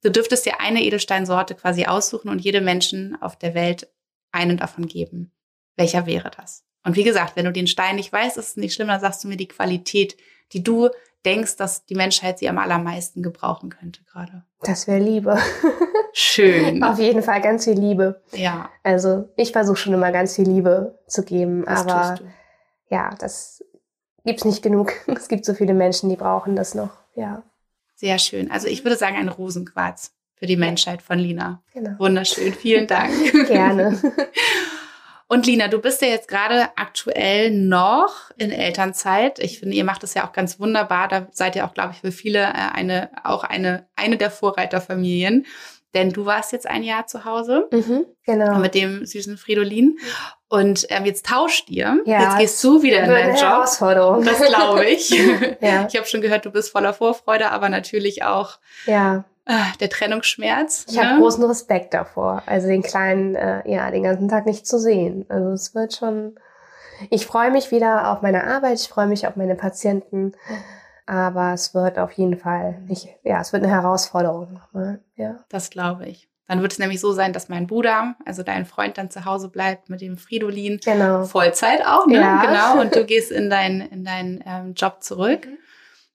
du 0.03 0.11
dürftest 0.11 0.47
dir 0.47 0.61
eine 0.61 0.83
Edelsteinsorte 0.83 1.55
quasi 1.55 1.87
aussuchen 1.87 2.29
und 2.29 2.41
jedem 2.41 2.65
Menschen 2.65 3.21
auf 3.21 3.37
der 3.37 3.55
Welt 3.55 3.89
einen 4.33 4.57
davon 4.57 4.87
geben. 4.87 5.33
Welcher 5.77 6.07
wäre 6.07 6.31
das? 6.31 6.65
Und 6.85 6.97
wie 6.97 7.05
gesagt, 7.05 7.37
wenn 7.37 7.47
du 7.47 7.53
den 7.53 7.67
Stein 7.67 7.97
nicht 7.97 8.13
weißt, 8.13 8.37
ist 8.37 8.49
es 8.49 8.57
nicht 8.57 8.75
schlimm, 8.75 8.89
dann 8.89 9.01
sagst 9.01 9.25
du 9.25 9.29
mir 9.29 9.37
die 9.37 9.49
Qualität, 9.49 10.17
die 10.53 10.63
du 10.63 10.91
denkst, 11.25 11.57
dass 11.57 11.87
die 11.87 11.95
Menschheit 11.95 12.39
sie 12.39 12.49
am 12.49 12.59
allermeisten 12.59 13.23
gebrauchen 13.23 13.71
könnte 13.71 14.03
gerade? 14.05 14.45
Das 14.61 14.87
wäre 14.87 15.01
Liebe. 15.01 15.39
Schön. 16.13 16.83
Auf 16.83 16.99
jeden 16.99 17.23
Fall 17.23 17.41
ganz 17.41 17.65
viel 17.65 17.79
Liebe. 17.79 18.23
Ja. 18.33 18.71
Also 18.83 19.29
ich 19.37 19.53
versuche 19.53 19.77
schon 19.77 19.95
immer 19.95 20.13
ganz 20.13 20.37
viel 20.37 20.47
Liebe 20.49 20.99
zu 21.07 21.25
geben, 21.25 21.65
das 21.67 21.81
aber 21.81 22.19
ja, 22.89 23.15
das 23.19 23.65
gibt's 24.25 24.45
nicht 24.45 24.63
genug. 24.63 24.93
Es 25.07 25.29
gibt 25.29 25.45
so 25.45 25.55
viele 25.55 25.75
Menschen, 25.75 26.09
die 26.09 26.17
brauchen 26.17 26.57
das 26.57 26.75
noch. 26.75 26.91
Ja. 27.15 27.43
Sehr 27.97 28.19
schön. 28.19 28.51
Also 28.51 28.69
ich 28.69 28.85
würde 28.85 28.97
sagen 28.97 29.17
ein 29.17 29.29
Rosenquarz 29.29 30.13
für 30.35 30.47
die 30.47 30.57
Menschheit 30.57 31.01
von 31.01 31.19
Lina. 31.19 31.63
Genau. 31.73 31.99
Wunderschön. 31.99 32.53
Vielen 32.53 32.87
Dank. 32.87 33.13
Gerne. 33.49 33.99
Und 35.27 35.47
Lina, 35.47 35.69
du 35.69 35.79
bist 35.79 36.03
ja 36.03 36.09
jetzt 36.09 36.29
gerade 36.29 36.69
aktuell 36.77 37.51
noch 37.51 38.31
in 38.37 38.51
Elternzeit. 38.51 39.39
Ich 39.39 39.59
finde, 39.59 39.75
ihr 39.75 39.85
macht 39.85 40.03
das 40.03 40.15
ja 40.15 40.27
auch 40.27 40.33
ganz 40.33 40.61
wunderbar. 40.61 41.09
Da 41.09 41.29
seid 41.33 41.57
ihr 41.57 41.65
auch, 41.65 41.75
glaube 41.75 41.93
ich, 41.93 42.01
für 42.01 42.13
viele 42.13 42.41
äh, 42.41 42.73
eine, 42.73 43.11
auch 43.25 43.43
eine, 43.43 43.87
eine 43.97 44.17
der 44.19 44.31
Vorreiterfamilien. 44.31 45.47
Denn 45.95 46.11
du 46.11 46.27
warst 46.27 46.53
jetzt 46.53 46.67
ein 46.67 46.83
Jahr 46.83 47.07
zu 47.07 47.25
Hause 47.25 47.69
mhm, 47.71 48.05
genau. 48.27 48.59
mit 48.59 48.75
dem 48.75 49.07
süßen 49.07 49.39
Fridolin. 49.39 49.99
Und 50.49 50.87
ähm, 50.91 51.05
jetzt 51.05 51.27
tauscht 51.27 51.71
ihr. 51.71 52.01
Ja, 52.05 52.23
jetzt 52.23 52.39
gehst 52.39 52.65
du 52.65 52.83
wieder 52.83 53.01
in 53.01 53.11
deinen 53.11 53.35
Job. 53.35 53.43
Herausforderung. 53.43 54.25
Das 54.25 54.41
glaube 54.41 54.85
ich. 54.85 55.11
ja. 55.61 55.87
Ich 55.89 55.97
habe 55.97 56.07
schon 56.07 56.21
gehört, 56.21 56.45
du 56.45 56.51
bist 56.51 56.71
voller 56.71 56.93
Vorfreude, 56.93 57.51
aber 57.51 57.69
natürlich 57.69 58.25
auch 58.25 58.59
ja. 58.87 59.25
Ah, 59.47 59.73
der 59.79 59.91
Trennungsschmerz. 59.91 60.87
Ich 60.89 60.97
ne? 60.97 61.03
habe 61.03 61.21
großen 61.21 61.45
Respekt 61.45 61.93
davor, 61.93 62.43
also 62.47 62.67
den 62.67 62.83
kleinen, 62.83 63.35
äh, 63.35 63.63
ja, 63.71 63.91
den 63.91 64.03
ganzen 64.03 64.29
Tag 64.29 64.47
nicht 64.47 64.67
zu 64.67 64.79
sehen. 64.79 65.27
Also 65.29 65.51
es 65.51 65.75
wird 65.75 65.95
schon. 65.95 66.37
Ich 67.11 67.27
freue 67.27 67.51
mich 67.51 67.71
wieder 67.71 68.11
auf 68.11 68.23
meine 68.23 68.45
Arbeit, 68.45 68.81
ich 68.81 68.89
freue 68.89 69.07
mich 69.07 69.27
auf 69.27 69.37
meine 69.37 69.57
Patienten, 69.57 70.33
aber 71.07 71.53
es 71.53 71.75
wird 71.75 71.99
auf 71.99 72.13
jeden 72.13 72.39
Fall 72.39 72.81
nicht, 72.87 73.09
ja, 73.25 73.41
es 73.41 73.53
wird 73.53 73.65
eine 73.65 73.73
Herausforderung 73.73 74.53
nochmal, 74.53 75.01
ja. 75.17 75.45
Das 75.49 75.71
glaube 75.71 76.07
ich. 76.07 76.29
Dann 76.47 76.61
wird 76.61 76.73
es 76.73 76.79
nämlich 76.79 77.01
so 77.01 77.13
sein, 77.13 77.33
dass 77.33 77.49
mein 77.49 77.67
Bruder, 77.67 78.17
also 78.25 78.43
dein 78.43 78.67
Freund, 78.67 78.99
dann 78.99 79.11
zu 79.11 79.25
Hause 79.25 79.49
bleibt 79.49 79.89
mit 79.89 80.03
dem 80.03 80.19
Fridolin. 80.19 80.79
Genau. 80.85 81.25
Vollzeit 81.25 81.85
auch, 81.87 82.07
ne? 82.07 82.17
Ja. 82.17 82.45
Genau. 82.45 82.81
Und 82.83 82.95
du 82.95 83.05
gehst 83.07 83.33
in 83.33 83.49
deinen 83.49 83.81
in 83.81 84.05
deinen 84.05 84.45
ähm, 84.47 84.75
Job 84.75 85.03
zurück. 85.03 85.47
Mhm. 85.47 85.59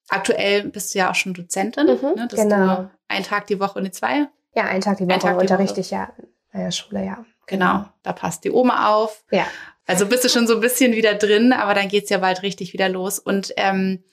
Aktuell 0.09 0.63
bist 0.69 0.93
du 0.93 0.99
ja 0.99 1.11
auch 1.11 1.15
schon 1.15 1.33
Dozentin, 1.33 1.85
mhm, 1.85 2.15
ne? 2.15 2.27
Genau. 2.31 2.89
Einen 3.07 3.25
Tag 3.25 3.47
die 3.47 3.59
Woche 3.59 3.79
und 3.79 3.85
die 3.85 3.91
zwei? 3.91 4.27
Ja, 4.55 4.63
einen 4.63 4.81
Tag 4.81 4.97
die 4.97 5.07
Woche 5.07 5.19
Tag 5.19 5.37
die 5.37 5.41
unterrichte 5.41 5.81
ich 5.81 5.91
ja 5.91 6.11
in 6.53 6.61
der 6.61 6.71
Schule, 6.71 7.05
ja. 7.05 7.25
Genau, 7.45 7.85
da 8.03 8.13
passt 8.13 8.43
die 8.43 8.51
Oma 8.51 8.89
auf. 8.89 9.23
Ja. 9.31 9.47
Also 9.85 10.05
bist 10.05 10.23
du 10.23 10.29
schon 10.29 10.45
so 10.45 10.55
ein 10.55 10.61
bisschen 10.61 10.91
wieder 10.93 11.15
drin, 11.15 11.51
aber 11.51 11.73
dann 11.73 11.87
geht's 11.87 12.11
ja 12.11 12.19
bald 12.19 12.43
richtig 12.43 12.73
wieder 12.73 12.89
los. 12.89 13.17
Und 13.17 13.53
ähm, 13.57 14.03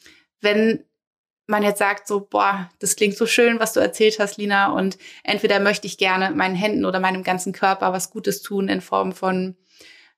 wenn 0.40 0.84
man 1.46 1.62
jetzt 1.62 1.78
sagt, 1.78 2.08
so, 2.08 2.20
boah, 2.20 2.70
das 2.78 2.96
klingt 2.96 3.16
so 3.16 3.26
schön, 3.26 3.60
was 3.60 3.72
du 3.72 3.80
erzählt 3.80 4.18
hast, 4.18 4.36
Lina, 4.36 4.72
und 4.72 4.98
entweder 5.22 5.60
möchte 5.60 5.86
ich 5.86 5.98
gerne 5.98 6.30
meinen 6.30 6.54
Händen 6.54 6.84
oder 6.84 6.98
meinem 6.98 7.22
ganzen 7.22 7.52
Körper 7.52 7.92
was 7.92 8.10
Gutes 8.10 8.42
tun 8.42 8.68
in 8.68 8.80
Form 8.80 9.12
von 9.12 9.56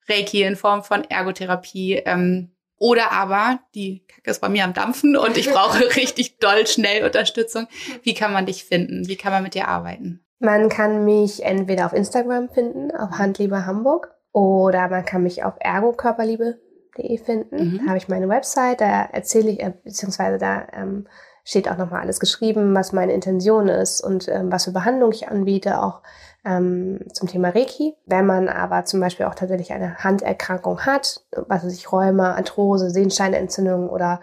Reiki, 0.08 0.42
in 0.42 0.56
Form 0.56 0.82
von 0.82 1.04
Ergotherapie, 1.04 2.02
ähm, 2.06 2.52
Oder 2.78 3.12
aber 3.12 3.58
die 3.74 4.04
Kacke 4.06 4.30
ist 4.30 4.40
bei 4.40 4.48
mir 4.48 4.64
am 4.64 4.74
Dampfen 4.74 5.16
und 5.16 5.36
ich 5.36 5.50
brauche 5.50 5.80
richtig 5.96 6.38
doll 6.38 6.66
schnell 6.66 7.04
Unterstützung. 7.04 7.66
Wie 8.02 8.14
kann 8.14 8.32
man 8.32 8.46
dich 8.46 8.64
finden? 8.64 9.08
Wie 9.08 9.16
kann 9.16 9.32
man 9.32 9.42
mit 9.42 9.54
dir 9.54 9.68
arbeiten? 9.68 10.24
Man 10.38 10.68
kann 10.68 11.04
mich 11.04 11.42
entweder 11.44 11.86
auf 11.86 11.92
Instagram 11.92 12.48
finden, 12.48 12.92
auf 12.92 13.18
Handliebe 13.18 13.66
Hamburg, 13.66 14.14
oder 14.32 14.88
man 14.88 15.04
kann 15.04 15.24
mich 15.24 15.42
auf 15.42 15.54
ergokörperliebe.de 15.58 17.18
finden. 17.18 17.72
Mhm. 17.72 17.78
Da 17.78 17.86
habe 17.88 17.98
ich 17.98 18.08
meine 18.08 18.28
Website, 18.28 18.80
da 18.80 19.02
erzähle 19.04 19.50
ich, 19.50 19.60
äh, 19.60 19.72
beziehungsweise 19.82 20.38
da 20.38 20.66
ähm, 20.72 21.08
steht 21.42 21.68
auch 21.68 21.76
nochmal 21.76 22.02
alles 22.02 22.20
geschrieben, 22.20 22.74
was 22.74 22.92
meine 22.92 23.14
Intention 23.14 23.68
ist 23.68 24.00
und 24.00 24.28
ähm, 24.28 24.52
was 24.52 24.66
für 24.66 24.72
Behandlung 24.72 25.10
ich 25.12 25.28
anbiete, 25.28 25.82
auch 25.82 26.02
ähm, 26.44 27.00
zum 27.12 27.28
Thema 27.28 27.50
Reiki. 27.50 27.94
Wenn 28.06 28.26
man 28.26 28.48
aber 28.48 28.84
zum 28.84 29.00
Beispiel 29.00 29.26
auch 29.26 29.34
tatsächlich 29.34 29.72
eine 29.72 29.98
Handerkrankung 29.98 30.80
hat, 30.86 31.22
was 31.32 31.64
weiß 31.64 31.74
ich, 31.74 31.92
Rheuma, 31.92 32.34
Arthrose, 32.34 32.90
Sehensteinentzündung 32.90 33.88
oder 33.88 34.20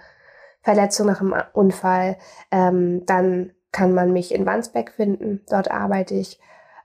Verletzung 0.61 1.07
nach 1.07 1.21
einem 1.21 1.35
Unfall, 1.53 2.17
ähm, 2.51 3.05
dann 3.05 3.51
kann 3.71 3.93
man 3.93 4.13
mich 4.13 4.33
in 4.33 4.45
Wandsbeck 4.45 4.91
finden. 4.91 5.41
Dort 5.49 5.69
arbeite 5.69 6.15
ich. 6.15 6.39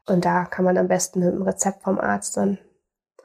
Und 0.07 0.25
da 0.25 0.45
kann 0.45 0.65
man 0.65 0.77
am 0.77 0.89
besten 0.89 1.21
mit 1.21 1.33
dem 1.33 1.43
Rezept 1.43 1.83
vom 1.83 1.99
Arzt 1.99 2.37
dann 2.37 2.59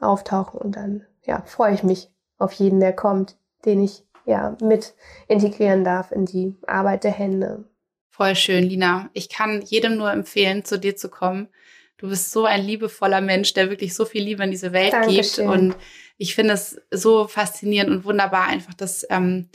auftauchen. 0.00 0.60
Und 0.60 0.76
dann, 0.76 1.04
ja, 1.24 1.42
freue 1.46 1.74
ich 1.74 1.82
mich 1.82 2.12
auf 2.38 2.52
jeden, 2.52 2.80
der 2.80 2.92
kommt, 2.92 3.36
den 3.64 3.82
ich 3.82 4.06
ja 4.24 4.56
mit 4.62 4.94
integrieren 5.28 5.84
darf 5.84 6.12
in 6.12 6.26
die 6.26 6.56
Arbeit 6.66 7.04
der 7.04 7.12
Hände. 7.12 7.64
Voll 8.08 8.34
schön, 8.34 8.64
Lina. 8.64 9.10
Ich 9.12 9.28
kann 9.28 9.60
jedem 9.62 9.96
nur 9.98 10.10
empfehlen, 10.10 10.64
zu 10.64 10.78
dir 10.78 10.96
zu 10.96 11.10
kommen. 11.10 11.48
Du 11.98 12.08
bist 12.08 12.30
so 12.30 12.44
ein 12.44 12.62
liebevoller 12.62 13.20
Mensch, 13.20 13.54
der 13.54 13.70
wirklich 13.70 13.94
so 13.94 14.04
viel 14.04 14.22
Liebe 14.22 14.44
in 14.44 14.50
diese 14.50 14.72
Welt 14.72 14.92
Dankeschön. 14.92 15.48
gibt. 15.48 15.58
Und 15.58 15.76
ich 16.18 16.34
finde 16.34 16.54
es 16.54 16.80
so 16.90 17.26
faszinierend 17.26 17.90
und 17.90 18.04
wunderbar 18.04 18.46
einfach, 18.46 18.74
dass 18.74 19.06
ähm, 19.10 19.48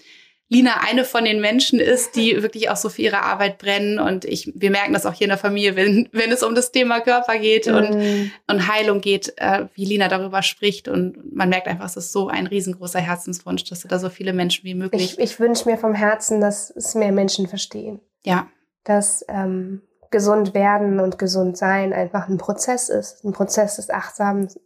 Lina 0.52 0.82
eine 0.86 1.06
von 1.06 1.24
den 1.24 1.40
Menschen 1.40 1.80
ist, 1.80 2.18
die 2.18 2.44
wirklich 2.44 2.70
auch 2.70 2.76
so 2.76 2.90
für 2.90 3.04
ihre 3.04 3.22
Arbeit 3.22 3.58
brennen. 3.58 4.00
Und 4.00 4.26
ich, 4.26 4.52
wir 4.54 4.70
merken 4.70 4.92
das 4.92 5.06
auch 5.06 5.14
hier 5.14 5.26
in 5.26 5.30
der 5.30 5.38
Familie, 5.38 5.78
wenn, 5.78 6.10
wenn 6.12 6.30
es 6.30 6.44
um 6.44 6.56
das 6.56 6.74
Thema 6.74 7.00
Körper 7.00 7.38
geht 7.38 7.68
mm. 7.68 7.74
und, 7.74 7.90
mhm. 7.92 8.32
und 8.48 8.68
Heilung 8.68 9.00
geht, 9.00 9.34
äh, 9.38 9.68
wie 9.76 9.86
Lina 9.86 10.10
darüber 10.10 10.44
spricht. 10.44 10.90
Und 10.90 11.34
man 11.34 11.48
merkt 11.48 11.68
einfach, 11.68 11.86
es 11.86 11.96
ist 11.96 12.12
so 12.12 12.28
ein 12.28 12.48
riesengroßer 12.48 13.00
Herzenswunsch, 13.00 13.64
dass 13.64 13.84
da 13.84 13.98
so 13.98 14.10
viele 14.10 14.34
Menschen 14.34 14.66
wie 14.66 14.76
möglich. 14.76 15.14
Ich, 15.14 15.20
ich 15.20 15.40
wünsche 15.40 15.70
mir 15.70 15.78
vom 15.78 15.94
Herzen, 15.94 16.42
dass 16.42 16.70
es 16.70 16.96
mehr 16.96 17.14
Menschen 17.14 17.48
verstehen. 17.48 18.02
Ja. 18.26 18.50
Dass 18.84 19.24
ähm, 19.30 19.84
gesund 20.12 20.54
werden 20.54 21.00
und 21.00 21.18
gesund 21.18 21.58
sein 21.58 21.94
einfach 21.94 22.28
ein 22.28 22.38
Prozess 22.38 22.90
ist. 22.90 23.24
Ein 23.24 23.32
Prozess 23.32 23.78
des 23.78 23.90
Achtsamseins, 23.90 24.60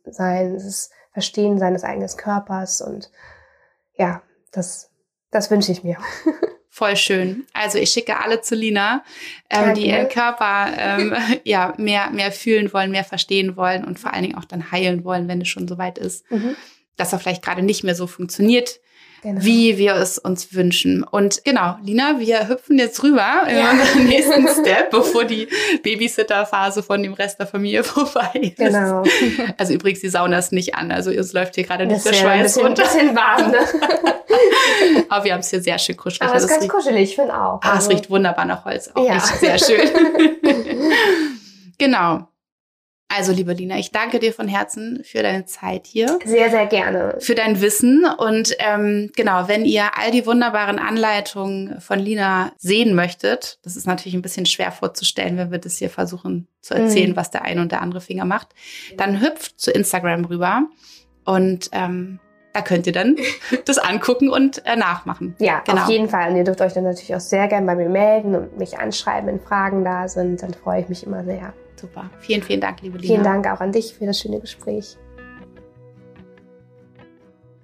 des 0.64 0.89
Verstehen 1.14 1.60
seines 1.60 1.84
eigenen 1.84 2.10
Körpers 2.18 2.82
und 2.82 3.10
ja, 3.98 4.22
das 4.52 4.89
das 5.32 5.52
wünsche 5.52 5.72
ich 5.72 5.84
mir. 5.84 5.98
Voll 6.70 6.98
schön. 6.98 7.46
Also 7.54 7.78
ich 7.78 7.89
schicke 7.91 8.20
alle 8.20 8.41
zu 8.41 8.54
Lina, 8.54 9.04
ähm, 9.50 9.74
die 9.76 9.88
ihren 9.88 10.10
Körper 10.10 10.74
ähm, 10.78 11.14
ja 11.46 11.74
mehr 11.78 12.10
mehr 12.10 12.34
fühlen 12.34 12.74
wollen, 12.74 12.91
mehr 12.91 13.06
verstehen 13.06 13.56
wollen 13.56 13.86
und 13.86 13.98
vor 13.98 14.14
allen 14.14 14.24
Dingen 14.24 14.38
auch 14.38 14.43
dann 14.43 14.72
heilen 14.72 15.06
wollen, 15.06 15.30
wenn 15.30 15.39
es 15.39 15.48
schon 15.48 15.70
soweit 15.70 15.98
ist, 15.98 16.30
mhm. 16.32 16.58
dass 16.98 17.14
er 17.14 17.20
vielleicht 17.20 17.43
gerade 17.43 17.62
nicht 17.62 17.86
mehr 17.86 17.96
so 17.96 18.08
funktioniert, 18.08 18.82
Genau. 19.26 19.41
wie 19.41 19.80
wir 19.80 19.95
es 19.95 20.19
uns 20.19 20.53
wünschen. 20.53 21.03
Und 21.03 21.43
genau, 21.43 21.78
Lina, 21.82 22.19
wir 22.19 22.47
hüpfen 22.47 22.78
jetzt 22.78 23.01
rüber 23.01 23.47
in 23.49 23.57
ja. 23.57 23.71
unseren 23.71 24.05
nächsten 24.07 24.47
Step, 24.47 24.91
bevor 24.91 25.26
die 25.26 25.47
Babysitter-Phase 25.82 26.84
von 26.84 27.01
dem 27.01 27.13
Rest 27.13 27.39
der 27.39 27.47
Familie 27.47 27.84
vorbei 27.84 28.30
ist. 28.36 28.57
Genau. 28.57 29.01
Also 29.57 29.73
übrigens, 29.73 30.01
die 30.01 30.09
Sauna 30.09 30.38
ist 30.38 30.51
nicht 30.51 30.76
an. 30.76 30.91
Also 30.91 31.09
es 31.09 31.34
läuft 31.34 31.55
hier 31.55 31.63
gerade 31.63 31.88
nicht 31.88 32.05
der 32.05 32.13
Schweiß 32.13 32.59
runter. 32.59 32.84
Ein 32.84 32.93
bisschen 32.93 33.15
warm, 33.15 33.49
ne? 33.49 33.57
Aber 35.09 35.26
wir 35.26 35.34
haben 35.34 35.39
es 35.39 35.49
hier 35.49 35.61
sehr 35.61 35.80
schön 35.80 35.97
kuschelig. 35.97 36.30
Aber 36.30 36.36
es 36.38 36.43
ist 36.43 36.49
ganz 36.51 36.67
kuschelig, 36.67 37.09
ich 37.09 37.15
finde 37.15 37.34
auch. 37.34 37.59
Ah, 37.63 37.71
also. 37.71 37.89
es 37.89 37.89
riecht 37.89 38.11
wunderbar 38.11 38.45
nach 38.45 38.63
Holz. 38.63 38.91
Auch 38.93 39.07
ja. 39.07 39.19
sehr 39.19 39.57
schön. 39.57 39.89
genau. 41.80 42.28
Also, 43.16 43.32
liebe 43.32 43.53
Lina, 43.53 43.78
ich 43.78 43.91
danke 43.91 44.20
dir 44.20 44.34
von 44.34 44.47
Herzen 44.47 45.01
für 45.05 45.24
deine 45.24 45.45
Zeit 45.45 45.88
hier. 45.88 46.20
Sehr, 46.26 46.49
sehr 46.49 46.66
gerne. 46.66 47.16
Für 47.20 47.34
dein 47.34 47.61
Wissen. 47.61 48.05
Und 48.05 48.55
ähm, 48.59 49.11
genau, 49.16 49.47
wenn 49.47 49.63
ihr 49.63 49.97
all 49.97 50.11
die 50.11 50.26
wunderbaren 50.26 50.80
Anleitungen 50.80 51.80
von 51.80 51.99
Lina 51.99 52.51
sehen 52.57 52.93
möchtet, 52.93 53.59
das 53.63 53.78
ist 53.78 53.88
natürlich 53.88 54.16
ein 54.16 54.22
bisschen 54.22 54.45
schwer 54.45 54.72
vorzustellen, 54.72 55.38
wenn 55.38 55.51
wir 55.51 55.59
das 55.59 55.78
hier 55.78 55.89
versuchen 55.89 56.47
zu 56.61 56.74
erzählen, 56.74 57.11
mhm. 57.11 57.16
was 57.16 57.32
der 57.32 57.43
eine 57.43 57.61
und 57.61 57.72
der 57.72 57.82
andere 57.82 58.01
Finger 58.01 58.26
macht, 58.26 58.49
dann 58.97 59.22
hüpft 59.22 59.59
zu 59.59 59.72
Instagram 59.72 60.26
rüber 60.26 60.63
und 61.24 61.70
ähm, 61.72 62.20
da 62.51 62.61
könnt 62.61 62.88
ihr 62.88 62.93
dann 62.93 63.16
das 63.66 63.78
angucken 63.78 64.30
und 64.30 64.66
äh, 64.66 64.76
nachmachen. 64.76 65.36
Ja, 65.39 65.61
genau. 65.66 65.84
auf 65.84 65.89
jeden 65.89 66.09
Fall. 66.09 66.32
Und 66.32 66.38
ihr 66.38 66.43
dürft 66.43 66.61
euch 66.61 66.74
dann 66.74 66.84
natürlich 66.84 67.16
auch 67.16 67.20
sehr 67.20 67.47
gerne 67.47 67.66
bei 67.66 67.76
mir 67.76 67.89
melden 67.89 68.36
und 68.36 68.57
mich 68.57 68.78
anschreiben, 68.78 69.28
wenn 69.28 69.39
Fragen 69.39 69.86
da 69.86 70.07
sind. 70.07 70.41
Dann 70.41 70.53
freue 70.53 70.82
ich 70.82 70.89
mich 70.89 71.05
immer 71.05 71.24
sehr. 71.24 71.53
Super. 71.76 72.09
Vielen, 72.19 72.41
vielen 72.41 72.61
Dank, 72.61 72.82
liebe 72.82 72.97
Lina. 72.97 73.13
Vielen 73.13 73.23
Dank 73.23 73.47
auch 73.47 73.59
an 73.59 73.71
dich 73.71 73.93
für 73.93 74.05
das 74.05 74.19
schöne 74.19 74.39
Gespräch. 74.39 74.97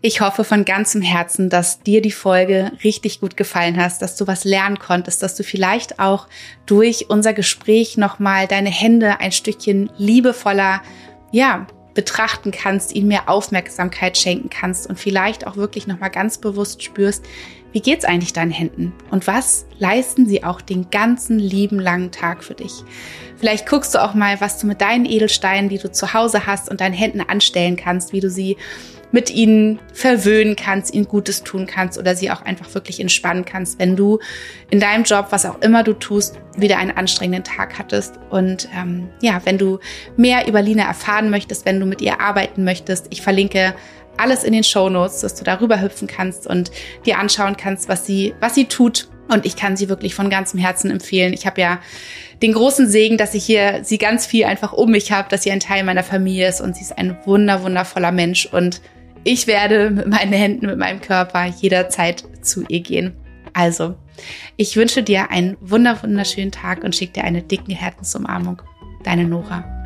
Ich 0.03 0.19
hoffe 0.19 0.43
von 0.43 0.65
ganzem 0.65 1.03
Herzen, 1.03 1.51
dass 1.51 1.83
dir 1.83 2.01
die 2.01 2.11
Folge 2.11 2.71
richtig 2.83 3.19
gut 3.19 3.37
gefallen 3.37 3.77
hat, 3.77 4.01
dass 4.01 4.15
du 4.15 4.25
was 4.25 4.45
lernen 4.45 4.79
konntest, 4.79 5.21
dass 5.21 5.35
du 5.35 5.43
vielleicht 5.43 5.99
auch 5.99 6.27
durch 6.65 7.09
unser 7.09 7.33
Gespräch 7.33 7.97
nochmal 7.97 8.47
deine 8.47 8.71
Hände 8.71 9.19
ein 9.19 9.31
Stückchen 9.31 9.91
liebevoller, 9.97 10.81
ja, 11.31 11.67
betrachten 11.93 12.51
kannst, 12.51 12.93
ihnen 12.95 13.07
mehr 13.07 13.29
Aufmerksamkeit 13.29 14.17
schenken 14.17 14.49
kannst 14.49 14.87
und 14.87 14.99
vielleicht 14.99 15.45
auch 15.45 15.57
wirklich 15.57 15.87
nochmal 15.87 16.09
ganz 16.09 16.37
bewusst 16.37 16.83
spürst, 16.83 17.25
wie 17.73 17.81
geht's 17.81 18.05
eigentlich 18.05 18.33
deinen 18.33 18.51
Händen 18.51 18.93
und 19.11 19.27
was 19.27 19.65
leisten 19.79 20.27
sie 20.27 20.43
auch 20.43 20.59
den 20.59 20.89
ganzen 20.89 21.39
lieben 21.39 21.79
langen 21.79 22.11
Tag 22.11 22.43
für 22.43 22.53
dich? 22.53 22.83
Vielleicht 23.37 23.67
guckst 23.67 23.95
du 23.95 24.03
auch 24.03 24.13
mal, 24.13 24.41
was 24.41 24.59
du 24.59 24.67
mit 24.67 24.81
deinen 24.81 25.05
Edelsteinen, 25.05 25.69
die 25.69 25.77
du 25.77 25.91
zu 25.91 26.13
Hause 26.13 26.45
hast 26.45 26.69
und 26.69 26.81
deinen 26.81 26.93
Händen 26.93 27.21
anstellen 27.21 27.77
kannst, 27.77 28.13
wie 28.13 28.19
du 28.19 28.29
sie 28.29 28.57
mit 29.11 29.29
ihnen 29.29 29.79
verwöhnen 29.93 30.55
kannst, 30.55 30.93
ihnen 30.93 31.07
Gutes 31.07 31.43
tun 31.43 31.65
kannst 31.67 31.97
oder 31.97 32.15
sie 32.15 32.31
auch 32.31 32.41
einfach 32.41 32.73
wirklich 32.73 32.99
entspannen 32.99 33.45
kannst, 33.45 33.79
wenn 33.79 33.95
du 33.95 34.19
in 34.69 34.79
deinem 34.79 35.03
Job, 35.03 35.27
was 35.31 35.45
auch 35.45 35.61
immer 35.61 35.83
du 35.83 35.93
tust, 35.93 36.39
wieder 36.57 36.77
einen 36.77 36.91
anstrengenden 36.91 37.43
Tag 37.43 37.77
hattest. 37.77 38.15
Und 38.29 38.69
ähm, 38.75 39.09
ja, 39.21 39.41
wenn 39.43 39.57
du 39.57 39.79
mehr 40.17 40.47
über 40.47 40.61
Lina 40.61 40.83
erfahren 40.83 41.29
möchtest, 41.29 41.65
wenn 41.65 41.79
du 41.79 41.85
mit 41.85 42.01
ihr 42.01 42.21
arbeiten 42.21 42.63
möchtest, 42.63 43.07
ich 43.09 43.21
verlinke 43.21 43.75
alles 44.17 44.43
in 44.43 44.53
den 44.53 44.63
Show 44.63 44.89
Notes, 44.89 45.21
dass 45.21 45.35
du 45.35 45.43
darüber 45.43 45.81
hüpfen 45.81 46.07
kannst 46.07 46.47
und 46.47 46.71
dir 47.05 47.17
anschauen 47.17 47.57
kannst, 47.57 47.89
was 47.89 48.05
sie, 48.05 48.33
was 48.39 48.55
sie 48.55 48.65
tut. 48.65 49.09
Und 49.29 49.45
ich 49.45 49.55
kann 49.55 49.77
sie 49.77 49.87
wirklich 49.87 50.13
von 50.13 50.29
ganzem 50.29 50.59
Herzen 50.59 50.91
empfehlen. 50.91 51.31
Ich 51.31 51.45
habe 51.45 51.61
ja 51.61 51.79
den 52.41 52.53
großen 52.53 52.89
Segen, 52.89 53.17
dass 53.17 53.33
ich 53.33 53.45
hier 53.45 53.79
sie 53.83 53.97
ganz 53.97 54.25
viel 54.25 54.45
einfach 54.45 54.73
um 54.73 54.91
mich 54.91 55.11
habe, 55.11 55.29
dass 55.29 55.43
sie 55.43 55.51
ein 55.51 55.59
Teil 55.59 55.83
meiner 55.83 56.03
Familie 56.03 56.49
ist 56.49 56.59
und 56.59 56.75
sie 56.75 56.81
ist 56.81 56.97
ein 56.97 57.17
wunder, 57.25 57.63
wundervoller 57.63 58.11
Mensch 58.11 58.45
und 58.45 58.81
ich 59.23 59.47
werde 59.47 59.91
mit 59.91 60.07
meinen 60.07 60.33
Händen, 60.33 60.65
mit 60.65 60.77
meinem 60.77 61.01
Körper 61.01 61.45
jederzeit 61.45 62.23
zu 62.41 62.63
ihr 62.67 62.81
gehen. 62.81 63.13
Also, 63.53 63.95
ich 64.57 64.75
wünsche 64.75 65.03
dir 65.03 65.31
einen 65.31 65.57
wunderschönen 65.59 66.51
Tag 66.51 66.83
und 66.83 66.95
schicke 66.95 67.13
dir 67.13 67.23
eine 67.23 67.41
dicke 67.41 67.73
Herzensumarmung. 67.73 68.61
Deine 69.03 69.25
Nora. 69.25 69.80